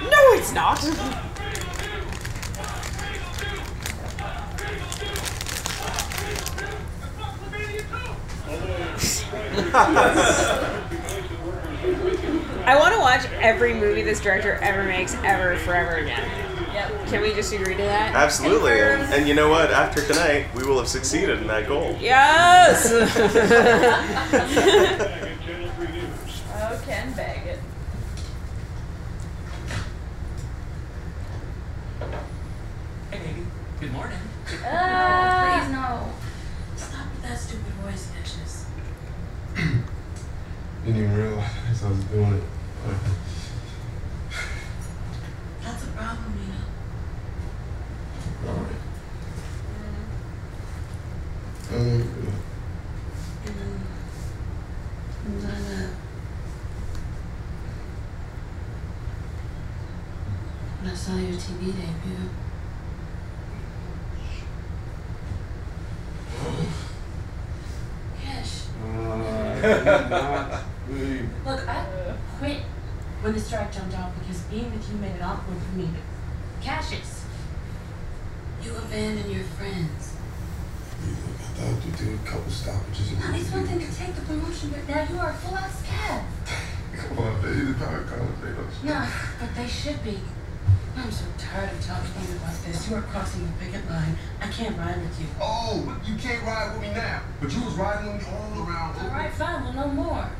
[0.00, 0.82] No, it's not.
[12.64, 16.28] I want to watch every movie this director ever makes, ever, forever again.
[16.72, 17.06] Yep.
[17.08, 18.14] Can we just agree to that?
[18.14, 18.80] Absolutely.
[18.80, 19.70] And, and you know what?
[19.70, 21.96] After tonight, we will have succeeded in that goal.
[22.00, 22.90] Yes.
[26.62, 27.58] Oh, Ken Baggett.
[33.10, 33.46] Hey, baby.
[33.80, 34.18] Good morning.
[34.64, 35.64] Ah.
[35.64, 36.12] Please no.
[36.76, 38.66] Stop with that stupid voice, Cassius.
[40.84, 42.42] Didn't even realize I was doing it.
[45.62, 48.52] That's a problem, you know.
[48.52, 48.76] Alright.
[51.72, 52.02] Um,
[55.42, 55.80] Lala.
[60.80, 62.30] When I saw your TV debut,
[68.22, 68.54] Cash.
[68.82, 69.62] uh, babe.
[69.62, 70.59] Look, I
[72.40, 72.62] quit
[73.20, 75.90] when the strike jumped off because being with you made it awkward for me.
[75.92, 77.26] But Cassius,
[78.64, 80.16] you abandoned your friends.
[81.04, 83.12] I thought you'd do a couple stoppages.
[83.12, 86.24] now it's one thing to take the promotion, but now you are a full-out scab.
[86.96, 87.60] Come on, baby.
[87.60, 88.88] The power conversation.
[88.88, 89.06] No,
[89.38, 90.18] but they should be.
[90.96, 92.88] I'm so tired of talking to you about this.
[92.88, 94.16] You are crossing the picket line.
[94.40, 95.26] I can't ride with you.
[95.40, 97.22] Oh, you can't ride with me now.
[97.40, 98.98] But you was riding with me all around.
[98.98, 99.62] All right, fine.
[99.64, 100.30] Well, no more.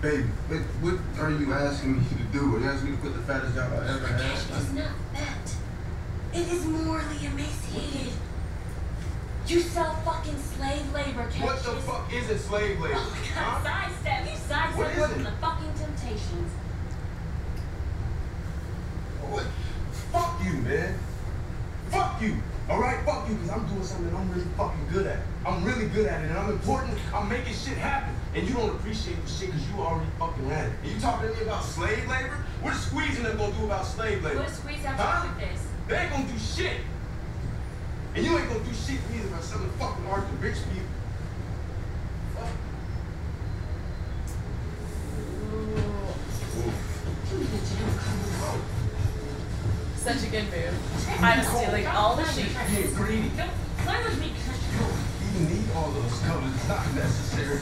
[0.00, 2.54] Baby, what, what are you asking me to do?
[2.56, 4.20] Are you asking me to quit the fattest job I ever had?
[4.30, 5.54] It's not fat.
[6.32, 8.12] It is morally emaciated.
[9.48, 11.42] You sell fucking slave labor, Cassius.
[11.42, 12.94] What the fuck is it slave labor?
[12.96, 14.24] Oh my god, sidestep.
[14.24, 15.14] You What sidestep is it?
[15.14, 16.50] from the fucking temptations.
[19.30, 19.46] What?
[20.12, 20.94] Fuck you, man.
[21.90, 22.36] Fuck you.
[22.70, 25.18] All right, fuck you, because I'm doing something I'm really fucking good at.
[25.44, 26.98] I'm really good at it, and I'm important.
[27.12, 28.14] I'm making shit happen.
[28.34, 30.72] And you don't appreciate the shit because you already fucking had it.
[30.82, 32.44] And you talking to me about slave labor?
[32.60, 34.36] What is squeezing them gonna do about slave labor?
[34.38, 35.22] What does squeeze have to Huh?
[35.22, 35.60] do with this?
[35.88, 36.76] They ain't gonna do shit.
[38.14, 40.88] And you ain't gonna do shit either by selling fucking art to rich people.
[42.34, 42.50] Fuck.
[49.96, 51.20] Such a good move.
[51.20, 52.46] I'm stealing all the sheep.
[52.46, 53.30] Hey, greedy.
[53.78, 54.32] Play with me,
[55.34, 56.54] You need all those colors.
[56.54, 57.60] It's not necessary.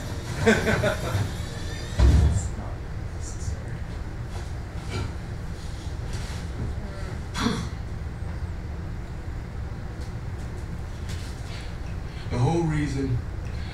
[12.29, 13.17] The whole reason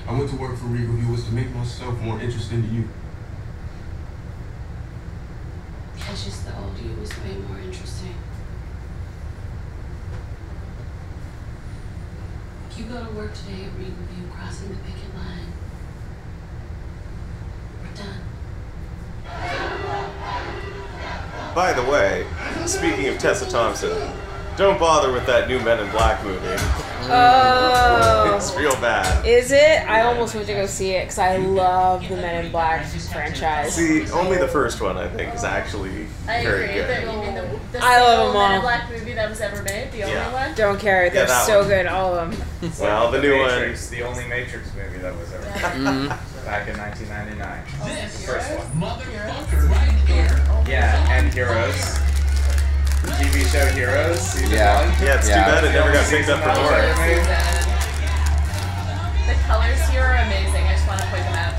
[0.08, 2.88] I went to work for RegalView was to make myself more interesting to you.
[5.96, 8.14] Cassius, the old you was way more interesting.
[12.76, 15.53] You go to work today at Regal View, crossing the picket line.
[17.96, 18.20] We're done.
[21.54, 22.26] By the way,
[22.66, 24.10] speaking of Tessa Thompson,
[24.56, 26.46] don't bother with that new Men in Black movie.
[27.06, 28.32] Oh.
[28.36, 29.24] it's real bad.
[29.26, 29.86] Is it?
[29.88, 33.74] I almost went to go see it because I love the Men in Black franchise.
[33.74, 36.74] See, only the first one I think is actually I very agree.
[36.76, 36.88] good.
[37.06, 38.62] The, you mean the, the I love single them Men in all.
[38.62, 39.92] Black movie that was ever made?
[39.92, 40.06] The Yeah.
[40.26, 40.54] only one?
[40.56, 41.10] Don't care.
[41.10, 41.68] They're that so one.
[41.68, 42.46] good, all of them.
[42.80, 46.08] Well, the the new one- the only Matrix movie that was ever Mhm.
[46.46, 47.33] back in 1999.
[47.94, 48.66] This the first one.
[48.80, 50.34] motherfucker right here.
[50.68, 52.00] Yeah, and Heroes.
[53.20, 54.80] TV show Heroes, season Yeah.
[54.80, 54.90] one.
[55.02, 56.70] Yeah, it's too bad it never got picked up for more.
[59.26, 60.64] The colors here are amazing.
[60.66, 61.54] I just want to point them out.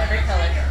[0.00, 0.67] Every color.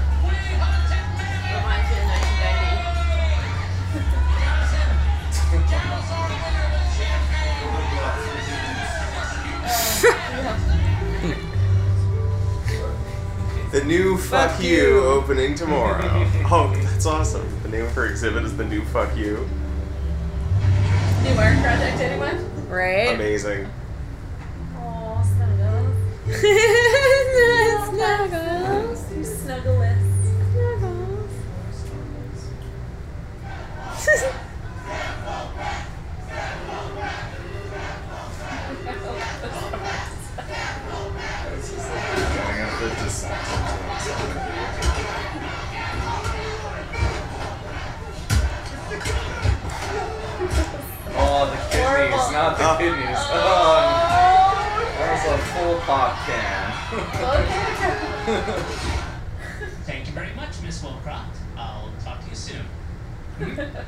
[13.78, 14.76] The new Fuck, Fuck you.
[14.76, 15.04] You.
[15.04, 16.02] opening tomorrow.
[16.52, 17.48] oh, that's awesome.
[17.62, 19.48] The name of her exhibit is The New Fuck You.
[21.22, 22.70] New art project, anyone?
[22.70, 23.14] Right?
[23.14, 23.70] Amazing.
[24.78, 25.96] Aw, snuggles.
[27.94, 29.12] Snuggles.
[29.12, 30.08] You snuggleless.
[30.56, 31.08] Going
[51.96, 52.78] kidneys, not the Oh.
[52.78, 53.18] kidneys.
[53.18, 53.34] Oh,
[54.98, 56.74] that was a full pop can.
[59.86, 61.36] Thank you very much, Miss Wilcroft.
[61.58, 62.66] I'll talk to you soon.
[63.40, 63.60] Mm-hmm.
[63.60, 63.84] okay,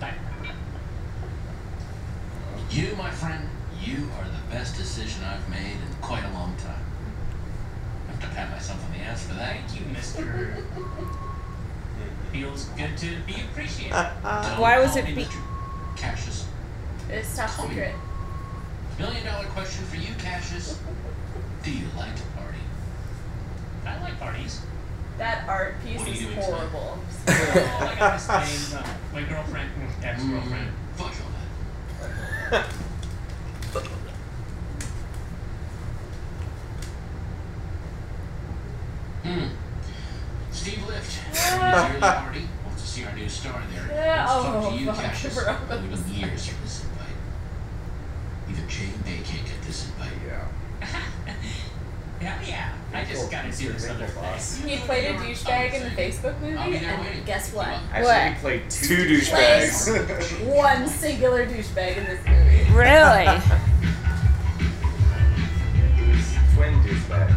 [0.00, 0.14] bye.
[2.70, 3.48] You, my friend,
[3.82, 6.82] you are the best decision I've made in quite a long time.
[8.08, 9.56] I have to pat myself on the ass for that.
[9.68, 10.62] Thank you, Mr.
[12.32, 13.92] Feels good to be appreciated.
[14.22, 15.36] Don't Why was it be- Mr.
[15.96, 16.43] Cassius?
[17.14, 17.94] It's top secret.
[18.98, 20.78] Million dollar question for you, Cassius.
[21.62, 22.58] Do you like to party?
[23.86, 24.60] I like parties.
[25.18, 26.98] That art piece What are you is horrible.
[27.28, 28.78] oh, I got this thing.
[28.78, 29.70] Uh, my girlfriend,
[30.02, 30.70] ex-girlfriend.
[30.96, 32.66] Fuck all that.
[39.24, 39.46] Hmm.
[40.50, 41.12] Steve Lift.
[41.34, 42.42] From the party.
[42.66, 43.88] Wants to see our new star there.
[43.90, 45.42] Yeah, Wants to talk oh, to you, Cassius.
[45.42, 45.50] bro.
[45.50, 48.50] I've been years for this invite.
[48.50, 49.20] Even Jane Bay
[49.82, 50.12] can't get this invite.
[50.26, 50.86] Yeah.
[52.20, 52.74] Hell yeah.
[52.92, 54.68] I just gotta do this other thing.
[54.68, 57.18] He played a douchebag in the Facebook movie, I'll be there waiting.
[57.18, 57.66] and guess what?
[57.66, 58.32] Actually, what?
[58.32, 60.46] he played two, Two douchebags.
[60.54, 62.72] One singular douchebag in this movie.
[62.72, 63.26] Really?
[66.54, 67.28] Twin douchebag.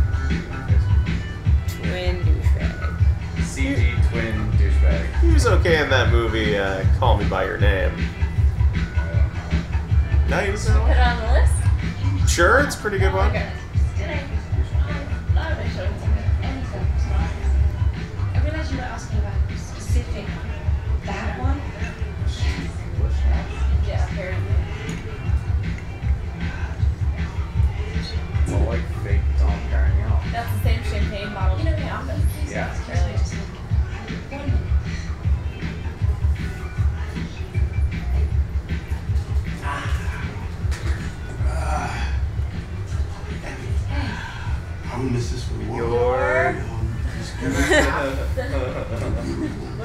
[1.68, 2.98] Twin douchebag.
[3.42, 5.20] CG twin douchebag.
[5.22, 7.92] He was okay in that movie, uh, Call Me By Your Name.
[10.30, 11.57] No, he was Put it on the list.
[12.28, 13.34] Sure, it's pretty good one.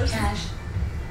[0.08, 0.46] Cash.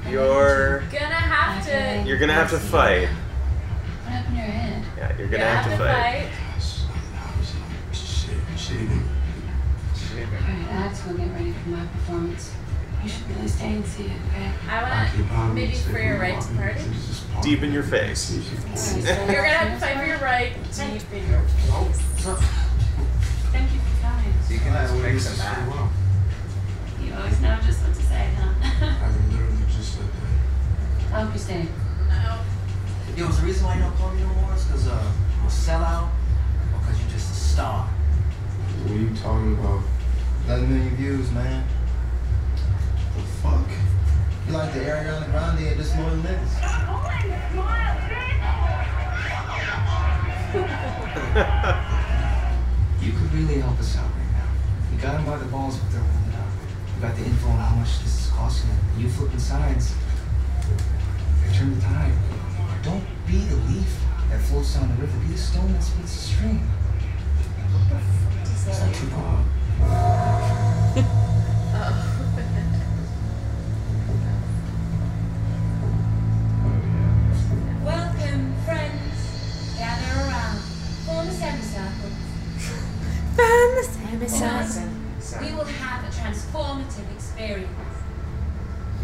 [0.08, 2.04] You're Gonna have to.
[2.08, 3.08] you're gonna have to fight.
[3.08, 4.84] What happened to your hand?
[4.98, 6.28] Yeah, you're gonna have to fight.
[8.56, 9.08] Shaving.
[10.14, 12.52] Alright, I have to go get ready for my performance.
[13.02, 14.52] You should really stay and see it, okay?
[14.68, 14.82] I
[15.28, 16.80] wanna maybe for your right to party.
[17.42, 18.30] Deep in your face.
[18.32, 22.00] You're gonna have to fight for your right deep in your face.
[23.52, 24.32] Thank you for coming.
[24.46, 25.90] So you can just mix and match.
[27.12, 28.48] You always know just what to say, huh?
[28.80, 31.14] I literally just said that.
[31.14, 31.68] I hope you stay.
[33.14, 35.46] Yo, was the reason why you don't call me no more is because uh, I'm
[35.46, 37.84] a sellout or because you're just a star?
[37.84, 39.82] What are you talking about?
[40.46, 41.66] 11 million views, man.
[43.14, 43.68] The fuck?
[44.46, 46.62] You like the Ariana Grande of this morning niggas.
[53.02, 54.46] You could really help us out right now.
[54.94, 56.21] You got them by the balls, but they're holding out.
[56.21, 56.21] You
[57.02, 58.78] got the info on how much this is costing them.
[58.96, 59.92] You flipping sides.
[61.44, 62.12] They turn the tide.
[62.84, 63.98] Don't be the leaf
[64.30, 65.18] that floats down the river.
[65.18, 66.60] Be the stone that splits the stream.
[68.54, 69.44] It's like Tupac.
[77.84, 79.74] Welcome, friends.
[79.76, 80.58] Gather around.
[81.04, 82.10] Form a semicircle.
[83.34, 85.01] Form a semicircle.
[85.40, 87.70] We will have a transformative experience.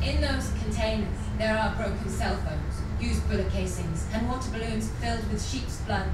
[0.02, 5.26] In those containers, there are broken cell phones, used bullet casings, and water balloons filled
[5.32, 6.06] with sheep's blood.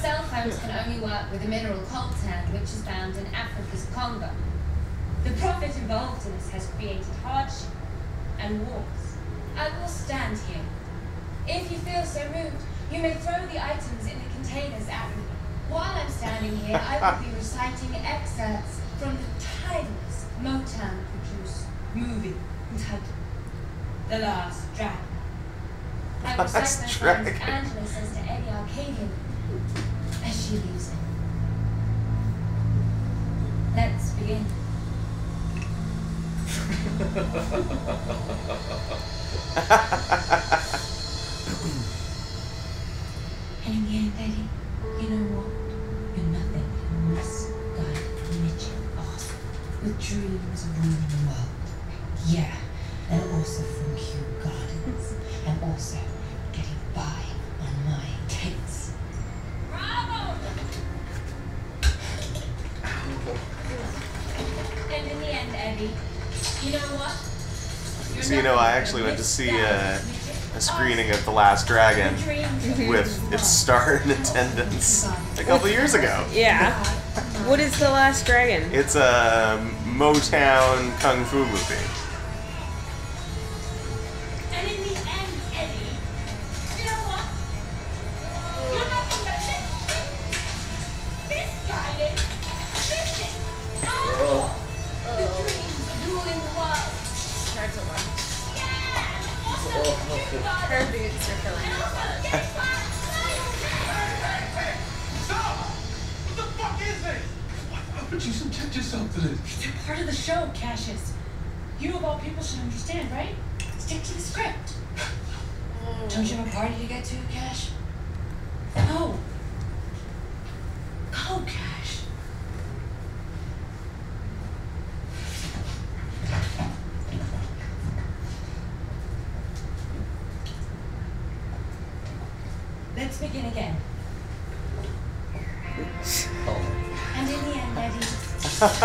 [0.00, 4.30] Cell phones can only work with a mineral coltan, which is found in Africa's Congo.
[5.22, 7.70] The profit involved in this has created hardship
[8.38, 9.16] and wars.
[9.56, 10.64] I will stand here.
[11.46, 12.62] If you feel so moved,
[12.92, 15.22] you may throw the items in the containers at me.
[15.68, 22.34] While I'm standing here, I will be reciting excerpts from the timeless Motown produced movie
[22.72, 23.02] entitled
[24.08, 24.98] The Last Dragon.
[26.24, 27.54] I will Last recite my friends Dragon.
[27.54, 29.10] Angela says to Eddie Arkadian
[30.24, 30.98] as she leaves him.
[33.76, 34.46] Let's begin.
[43.66, 44.48] And in the end, Eddie,
[45.02, 45.45] you know what?
[49.86, 49.96] Awesome.
[49.96, 51.48] With dreams of ruling the world.
[52.26, 52.54] Yeah,
[53.10, 55.14] and also from Kew Gardens.
[55.46, 55.98] And also
[56.52, 57.22] getting by
[57.60, 58.92] on my takes.
[59.70, 60.34] Bravo!
[64.92, 65.90] And in the end, Eddie,
[66.64, 67.14] you know what?
[68.14, 69.98] You're So you know, I actually went to see a, uh,
[70.56, 72.14] a screening of The Last Dragon
[72.88, 75.06] with its star in attendance
[75.38, 76.26] a couple years ago.
[76.32, 76.74] Yeah.
[77.46, 78.68] What is the Last Dragon?
[78.72, 81.95] It's a Motown kung fu movie.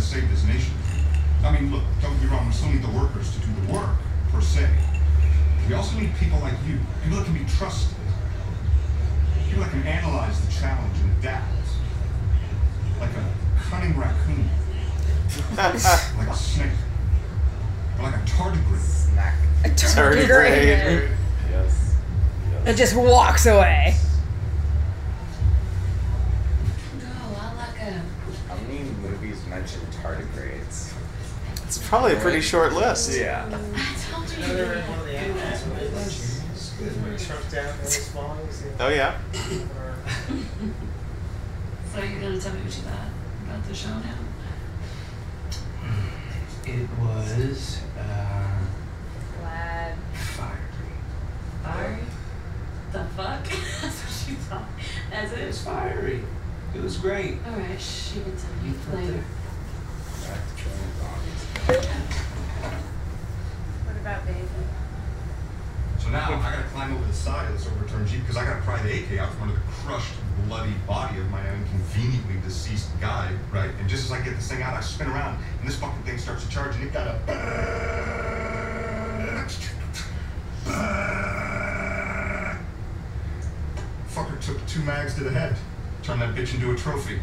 [0.00, 0.72] to save this nation.
[1.44, 3.72] I mean, look, don't get me wrong, we still need the workers to do the
[3.72, 3.96] work,
[4.32, 4.68] per se.
[5.68, 7.96] We also need people like you, people that can be trusted.
[9.46, 11.52] People that can analyze the challenge and adapt.
[12.98, 13.32] Like a
[13.68, 14.48] cunning raccoon.
[15.56, 16.70] like a snake.
[17.98, 18.78] Or like a tardigrade.
[18.78, 19.34] Snack.
[19.64, 21.10] A tardigrade.
[21.50, 21.96] Yes.
[22.64, 23.96] It just walks away.
[31.90, 33.18] Probably a pretty short list.
[33.18, 33.46] Yeah.
[33.46, 38.36] Another one of the animals where they let you when it shrunk down really small.
[38.46, 39.18] you see Oh yeah.
[41.92, 43.08] So you're gonna tell me what you thought
[43.44, 44.14] about the show now?
[46.64, 48.58] It was uh,
[49.40, 49.96] Glad.
[50.14, 50.94] fiery.
[51.64, 51.98] Fiery?
[52.92, 53.44] The fuck?
[53.82, 54.68] That's what she thought.
[55.10, 55.46] That's It it?
[55.48, 56.22] was fiery.
[56.76, 57.38] It was great.
[57.44, 59.24] Alright, she you can tell me You felt later.
[61.66, 61.78] What
[63.96, 64.48] about David?
[65.98, 68.62] So now I gotta climb over the side of this overturned Jeep because I gotta
[68.62, 70.14] pry the AK out from under the crushed,
[70.46, 73.70] bloody body of my inconveniently deceased guy, right?
[73.78, 76.18] And just as I get this thing out, I spin around and this fucking thing
[76.18, 77.20] starts to charge and it got a.
[84.10, 85.56] Fucker took two mags to the head.
[86.02, 87.20] Turned that bitch into a trophy.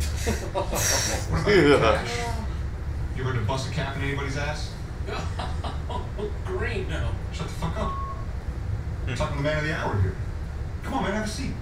[0.52, 2.35] what about you, Cash?
[3.16, 4.70] You ever to bust a cap in anybody's ass?
[6.44, 7.10] Green, no.
[7.32, 7.94] Shut the fuck up.
[9.06, 10.14] You're talking to the man of the hour here.
[10.82, 11.52] Come on, man, have a seat.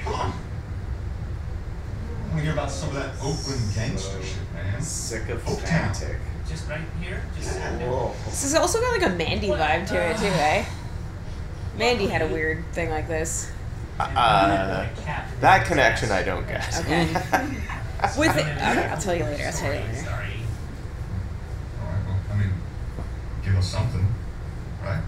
[0.00, 0.32] Come on.
[0.32, 4.80] I want to hear about some of that Oakland gangster shit, man.
[4.80, 6.16] Sycophantic.
[6.48, 7.22] Just right here.
[7.36, 8.14] Just Whoa.
[8.24, 10.64] This has also got like a Mandy vibe to it too, eh?
[11.78, 13.52] Mandy had a weird thing like this.
[14.00, 14.88] Uh,
[15.40, 16.78] that connection I don't get.
[16.80, 17.08] Okay.
[18.18, 19.44] With it, okay, I'll tell you later.
[19.46, 19.94] I'll tell you later.
[19.94, 20.34] Sorry.
[21.80, 22.50] All right, well, I mean,
[23.44, 24.04] give us something,
[24.82, 25.02] right?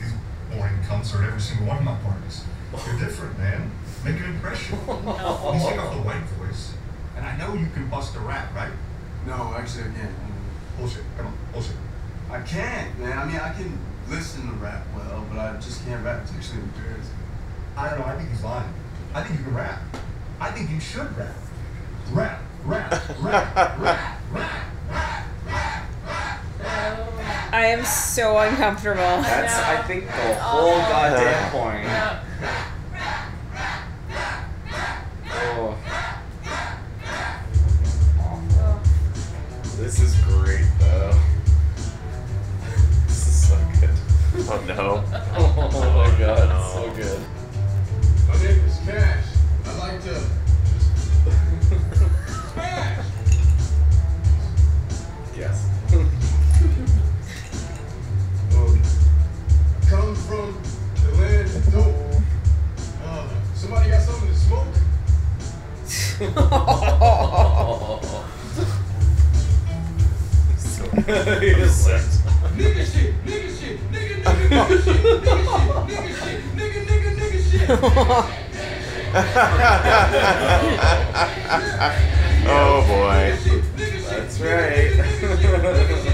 [0.00, 0.12] These
[0.50, 2.44] boring cunts are at every single one of my parties.
[2.86, 3.70] You're different, man.
[4.04, 4.78] Make an impression.
[4.86, 6.72] You take off the white voice,
[7.16, 8.72] and I know you can bust a rap, right?
[9.26, 10.14] No, actually, I can't.
[10.78, 11.02] Bullshit.
[11.16, 11.76] Come on, bullshit.
[12.30, 13.18] I can't, man.
[13.18, 13.76] I mean, I can
[14.08, 16.22] listen to rap well, but I just can't rap.
[16.22, 17.14] It's actually embarrassing.
[17.76, 18.06] I don't know.
[18.06, 18.72] I think he's lying.
[19.14, 19.80] I think you can rap.
[20.40, 21.34] I think you should rap.
[22.12, 24.20] Rap, rap, rap, rap, rap.
[27.52, 28.96] I am so uncomfortable.
[28.96, 31.88] That's, I think, the whole goddamn point.
[35.32, 35.76] Oh.
[39.76, 41.18] This is great, though.
[43.06, 43.90] This is so good.
[44.48, 45.04] Oh no.
[45.72, 47.20] Oh my god, it's so good.
[48.28, 49.26] My name is Cash.
[49.66, 50.39] I like to
[55.40, 55.64] Yes.
[58.52, 58.76] Um,
[59.88, 60.52] come from
[61.02, 61.96] the land of dope.
[63.02, 64.66] Uh, somebody got something to smoke?
[71.40, 71.88] Yes.
[72.56, 77.40] Nigga shit, nigga shit, nigga, nigga, nigga shit, nigga shit, nigga shit, nigga, nigga, nigga
[77.50, 77.68] shit.
[82.46, 83.36] oh boy.
[84.10, 85.19] That's right.
[85.42, 86.09] Gracias.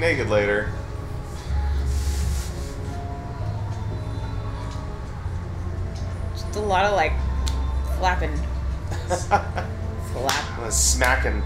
[0.00, 0.70] Getting naked later.
[6.32, 7.12] Just a lot of like
[7.98, 8.36] flapping.
[10.12, 10.58] Flap.
[10.58, 11.42] Uh, Smacking.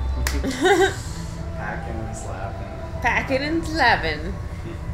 [1.56, 3.02] Packing and slapping.
[3.02, 4.35] Packing and slapping.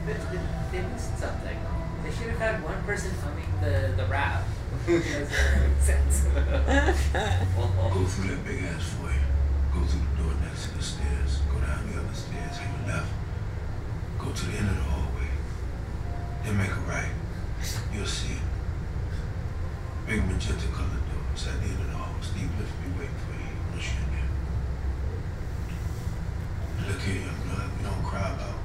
[0.07, 0.41] They, they,
[0.73, 1.59] they missed something.
[2.05, 4.45] They should have had one person humming the, the rap.
[4.87, 5.99] Because it.
[7.93, 9.13] Go through that big ass foyer.
[9.73, 11.41] Go through the door next to the stairs.
[11.53, 12.59] Go down the other stairs.
[12.59, 13.26] Take a left.
[14.27, 15.31] Go to the end of the hallway.
[16.43, 17.15] Then make a right.
[17.95, 18.43] You'll see it.
[20.05, 21.23] Big magenta colored door.
[21.33, 22.11] It's at the end of the hall.
[22.21, 24.31] Steve will be waiting for you once you're in there.
[26.91, 27.71] Look here, young blood.
[27.79, 28.59] We don't cry about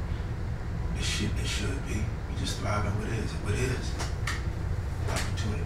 [0.97, 2.01] the shit that should be.
[2.01, 3.29] We just thrive on what is.
[3.45, 3.85] What is.
[5.13, 5.61] Opportunity.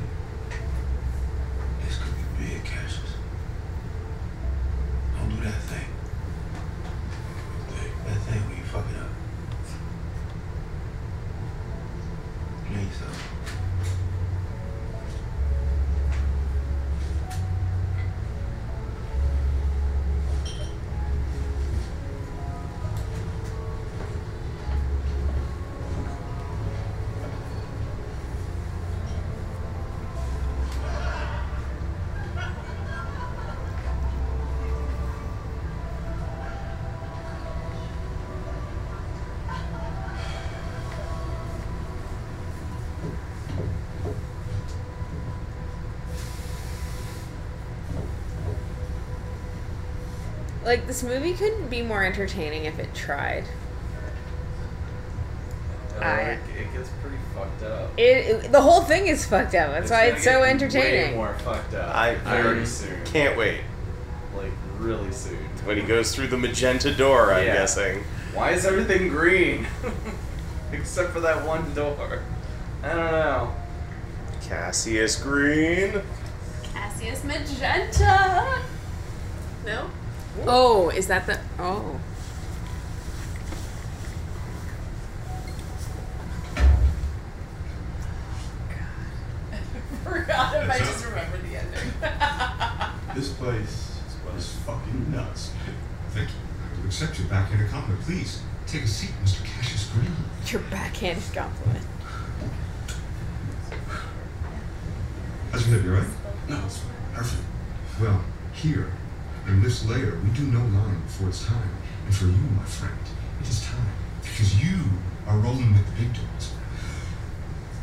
[50.66, 53.46] Like this movie couldn't be more entertaining if it tried.
[55.98, 57.92] Uh, I- it, it gets pretty fucked up.
[57.98, 58.02] It,
[58.46, 59.72] it- the whole thing is fucked up.
[59.72, 61.12] That's why gonna it's so get entertaining.
[61.12, 61.96] Way more fucked up.
[61.96, 63.06] I very I soon.
[63.06, 63.62] Can't wait.
[64.36, 65.38] Like really soon.
[65.66, 67.54] When he goes through the magenta door, I'm Yeah.
[67.54, 68.04] guessing.
[68.34, 69.68] Why is everything green?
[70.74, 72.24] Except for that one door.
[72.84, 73.56] I don't know.
[74.42, 76.02] Cassius Green.
[76.74, 78.62] Cassius Magenta.
[79.66, 79.90] No.
[80.44, 82.00] Oh, is that the oh?
[89.56, 89.58] i
[90.04, 91.92] Forgot if I just remembered the ending.
[93.16, 94.02] This place
[94.36, 95.52] is fucking nuts.
[96.10, 96.36] Thank you.
[96.36, 98.04] I will accept your backhanded compliment.
[98.04, 99.46] Please, take a seat, Mr.
[99.46, 100.12] Cassius Green.
[100.48, 101.86] Your backhanded compliment.
[105.52, 106.08] How's your hip, you right?
[106.50, 106.82] No, it's
[107.14, 107.42] perfect.
[108.02, 108.22] Well,
[108.52, 108.92] here,
[109.48, 111.70] in this layer, we do no lying before it's time.
[112.06, 112.98] And for you, my friend,
[113.42, 113.88] it is time.
[114.22, 114.80] Because you
[115.28, 116.52] are rolling with the big dogs.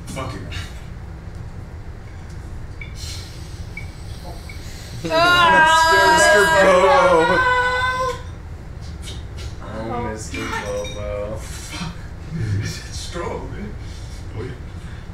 [0.06, 0.40] Fuck it.
[5.04, 5.72] Ah!
[6.14, 6.62] Mr.
[6.62, 7.34] Bobo.
[9.62, 10.42] Oh, Mr.
[10.94, 11.36] Bobo.
[11.38, 11.92] Fuck.
[12.60, 13.74] It's strong, man.
[14.36, 14.50] Oh, Wait,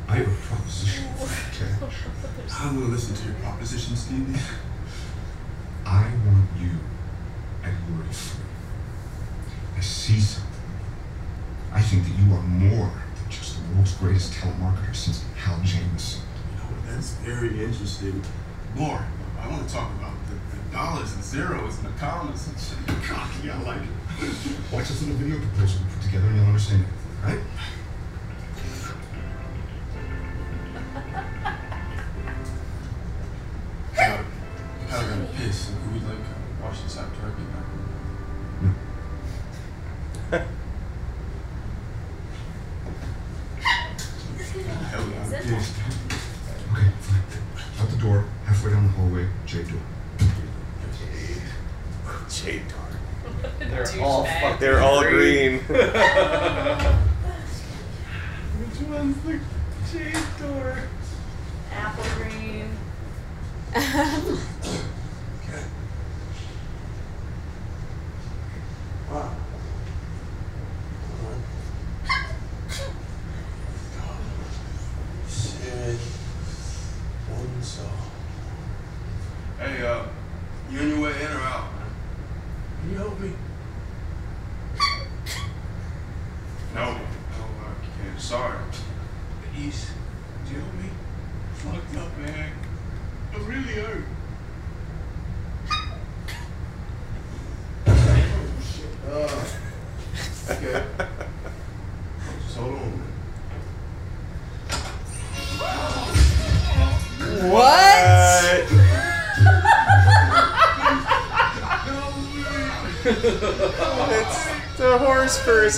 [0.07, 1.05] I have a proposition.
[1.23, 1.73] Okay.
[2.53, 4.39] I want to listen to your proposition, Stevie.
[5.89, 6.69] I want you
[7.65, 8.45] at Worry Free.
[9.75, 10.53] I see something.
[11.73, 16.21] I think that you are more than just the world's greatest telemarketer since Hal Jameson.
[16.53, 18.23] You know, that's very interesting.
[18.75, 19.03] More.
[19.41, 23.03] I want to talk about the, the dollars and zeros and the commas and shit.
[23.09, 24.31] Cocky, I like it.
[24.71, 27.41] Watch this little video proposal we put together and you'll understand it, right?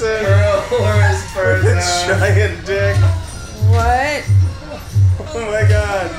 [0.02, 1.77] Horse person.
[1.77, 2.97] With a giant dick.
[3.68, 4.24] What?
[5.32, 6.10] Oh my god.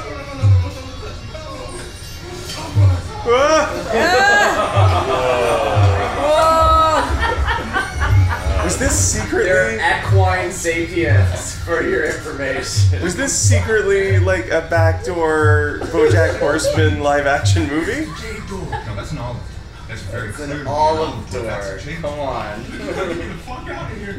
[6.22, 8.64] Whoa!
[8.64, 9.50] Was this secretly?
[9.50, 13.02] They're equine sapiens, for your information.
[13.02, 18.06] Was this secretly like a backdoor BoJack Horseman live action movie?
[18.06, 19.38] No, that's an olive.
[19.88, 20.62] That's very It's clear.
[20.62, 21.80] an olive door.
[22.02, 22.64] Come on.
[23.52, 24.16] Get the fuck out of here.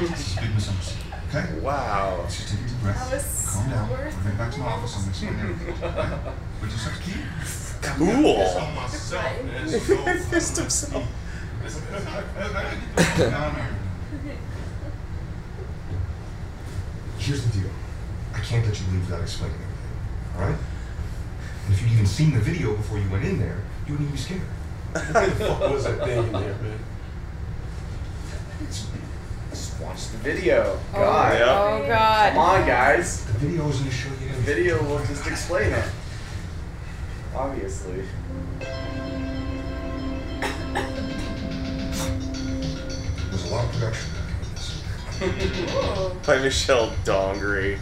[0.00, 1.12] This is a big misunderstanding.
[1.28, 1.46] Okay?
[1.60, 2.18] Wow.
[2.22, 3.10] Let's just take a deep breath.
[3.10, 3.88] That was Calm down.
[3.90, 4.96] We're going back to my office.
[4.96, 5.74] I'm explaining everything.
[5.82, 6.32] Okay?
[6.62, 7.16] We just have to keep.
[7.82, 8.40] Cool.
[8.40, 9.68] On myself, man.
[9.68, 11.04] It's so Fist himself.
[17.18, 17.70] Here's the deal.
[18.34, 20.36] I can't let you leave without explaining everything.
[20.36, 20.58] Alright?
[21.64, 24.12] And if you'd even seen the video before you went in there, you wouldn't even
[24.12, 24.42] be scared.
[24.92, 26.78] What the fuck was that thing in there, man?
[28.68, 30.78] Just watch the video.
[30.92, 31.42] Oh, God.
[31.42, 32.28] oh God.
[32.32, 33.24] Come on, guys.
[33.26, 35.88] The video is going to show you The video will just explain it.
[37.34, 38.02] Obviously.
[43.30, 46.16] There's a lot of production back in this.
[46.26, 47.78] By Michel Gondry.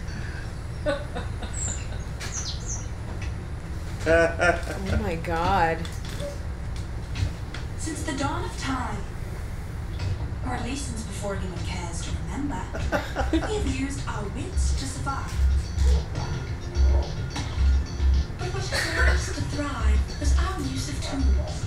[4.07, 5.79] Oh my God.
[7.79, 8.99] Since the dawn of time,
[10.47, 12.63] or at least since before anyone cares to remember,
[13.33, 15.33] we have used our wits to survive.
[18.39, 21.65] But what allowed us to thrive was our use of tools,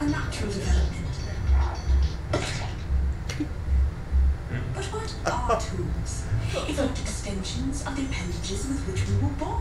[0.00, 1.06] a natural development.
[4.74, 6.24] But what are tools,
[6.68, 9.55] if not extensions of the appendages with which we were born?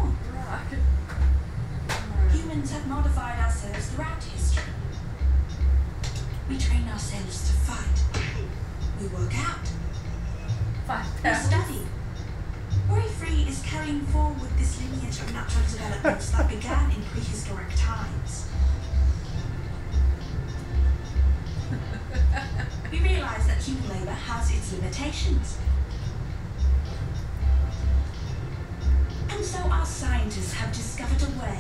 [17.76, 18.48] Times.
[22.92, 25.58] we realize that human labor has its limitations.
[29.30, 31.60] And so our scientists have discovered a way,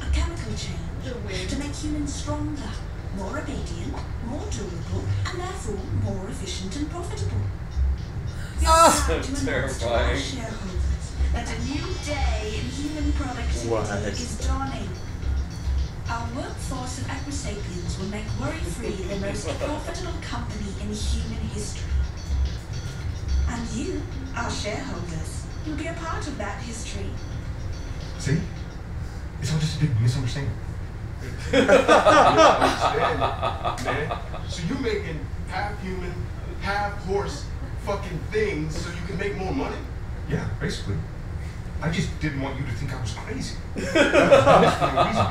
[0.00, 2.70] a chemical change, to make humans stronger,
[3.16, 3.94] more obedient,
[4.26, 7.38] more durable, and therefore more efficient and profitable.
[8.60, 10.20] We are So proud to announce our terrifying.
[10.20, 13.90] shareholders that a new day in human productivity What?
[13.90, 14.88] is dawning.
[16.14, 21.90] Our workforce of Equisapiens will make worry-free the most profitable company in human history.
[23.48, 24.00] And you,
[24.36, 27.10] our shareholders, will be a part of that history.
[28.20, 28.38] See?
[29.40, 30.52] It's all just a big misunderstanding.
[31.52, 31.72] man.
[34.48, 35.18] So you're making
[35.48, 36.14] half human,
[36.60, 37.44] half horse
[37.84, 39.78] fucking things so you can make more money?
[40.30, 40.94] Yeah, basically.
[41.82, 43.56] I just didn't want you to think I was crazy.
[43.74, 45.26] That was for no reason,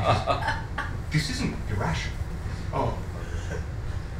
[1.09, 2.17] because this isn't irrational.
[2.73, 2.97] Oh.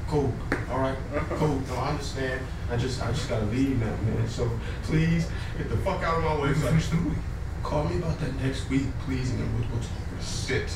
[0.07, 0.33] Cool.
[0.69, 0.97] All right.
[1.29, 1.59] Cool.
[1.67, 2.39] No, I understand.
[2.69, 4.27] I just, I just gotta leave now, man.
[4.27, 4.49] So
[4.83, 5.27] please
[5.57, 6.49] get the fuck out of my way.
[6.49, 7.17] We can finish the movie.
[7.63, 9.89] Call me about that next week, please, and then we'll, we'll talk.
[10.21, 10.71] Sit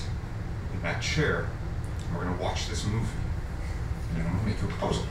[0.73, 1.47] in that chair,
[2.07, 3.05] and we're gonna watch this movie.
[4.15, 5.05] And I'm gonna make you a proposal.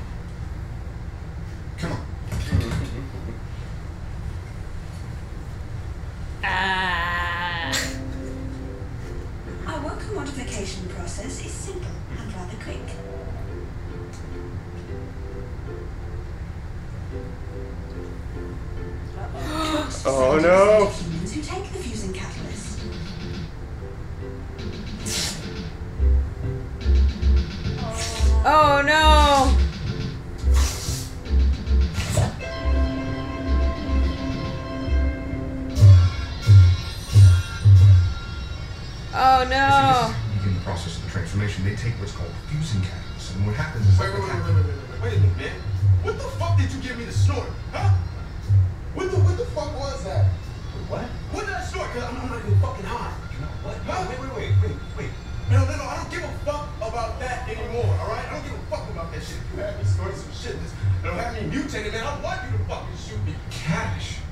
[1.78, 2.06] Come on.
[6.48, 7.72] Ah.
[9.66, 12.86] Our worker modification process is simple and rather quick.
[20.08, 21.05] Oh no.
[42.06, 45.02] What's called fusing catalyst, and what happens is Wait, wait, wait, wait, wait, wait, wait,
[45.02, 45.58] wait a minute, man.
[46.06, 47.50] What the fuck did you give me to snort?
[47.74, 47.90] Huh?
[48.94, 50.30] What the, what the fuck was that?
[50.86, 51.02] What?
[51.34, 51.90] What did I snort?
[51.90, 53.10] Cause I'm, I'm not even fucking high.
[53.66, 53.74] What?
[53.90, 54.06] Huh?
[54.06, 55.12] Wait, wait, wait, wait, wait.
[55.50, 58.22] No, no, no, I don't give a fuck about that anymore, alright?
[58.22, 59.42] I don't give a fuck about that shit.
[59.50, 60.54] You have me snorting some shit.
[60.62, 60.70] This,
[61.02, 62.06] don't have me mutated, man.
[62.06, 63.34] I want you to fucking shoot me.
[63.50, 64.22] Cash.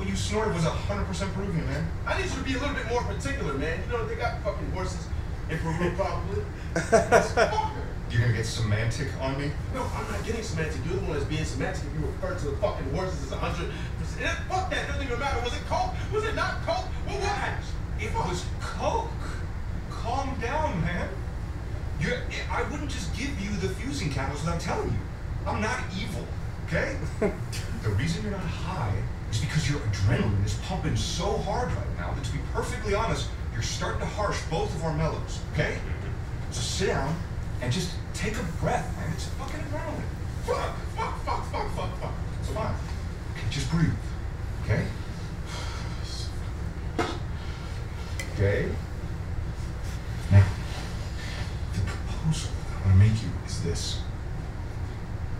[0.00, 1.04] What you snorted was 100%
[1.36, 1.84] Peruvian, man.
[2.08, 3.76] I need you to be a little bit more particular, man.
[3.84, 5.04] You know, they got fucking horses
[5.52, 6.40] in Peru, probably.
[8.10, 9.50] You're gonna get semantic on me?
[9.72, 10.84] No, I'm not getting semantic.
[10.84, 11.84] You're the one that's being semantic.
[11.94, 14.26] You refer to the fucking horses as a hundred percent.
[14.26, 14.88] Eh, fuck that.
[14.88, 15.40] Doesn't even matter.
[15.44, 15.94] Was it coke?
[16.12, 16.86] Was it not coke?
[17.06, 18.06] What was it?
[18.06, 19.08] It was coke.
[19.88, 21.08] Calm down, man.
[22.00, 22.12] You,
[22.50, 24.98] I wouldn't just give you the fusing catalyst without telling you.
[25.46, 26.26] I'm not evil,
[26.66, 26.96] okay?
[27.82, 28.94] the reason you're not high
[29.30, 33.28] is because your adrenaline is pumping so hard right now that, to be perfectly honest,
[33.52, 35.78] you're starting to harsh both of our mellows, okay?
[36.54, 37.16] So sit down
[37.60, 39.12] and just take a breath, man.
[39.12, 40.04] It's fucking adrenaline.
[40.44, 42.14] Fuck, fuck, fuck, fuck, fuck, fuck.
[42.38, 42.74] It's fine.
[43.32, 43.90] Okay, just breathe,
[44.62, 44.84] okay?
[48.34, 48.70] Okay?
[50.30, 50.44] Now,
[51.74, 54.00] the proposal I want to make you is this.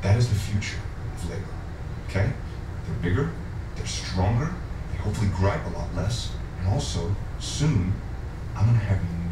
[0.02, 0.78] That is the future
[1.14, 1.44] of labor,
[2.08, 2.32] okay?
[2.86, 3.30] They're bigger,
[3.76, 4.52] they're stronger,
[4.90, 7.94] they hopefully gripe a lot less, and also, soon,
[8.56, 9.23] I'm gonna have millions.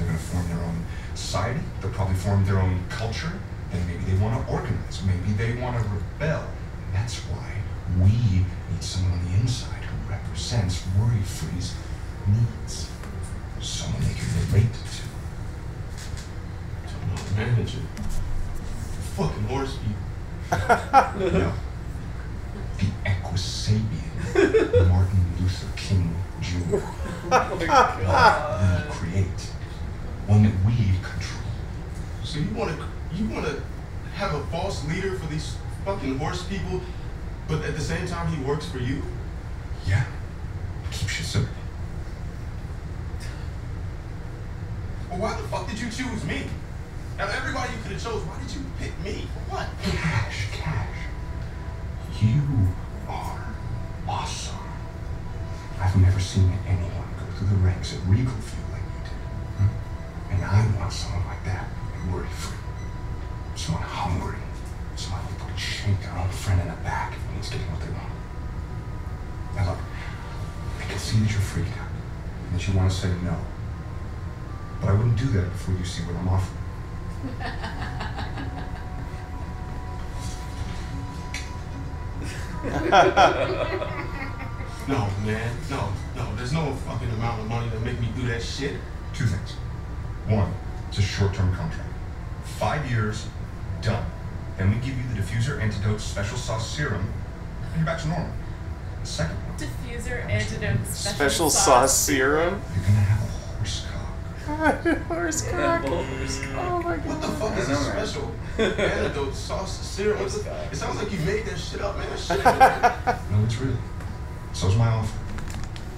[0.00, 3.32] They're gonna form their own society, they'll probably form their own culture,
[3.70, 5.84] and maybe they wanna organize, maybe they wanna
[6.18, 6.42] rebel.
[6.86, 7.52] And that's why
[7.98, 11.74] we need someone on the inside who represents Worry Free's
[12.26, 12.88] needs.
[13.60, 15.02] Someone they can relate to.
[17.36, 17.78] Manager.
[19.16, 20.00] Fucking horse people.
[21.40, 21.52] no.
[22.78, 26.76] The Equisapian Martin Luther King Jr.
[27.32, 28.86] Oh my God.
[28.86, 29.50] We create
[30.30, 31.42] one that we control.
[32.22, 33.60] So you want to you want to
[34.14, 36.80] have a false leader for these fucking horse people,
[37.48, 39.02] but at the same time he works for you?
[39.86, 40.04] Yeah.
[40.92, 41.54] Keeps you simple.
[45.10, 46.44] Well, why the fuck did you choose me?
[47.18, 49.26] Out of everybody you could have chose, why did you pick me?
[49.34, 49.66] For what?
[49.82, 50.96] Cash, cash.
[52.22, 52.40] You
[53.08, 53.52] are
[54.08, 54.56] awesome.
[55.80, 58.32] I've never seen anyone go through the ranks at Regal
[60.30, 62.56] And I want someone like that and worry free.
[63.54, 64.38] Someone hungry.
[64.96, 67.80] Someone who a shank their own friend in the back if it means getting what
[67.80, 68.12] they want.
[69.56, 69.78] Now look,
[70.78, 71.88] I can see that you're freaked out
[72.46, 73.36] and that you want to say no.
[74.80, 76.58] But I wouldn't do that before you see what I'm offering.
[84.90, 85.56] No, man.
[85.70, 86.34] No, no.
[86.34, 88.74] There's no fucking amount of money that make me do that shit.
[89.14, 89.54] Two things.
[90.30, 90.54] One,
[90.88, 91.88] it's a short-term contract.
[92.44, 93.26] Five years,
[93.82, 94.04] done.
[94.56, 97.12] Then we give you the diffuser antidote special sauce serum,
[97.64, 98.30] and you're back to normal.
[99.00, 102.62] The second one, Diffuser antidote special, Special sauce serum.
[102.74, 103.96] you're gonna have a horse cock.
[105.08, 105.82] Horse cock.
[105.86, 107.06] Oh my god.
[107.06, 110.24] What the fuck is a special antidote sauce serum?
[110.26, 112.08] It sounds like you made that shit up, man.
[112.10, 113.38] That shit ain't real.
[113.38, 113.76] No, it's real.
[114.52, 115.18] So's my offer.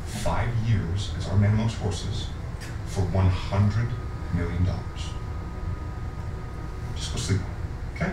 [0.06, 2.28] Five years as our man amongst horses
[2.86, 3.88] for one hundred
[4.34, 5.10] million dollars.
[6.96, 8.12] Just go sleep on it, okay?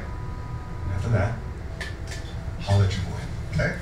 [0.85, 1.35] And after that,
[2.67, 3.75] I'll let you boy, okay?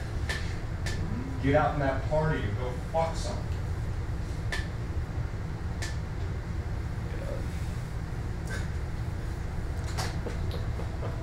[1.43, 3.37] Get out in that party and go fuck some.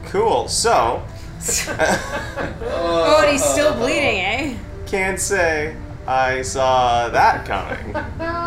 [0.05, 0.49] Cool.
[0.49, 1.03] So.
[2.77, 4.57] Oh, and he's still bleeding, eh?
[4.87, 5.77] Can't say
[6.07, 7.95] I saw that coming.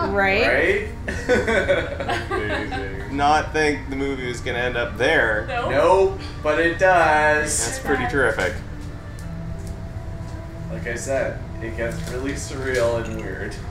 [0.08, 0.88] Right?
[1.08, 1.08] Right?
[3.12, 5.46] Not think the movie was gonna end up there.
[5.48, 7.66] Nope, but it does.
[7.66, 8.54] That's pretty terrific.
[10.72, 13.56] Like I said, it gets really surreal and weird.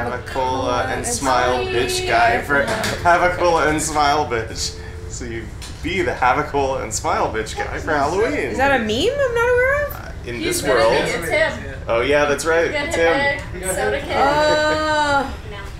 [0.00, 2.62] Have a cola and smile, bitch guy for
[3.02, 4.78] have a cola and smile, bitch.
[5.10, 5.44] So you
[5.82, 8.32] be the have a cola and smile, bitch guy for Halloween.
[8.32, 9.92] Is that a meme I'm not aware of?
[9.92, 10.94] Uh, in He's this world?
[10.94, 11.78] It's him.
[11.86, 12.70] Oh yeah, that's right.
[12.70, 13.60] Get It's him him.
[13.68, 13.74] back.
[13.74, 14.16] Soda kid.
[14.16, 15.30] Uh,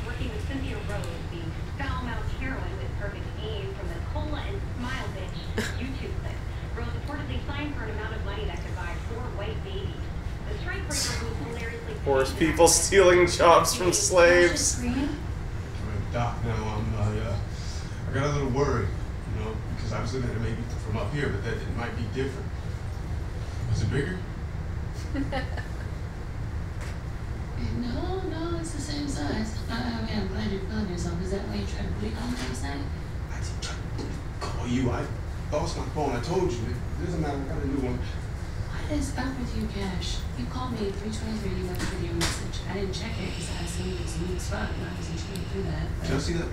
[0.07, 1.01] working with Cynthia Rose,
[1.33, 6.37] the foul-mouthed heroine with perfect aim from the Cola and Smile Bitch YouTube clip.
[6.77, 9.97] Rose reportedly signed for an amount of money that could buy four white babies.
[10.49, 14.81] The strikebreaker was hilariously Forced people stealing jobs from slaves.
[14.83, 16.55] I'm a doc now.
[16.55, 17.37] I'm, uh,
[18.09, 20.97] I got a little worried, you know, because I was looking at it maybe from
[20.97, 22.49] up here, but that it might be different.
[23.69, 24.19] Was it bigger?
[27.77, 29.55] No, no, it's the same size.
[29.71, 31.23] I, I mean, I'm glad you're feeling yourself.
[31.23, 32.39] Is that why you tried to bleed on me
[33.61, 33.69] to
[34.41, 34.91] Call you.
[34.91, 35.05] I
[35.53, 36.17] lost my phone.
[36.17, 36.59] I told you.
[36.59, 37.37] It doesn't matter.
[37.37, 37.99] I got a new one.
[38.91, 40.19] What is up with you, Cash?
[40.37, 42.59] You called me at 323, you left a video message.
[42.69, 45.45] I didn't check it because I assumed it was new spot and I wasn't checking
[45.47, 45.87] through that.
[46.03, 46.49] Can I see that?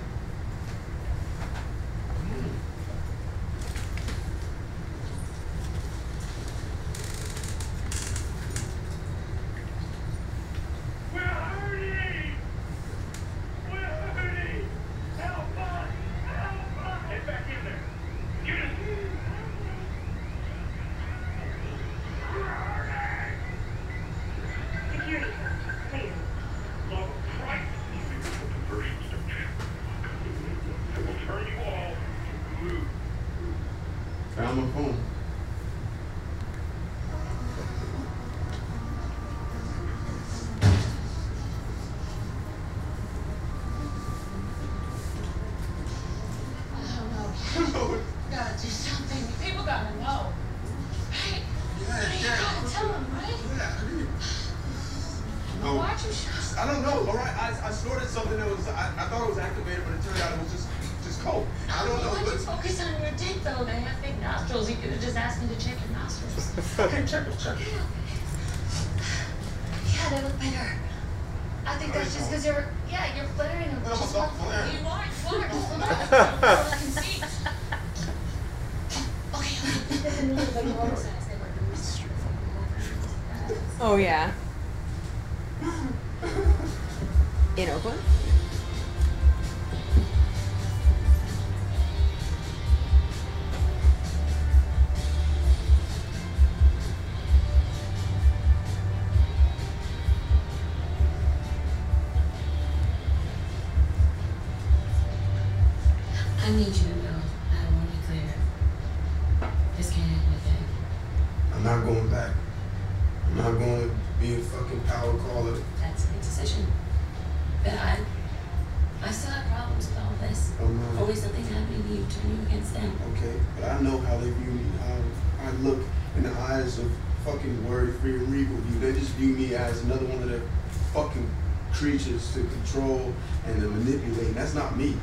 [132.68, 133.12] Control
[133.46, 134.28] and to manipulate.
[134.28, 134.96] And that's not me.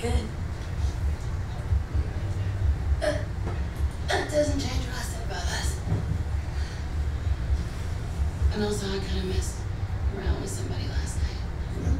[0.00, 0.12] Good.
[3.02, 3.14] Uh,
[4.08, 5.80] that doesn't change what I said about us.
[8.54, 9.56] And also, I kind of messed
[10.16, 11.98] around with somebody last night.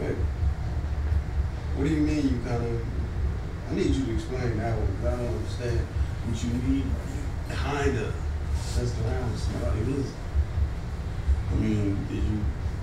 [0.00, 0.14] What?
[1.76, 2.82] What do you mean you kind of?
[3.70, 5.80] I need you to explain that one 'cause I don't understand
[6.26, 6.90] what you mean.
[7.48, 7.98] Kind
[8.78, 9.80] of messed around with somebody.
[11.50, 12.40] I mean, did you?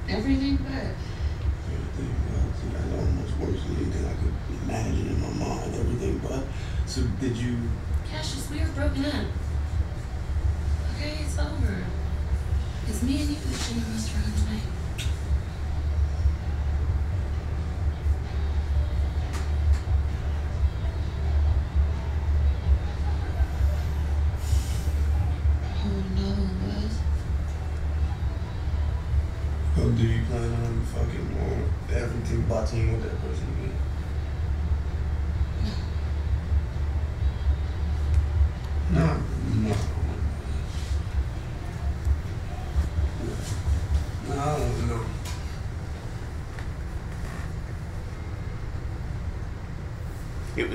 [0.09, 0.91] Everything but.
[1.71, 5.75] Everything, well, see, that's almost worse than anything I could imagine in my mind.
[5.75, 6.43] Everything, but
[6.85, 7.57] so did you?
[8.11, 9.25] Cassius, we are broken up.
[10.95, 11.83] Okay, it's over.
[12.87, 14.74] It's me and you that share the restaurant tonight.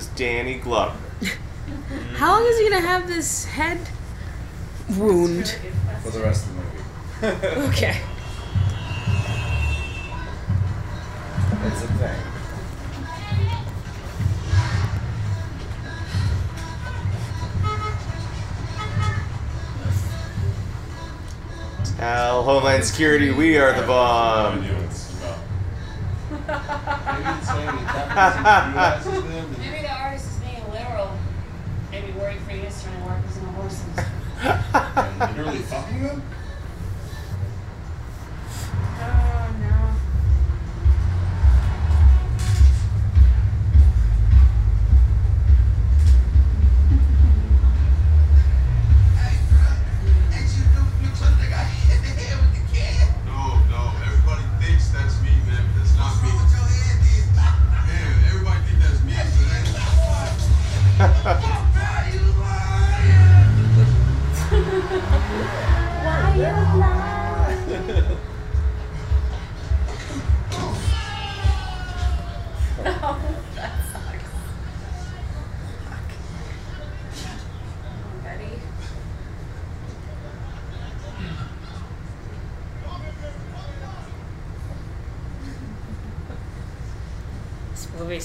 [0.01, 0.97] It was Danny Glover.
[2.17, 3.79] How long is he gonna have this head
[4.97, 5.55] wound?
[6.03, 7.67] For the rest of the movie.
[7.69, 8.01] Okay.
[11.67, 12.21] It's a thing.
[21.99, 24.67] Tell Homeland Security we are the bomb.
[26.51, 29.05] Maybe it's saying that
[29.59, 31.11] Maybe the artist is being literal.
[31.91, 33.83] Maybe worry free is trying to work with some horses.
[34.43, 36.23] and you're really fucking them?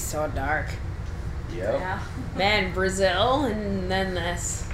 [0.06, 0.66] So dark.
[1.52, 1.80] Yep.
[1.80, 2.00] Yeah.
[2.36, 4.68] Man, Brazil and then this.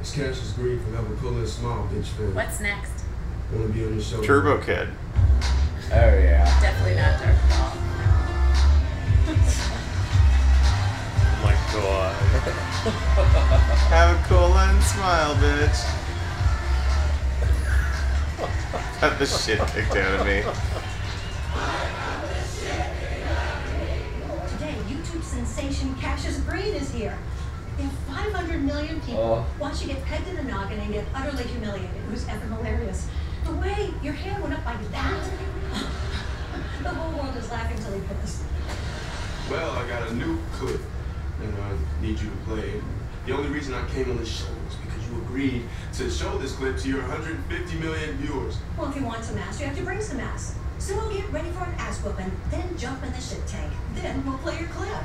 [0.00, 2.34] This cash is green for never pulling a smile, bitch fan.
[2.34, 3.04] What's next?
[3.52, 4.20] Wanna be on the show?
[4.22, 4.88] Turbo Kid.
[5.92, 6.44] Oh yeah.
[6.60, 7.72] Definitely not Dark Ball.
[11.30, 12.14] Oh my god.
[13.94, 15.80] Have a cola and smile, bitch.
[19.00, 20.42] Got the shit kicked out of me.
[25.84, 27.16] Sensation Cassius Green is here.
[27.76, 27.98] There have
[28.32, 29.46] 500 million people Oh.
[29.60, 31.90] watch you get pegged in the noggin and get utterly humiliated.
[32.06, 33.08] It was effing hilarious.
[33.44, 35.30] The way your hair went up like that.
[36.82, 38.42] the whole world is laughing till he put this.
[39.50, 40.80] Well, I got a new clip,
[41.42, 42.80] and I need you to play.
[43.26, 46.52] The only reason I came on this show was because you agreed to show this
[46.52, 48.56] clip to your 150 million viewers.
[48.78, 50.54] Well, if you want some ass, you have to bring some ass.
[50.78, 53.72] So we'll get ready for an ass whooping, then jump in the shit tank.
[53.94, 55.02] Then we'll play your clip.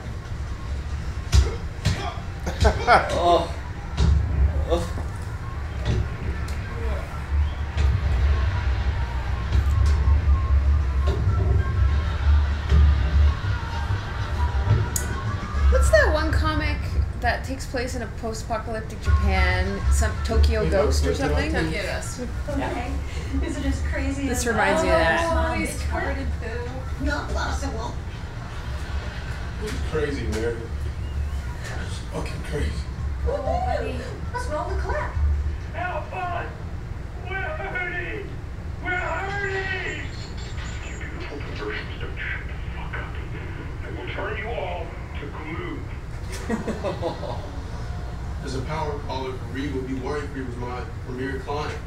[2.91, 3.53] Oh.
[4.71, 4.79] Oh.
[15.71, 16.77] What's that one comic
[17.21, 19.79] that takes place in a post-apocalyptic Japan?
[19.91, 21.51] Some Tokyo You Ghost or something?
[21.51, 22.21] Tokyo Ghost.
[22.49, 22.91] Okay.
[23.45, 25.87] Is it as crazy This as reminds me of that.
[25.89, 27.05] Covered in poo.
[27.05, 27.93] Not possible.
[29.63, 30.57] It's crazy, man.
[32.11, 32.71] It's fucking crazy.
[33.27, 33.95] Oh, buddy.
[34.33, 35.11] Let's roll the clip.
[35.73, 36.47] Help us!
[37.29, 38.29] We're hurting!
[38.83, 40.01] We're hurting!
[40.89, 43.13] You beautiful perversions don't shut the fuck up.
[43.85, 44.87] I will turn you all
[45.19, 45.77] to glue.
[48.43, 51.77] As a power caller for Regal, be worried free was my premier client.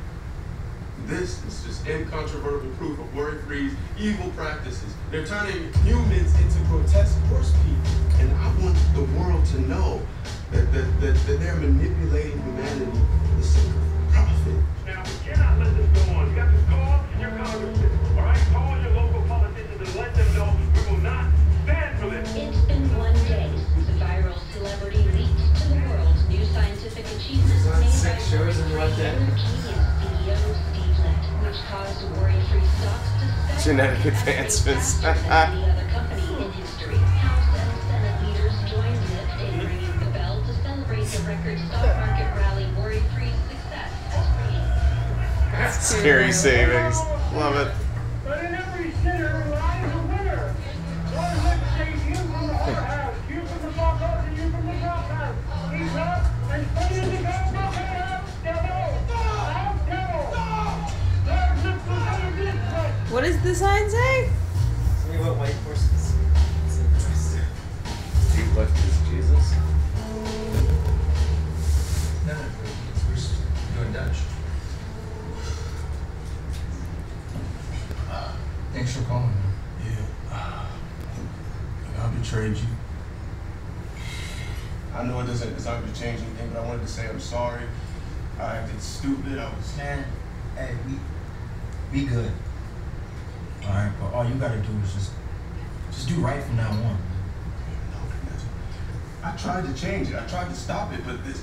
[1.06, 4.94] This is just incontrovertible proof of worry free's evil practices.
[5.10, 8.20] They're turning humans into grotesque horse people.
[8.20, 10.00] And I want the world to know
[10.52, 14.54] that, that, that, that they're manipulating humanity for the sake of profit.
[14.86, 16.30] Now, we cannot let this go on.
[16.30, 18.38] You got to call in your congressman, all right?
[18.52, 21.32] Call your local politicians and let them know we will not
[21.64, 22.28] stand for this.
[22.36, 27.66] It's been one day since a viral celebrity leaked to the world new scientific achievements
[27.66, 29.14] on made six by shows in one day.
[29.36, 30.71] CEO Steve Lift,
[31.42, 33.08] which caused worry-free stocks
[33.58, 35.02] to Genetic advancements.
[35.04, 36.52] any other company in
[63.52, 64.24] the sign say?
[64.24, 64.30] Eh?
[65.02, 66.14] Something about white horses.
[66.64, 67.40] It's interesting.
[68.30, 69.54] Steve Lift is Jesus.
[72.26, 72.38] No, no,
[73.08, 74.16] we're doing Dutch.
[78.72, 79.34] Thanks for calling.
[79.84, 80.66] Yeah.
[82.00, 82.64] I betrayed you.
[84.94, 87.20] I know it doesn't it's not gonna change anything, but I wanted to say I'm
[87.20, 87.66] sorry.
[88.38, 89.38] I acted stupid.
[89.38, 90.06] I was Man,
[90.56, 92.32] hey, we we good.
[93.66, 95.12] Alright, but all you gotta do is just
[95.90, 96.98] just do right from now on.
[99.22, 100.16] I tried to change it.
[100.16, 101.42] I tried to stop it, but this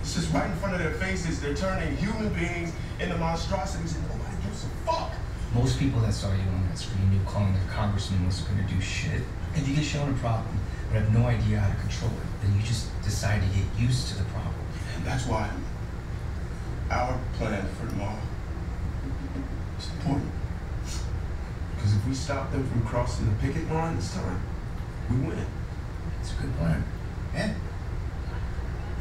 [0.00, 1.40] it's just right in front of their faces.
[1.40, 5.12] They're turning human beings into monstrosities and nobody gives a fuck.
[5.54, 8.80] Most people that saw you on that screen knew calling their congressman wasn't gonna do
[8.80, 9.22] shit.
[9.54, 10.58] If you get shown a problem,
[10.90, 14.08] but have no idea how to control it, then you just decide to get used
[14.08, 14.54] to the problem.
[14.96, 15.48] And that's why
[16.90, 18.18] our plan for tomorrow
[19.78, 20.32] is important.
[21.82, 24.40] Because if we stop them from crossing the picket line this time,
[25.10, 25.44] we win.
[26.20, 26.84] It's a good plan.
[27.34, 27.56] And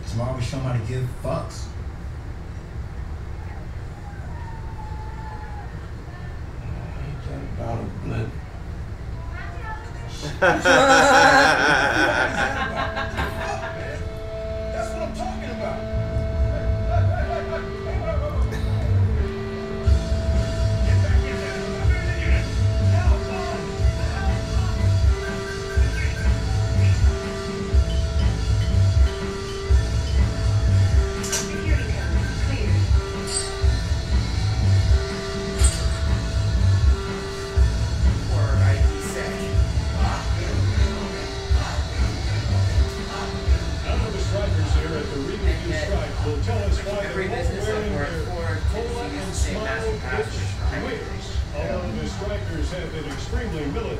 [0.09, 1.67] tomorrow we show them how to give fucks.
[7.05, 8.29] Ain't that about a blip?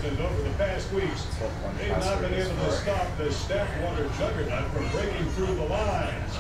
[0.02, 1.28] militant over the past weeks,
[1.78, 6.38] they've not been able to stop the staff water juggernaut from breaking through the lines.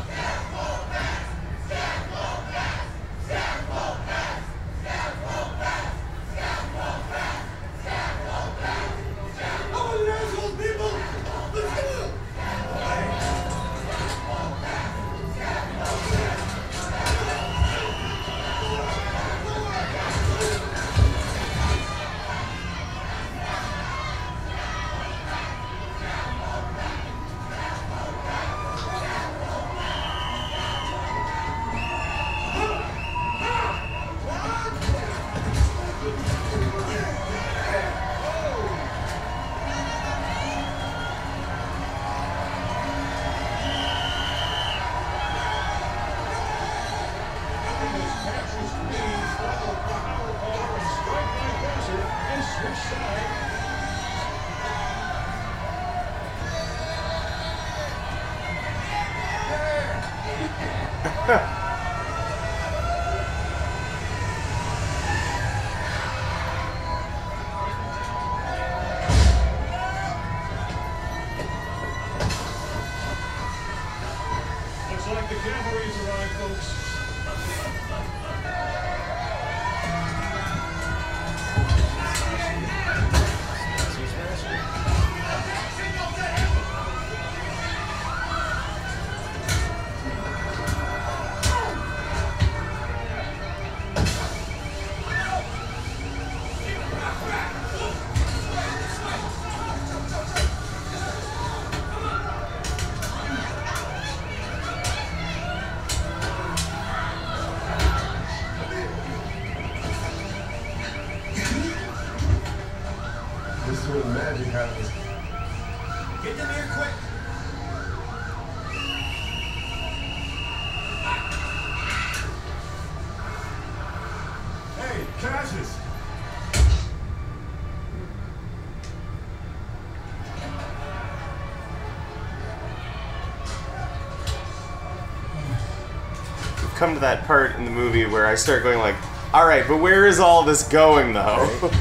[136.81, 138.95] Come to that part in the movie where I start going like,
[139.35, 141.35] all right, but where is all this going though?
[141.37, 141.80] Oh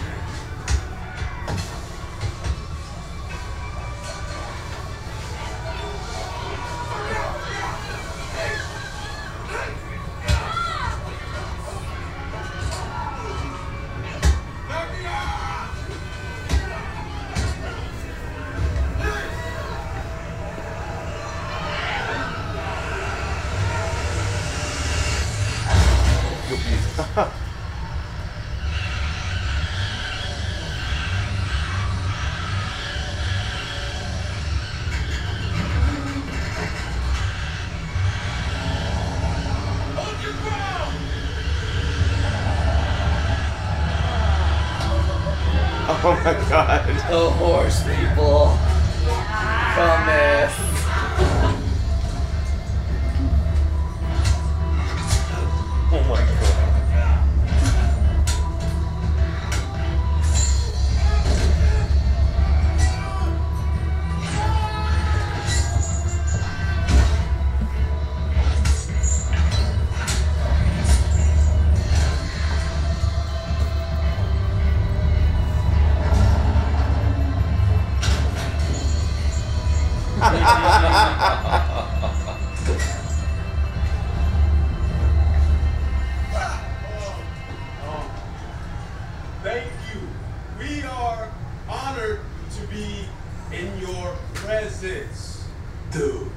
[94.80, 95.44] presence.
[95.92, 96.30] Dude,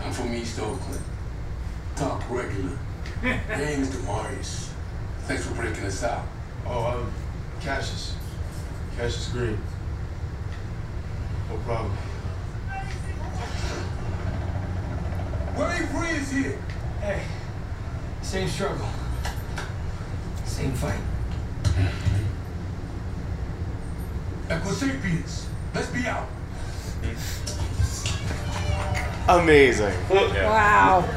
[0.00, 1.00] I'm from East Oakland.
[1.96, 2.78] Talk regular.
[3.22, 4.70] Name is Demarius.
[5.26, 6.24] Thanks for breaking us out.
[6.66, 7.12] Oh, um,
[7.60, 8.14] Cassius.
[8.96, 9.58] Cassius Green.
[11.50, 11.92] No problem.
[15.54, 16.58] Where Free is here.
[17.00, 17.22] Hey,
[18.22, 18.88] same struggle.
[20.46, 21.00] Same fight.
[24.48, 25.44] Equisapiens,
[25.74, 26.28] let's be out.
[29.40, 29.94] Amazing.
[30.10, 31.08] Wow.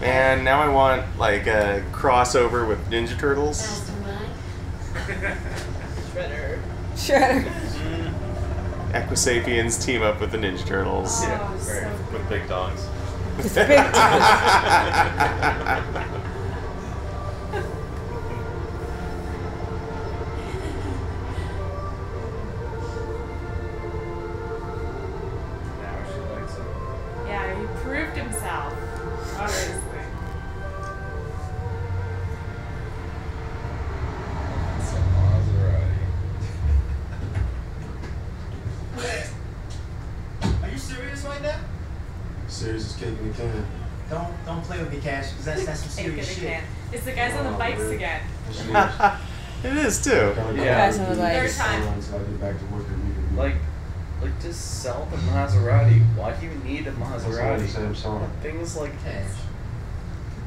[0.00, 3.58] Man, now I want like a crossover with Ninja Turtles.
[6.14, 6.58] Shredder.
[6.94, 7.50] Shredder.
[8.92, 11.22] Equisapiens team up with the Ninja Turtles.
[11.22, 11.60] Yeah, Oh, right.
[11.62, 12.86] so With big dogs.
[13.36, 13.96] With big dogs.
[47.78, 48.22] bikes again.
[49.64, 50.34] it is too.
[50.56, 50.90] Yeah.
[50.90, 52.00] Third time.
[53.36, 53.54] Like,
[54.22, 56.00] like just sell the Maserati.
[56.16, 58.30] Why do you need a Maserati?
[58.42, 59.36] Things like this.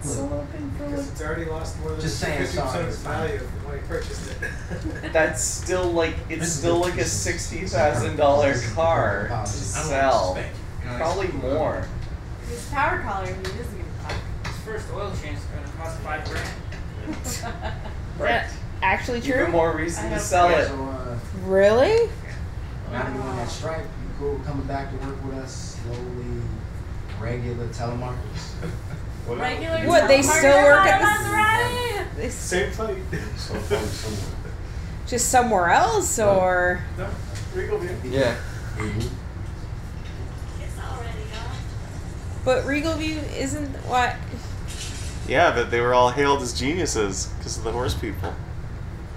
[0.04, 3.28] Because it's already lost more than Just saying 50% sorry, of its it's fine.
[3.28, 5.14] value when he purchased it.
[5.14, 10.38] That's still like it's still like a sixty thousand dollar car to sell.
[10.98, 11.88] Probably more.
[12.50, 13.34] He's power calling.
[13.34, 14.48] He doesn't give a fuck.
[14.48, 16.50] His first oil change is going to cost five grand.
[18.20, 18.50] That
[18.82, 19.42] actually true?
[19.42, 20.68] Even more reason to sell it.
[20.68, 22.10] so, uh, Really?
[22.92, 26.42] now that you're on that strike, you cool coming back to work with us slowly,
[27.20, 28.70] regular telemarketers.
[29.40, 32.16] Regular What, they still work at the- Maserati?
[32.18, 32.98] They- Same fight.
[33.38, 34.52] So fight somewhere.
[35.08, 37.08] Just somewhere else, or No,
[37.56, 37.96] Regal View.
[38.12, 38.36] Yeah.
[38.78, 39.10] It's
[40.80, 41.56] already gone.
[42.46, 44.16] but Regal View isn't what?
[45.28, 48.34] Yeah, but they were all hailed as geniuses because of the horse people.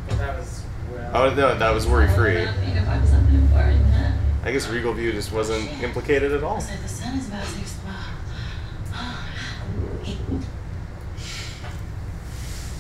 [0.09, 0.63] Well, that was.
[0.93, 2.35] Well, Oh no, that was worry free.
[2.35, 4.13] Need to find something important, huh?
[4.45, 6.61] I guess Regal View just wasn't implicated at all.
[6.61, 7.93] Said the sun is about to explode.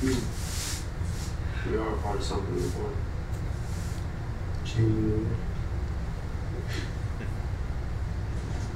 [1.68, 2.96] We are a part of something important.
[4.64, 5.36] Changing the.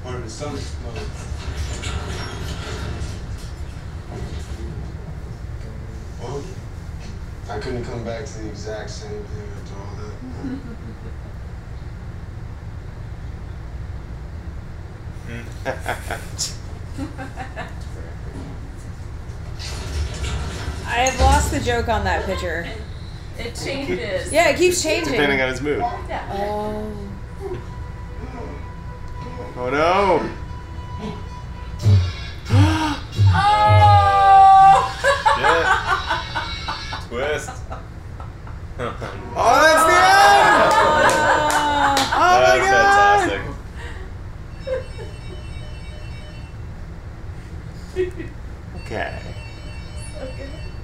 [0.03, 1.07] Part of the sun explode.
[6.21, 6.43] Well,
[7.49, 10.11] I couldn't come back to the exact same thing after all that.
[20.87, 22.67] I have lost the joke on that picture.
[23.39, 24.33] It changes.
[24.33, 25.13] Yeah, it keeps changing.
[25.13, 25.79] Depending on his mood.
[25.79, 26.29] Yeah.
[26.33, 27.11] Oh.
[29.57, 30.31] Oh no!
[33.33, 34.91] Oh!
[37.09, 37.51] Twist.
[38.79, 40.71] oh, that's the end!
[42.13, 43.51] Oh my That's god!
[48.91, 49.13] Okay.
[50.21, 50.80] Moo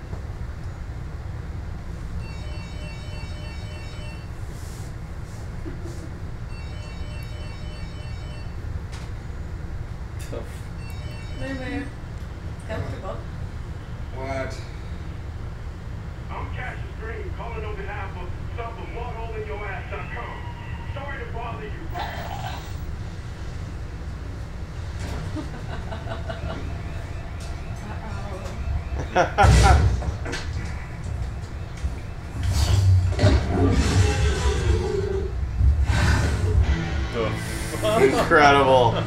[38.00, 39.02] Incredible.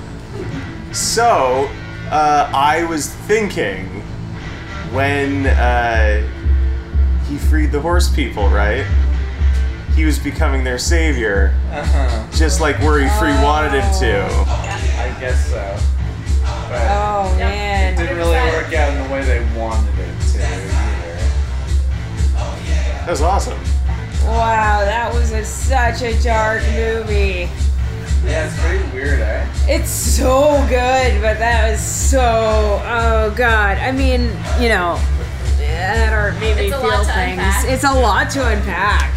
[0.91, 1.69] So,
[2.09, 3.85] uh, I was thinking
[4.91, 6.27] when uh,
[7.27, 8.85] he freed the horse people, right?
[9.95, 12.27] He was becoming their savior, Uh-huh.
[12.31, 14.48] just like Worry Free wanted him to.
[23.09, 23.59] That was awesome.
[24.23, 27.49] Wow, that was a, such a dark movie.
[28.23, 29.47] Yeah, it's pretty weird, eh?
[29.67, 32.21] It's so good, but that was so.
[32.21, 33.79] Oh god.
[33.79, 34.29] I mean,
[34.61, 35.01] you know,
[35.57, 37.39] that art made me It's a feel lot to things.
[37.39, 37.65] unpack.
[37.65, 39.11] It's a lot to unpack.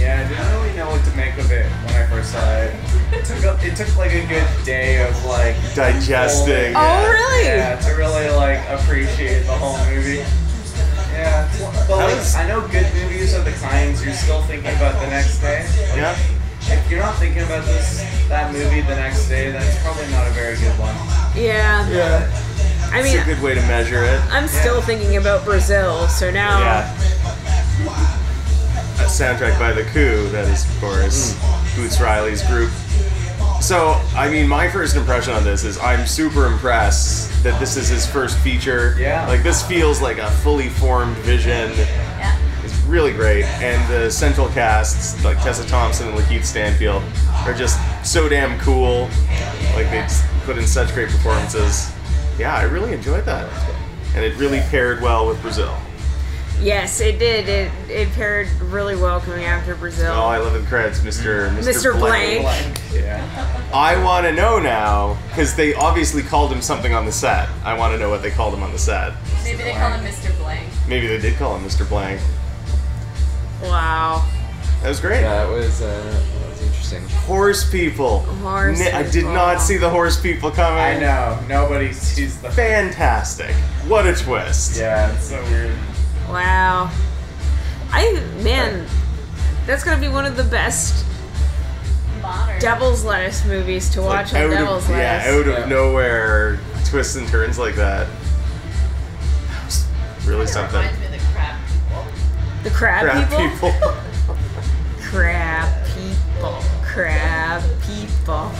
[0.00, 2.74] Yeah, I didn't really know what to make of it when I first saw it.
[3.12, 6.74] It took a, it took like a good day of like Digesting.
[6.74, 7.46] Oh, really?
[7.46, 10.24] Yeah, to really like appreciate the whole movie.
[11.88, 15.08] Yeah, but like I know good movies are the kinds you're still thinking about the
[15.08, 15.66] next day.
[15.90, 16.16] Like, Yeah.
[16.66, 20.26] If you're not thinking about this that movie the next day, then it's probably not
[20.26, 20.94] a very good one.
[21.36, 21.88] Yeah.
[21.90, 22.50] Yeah.
[22.90, 24.20] I it's a good way to measure it.
[24.30, 26.60] I'm still thinking about Brazil, so now.
[26.60, 26.94] Yeah.
[29.00, 31.76] A soundtrack by The Coup, that is, of course, mm.
[31.76, 32.70] Boots Riley's group.
[33.60, 37.88] So, I mean, my first impression on this is I'm super impressed that this is
[37.88, 38.96] his first feature.
[38.98, 39.28] Yeah.
[39.28, 41.70] Like, this feels like a fully formed vision.
[41.76, 42.36] Yeah.
[42.64, 43.44] It's really great.
[43.44, 47.02] And the central casts, like Tessa Thompson and Lakeith Stanfield,
[47.44, 49.10] are just so damn cool.
[49.74, 51.92] Like, they just put in such great performances.
[52.38, 53.48] Yeah, I really enjoyed that.
[54.16, 55.76] And it really paired well with Brazil.
[56.64, 57.46] Yes, it did.
[57.46, 60.12] It it paired really well coming after Brazil.
[60.12, 61.50] Oh, I love the credits, Mr.
[61.50, 61.92] Mr.
[61.92, 61.98] Mr.
[61.98, 62.80] Blank.
[62.90, 63.66] Yeah.
[63.72, 67.50] I want to know now because they obviously called him something on the set.
[67.64, 69.12] I want to know what they called him on the set.
[69.44, 70.34] Maybe they call him Mr.
[70.38, 70.66] Blank.
[70.88, 71.86] Maybe they did call him Mr.
[71.86, 72.18] Blank.
[73.62, 74.26] Wow.
[74.80, 75.20] That was great.
[75.20, 77.02] That was uh, was interesting.
[77.26, 78.20] Horse people.
[78.20, 80.78] Horse Ni- I did not see the horse people coming.
[80.78, 81.38] I know.
[81.46, 83.54] Nobody sees the Fantastic.
[83.86, 84.78] What a twist.
[84.78, 85.74] Yeah, it's so weird.
[86.28, 86.90] Wow.
[87.90, 88.86] I man,
[89.66, 91.04] that's gonna be one of the best
[92.22, 92.58] Modern.
[92.60, 95.26] Devil's Lettuce movies to watch Like, on out Devil's of, Lettuce.
[95.26, 98.06] yeah, out of nowhere, twists and turns like that.
[99.48, 99.86] That was
[100.26, 100.78] really It something.
[100.80, 102.04] reminds me of the crab people.
[102.62, 103.72] The crab, Crab people?
[103.72, 103.94] people.
[105.02, 106.62] Crab people.
[106.82, 108.50] Crab people.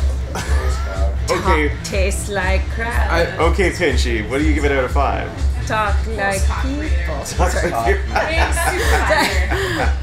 [1.31, 1.69] okay.
[1.71, 3.11] Talk, taste like crab.
[3.11, 5.31] I, okay, Pinchy, what do you give it out of five?
[5.67, 7.25] Talk like people.
[7.25, 7.73] Talk like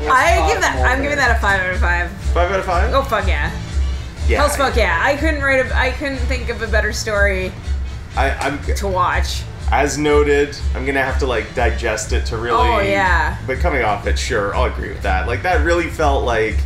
[0.09, 0.83] I give that.
[0.87, 2.11] I'm giving that a five out of five.
[2.33, 2.93] Five out of five?
[2.93, 3.51] Oh fuck yeah!
[4.27, 4.39] Yeah.
[4.39, 4.99] Hell's fuck yeah!
[5.03, 5.75] I couldn't write a.
[5.75, 7.51] I couldn't think of a better story
[8.15, 9.43] I, I'm to watch.
[9.71, 10.57] as noted.
[10.73, 12.57] I'm gonna have to like digest it to really.
[12.57, 13.37] Oh, yeah.
[13.45, 15.27] But coming off it, sure, I'll agree with that.
[15.27, 16.57] Like that really felt like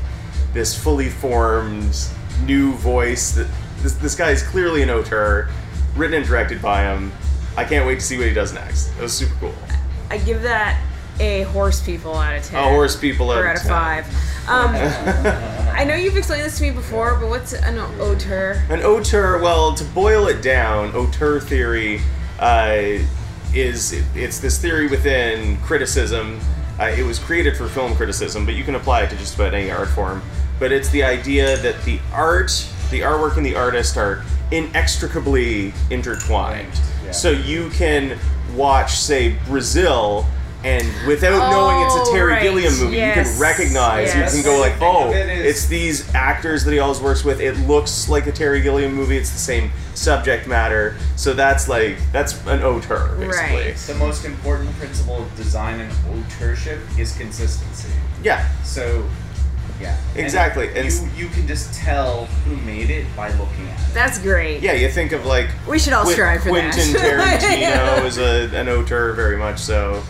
[0.54, 1.98] this fully formed
[2.46, 3.32] new voice.
[3.34, 3.48] That
[3.82, 5.50] this this guy is clearly an auteur,
[5.96, 7.12] written and directed by him.
[7.58, 8.90] I can't wait to see what he does next.
[8.98, 9.54] It was super cool.
[10.10, 10.82] I give that
[11.20, 12.60] a horse people out of ten.
[12.60, 13.70] A horse people out out of of 10.
[13.70, 14.08] five.
[14.48, 14.76] Um,
[15.76, 18.64] I know you've explained this to me before, but what's an auteur?
[18.70, 22.02] An auteur, well, to boil it down, auteur theory
[22.40, 23.00] uh,
[23.54, 26.40] is it's this theory within criticism.
[26.80, 29.54] Uh, it was created for film criticism, but you can apply it to just about
[29.54, 30.22] any art form.
[30.60, 32.52] But it's the idea that the art,
[32.92, 36.74] the artwork, and the artist are inextricably intertwined.
[37.06, 37.12] Yeah.
[37.12, 38.18] So you can
[38.56, 40.26] watch, say, Brazil.
[40.64, 42.42] And without knowing it's a Oh, Terry right.
[42.42, 44.36] Gilliam movie, you can recognize, Yes.
[44.36, 47.40] you can go like, oh, it it's these actors that he always works with.
[47.40, 49.16] It looks like a Terry Gilliam movie.
[49.16, 50.96] It's the same subject matter.
[51.18, 53.58] So that's like that's an auteur basically.
[53.58, 53.76] Right.
[53.78, 57.90] The most important principle of design and auteurship is consistency.
[58.24, 58.50] Yeah.
[58.64, 59.08] So,
[59.82, 59.98] yeah.
[60.16, 63.94] Exactly, and s- you, you can just tell who made it by looking at it.
[63.94, 64.62] That's great.
[64.62, 66.74] Yeah, you think of like We should all Quin- strive for that.
[66.74, 70.02] Quentin Tarantino is a, an auteur very much so,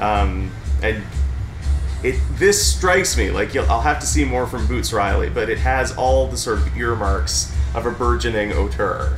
[0.00, 0.50] um,
[0.82, 1.02] and
[2.02, 5.48] it this strikes me like you'll, I'll have to see more from Boots Riley, but
[5.48, 9.16] it has all the sort of earmarks of a burgeoning auteur.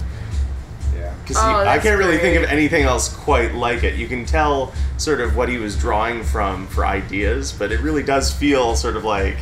[0.96, 1.12] Yeah.
[1.22, 3.96] Because Oh, I can't really think of anything else quite like it.
[3.96, 8.02] You can tell sort of what he was drawing from for ideas, but it really
[8.04, 9.36] does feel sort of like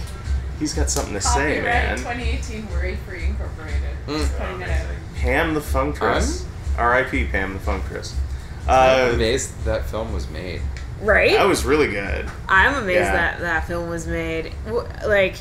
[0.58, 1.96] he's got something to say, Copyright man.
[1.98, 3.80] 2018 Worry Free Incorporated.
[4.08, 4.86] Just putting it out.
[5.16, 6.44] Pam the Funktress.
[6.76, 7.26] R.I.P.
[7.26, 8.14] Pam the Funktress.
[8.68, 10.60] I'm Uh, amazed that film was made.
[11.02, 11.32] Right?
[11.32, 12.30] that was really good.
[12.48, 13.12] I'm amazed Yeah.
[13.12, 14.52] that that film was made.
[15.06, 15.36] Like,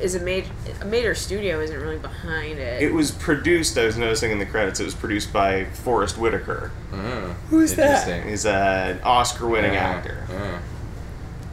[0.00, 0.48] is a major
[0.80, 2.82] a major studio isn't really behind it.
[2.82, 3.76] It was produced.
[3.76, 4.80] I was noticing in the credits.
[4.80, 6.70] It was produced by Forest Whitaker.
[6.90, 8.08] Mm, Who's that?
[8.08, 8.30] interesting.
[8.30, 10.24] He's an Oscar-winning Yeah, actor.
[10.30, 10.58] yeah.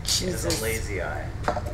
[0.03, 0.59] It's Jesus.
[0.61, 1.25] a lazy eye.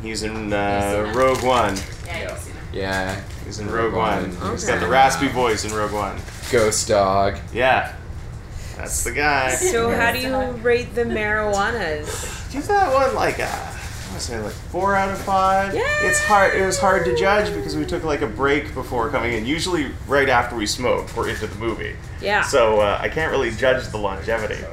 [0.01, 1.11] He's in uh.
[1.15, 1.75] Rogue One.
[2.05, 2.75] Yeah, you've seen it.
[2.77, 3.21] Yeah.
[3.45, 4.29] He's in Rogue One.
[4.51, 6.17] He's got the raspy voice in Rogue One.
[6.51, 7.37] Ghost Dog.
[7.53, 7.93] Yeah,
[8.77, 9.53] that's the guy.
[9.55, 12.51] So how do you rate the marijuanas?
[12.51, 15.73] Give that one like a, I want to say like four out of five.
[15.73, 15.83] Yeah.
[16.01, 16.55] It's hard.
[16.55, 19.45] It was hard to judge because we took like a break before coming in.
[19.45, 21.95] Usually, right after we smoked, we're into the movie.
[22.21, 22.43] Yeah.
[22.43, 24.63] So uh, I can't really judge the longevity.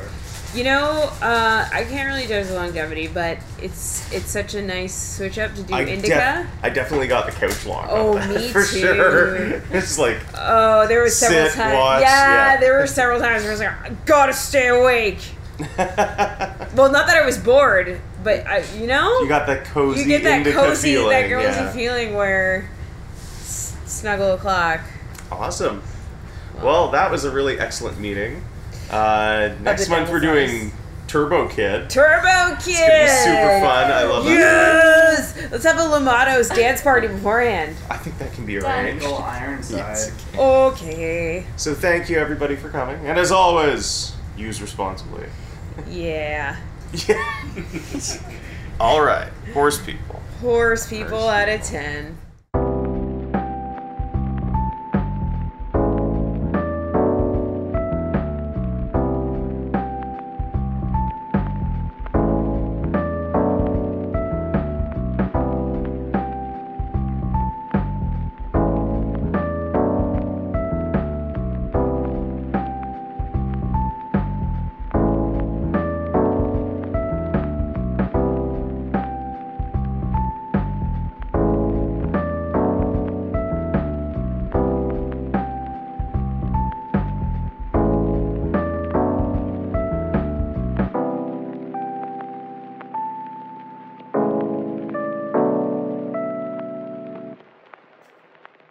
[0.53, 5.17] You know, uh, I can't really judge the longevity, but it's it's such a nice
[5.17, 6.09] switch up to do I, indica.
[6.09, 7.87] def- I definitely got the couch long.
[7.89, 8.81] Oh, me for too.
[8.81, 9.47] sure.
[9.71, 11.75] It's like Oh, there were several Sit, times.
[11.77, 12.57] watch, yeah, yeah.
[12.61, 15.21] there were several times where I was like, I gotta stay awake.
[15.79, 20.07] well, not that I was bored, but I, you know, you got that cozy you
[20.09, 21.11] get that indica cozy, feeling.
[21.11, 21.73] that cozy yeah.
[21.73, 22.69] feeling where
[23.37, 24.81] s- snuggle o'clock.
[25.31, 25.83] Awesome.
[26.61, 28.43] Well, that was a really excellent meeting.
[28.91, 30.73] Uh, next the month we're doing
[31.07, 31.91] Turbo Kid.
[31.91, 32.77] Turbo Kid.
[32.79, 33.91] It's gonna be super fun.
[33.91, 34.31] I love that.
[34.31, 35.51] Yes.
[35.51, 37.77] Let's have a Le Matos dance party beforehand.
[37.91, 39.05] I think that can be arranged.
[39.05, 39.77] Go Ironside.
[39.79, 40.13] Yes.
[40.37, 41.45] Okay.
[41.57, 45.27] So thank you everybody for coming, and as always, use responsibly.
[45.89, 46.57] Yeah.
[48.81, 50.23] All right, horse people.
[50.41, 52.17] Horse people out of ten.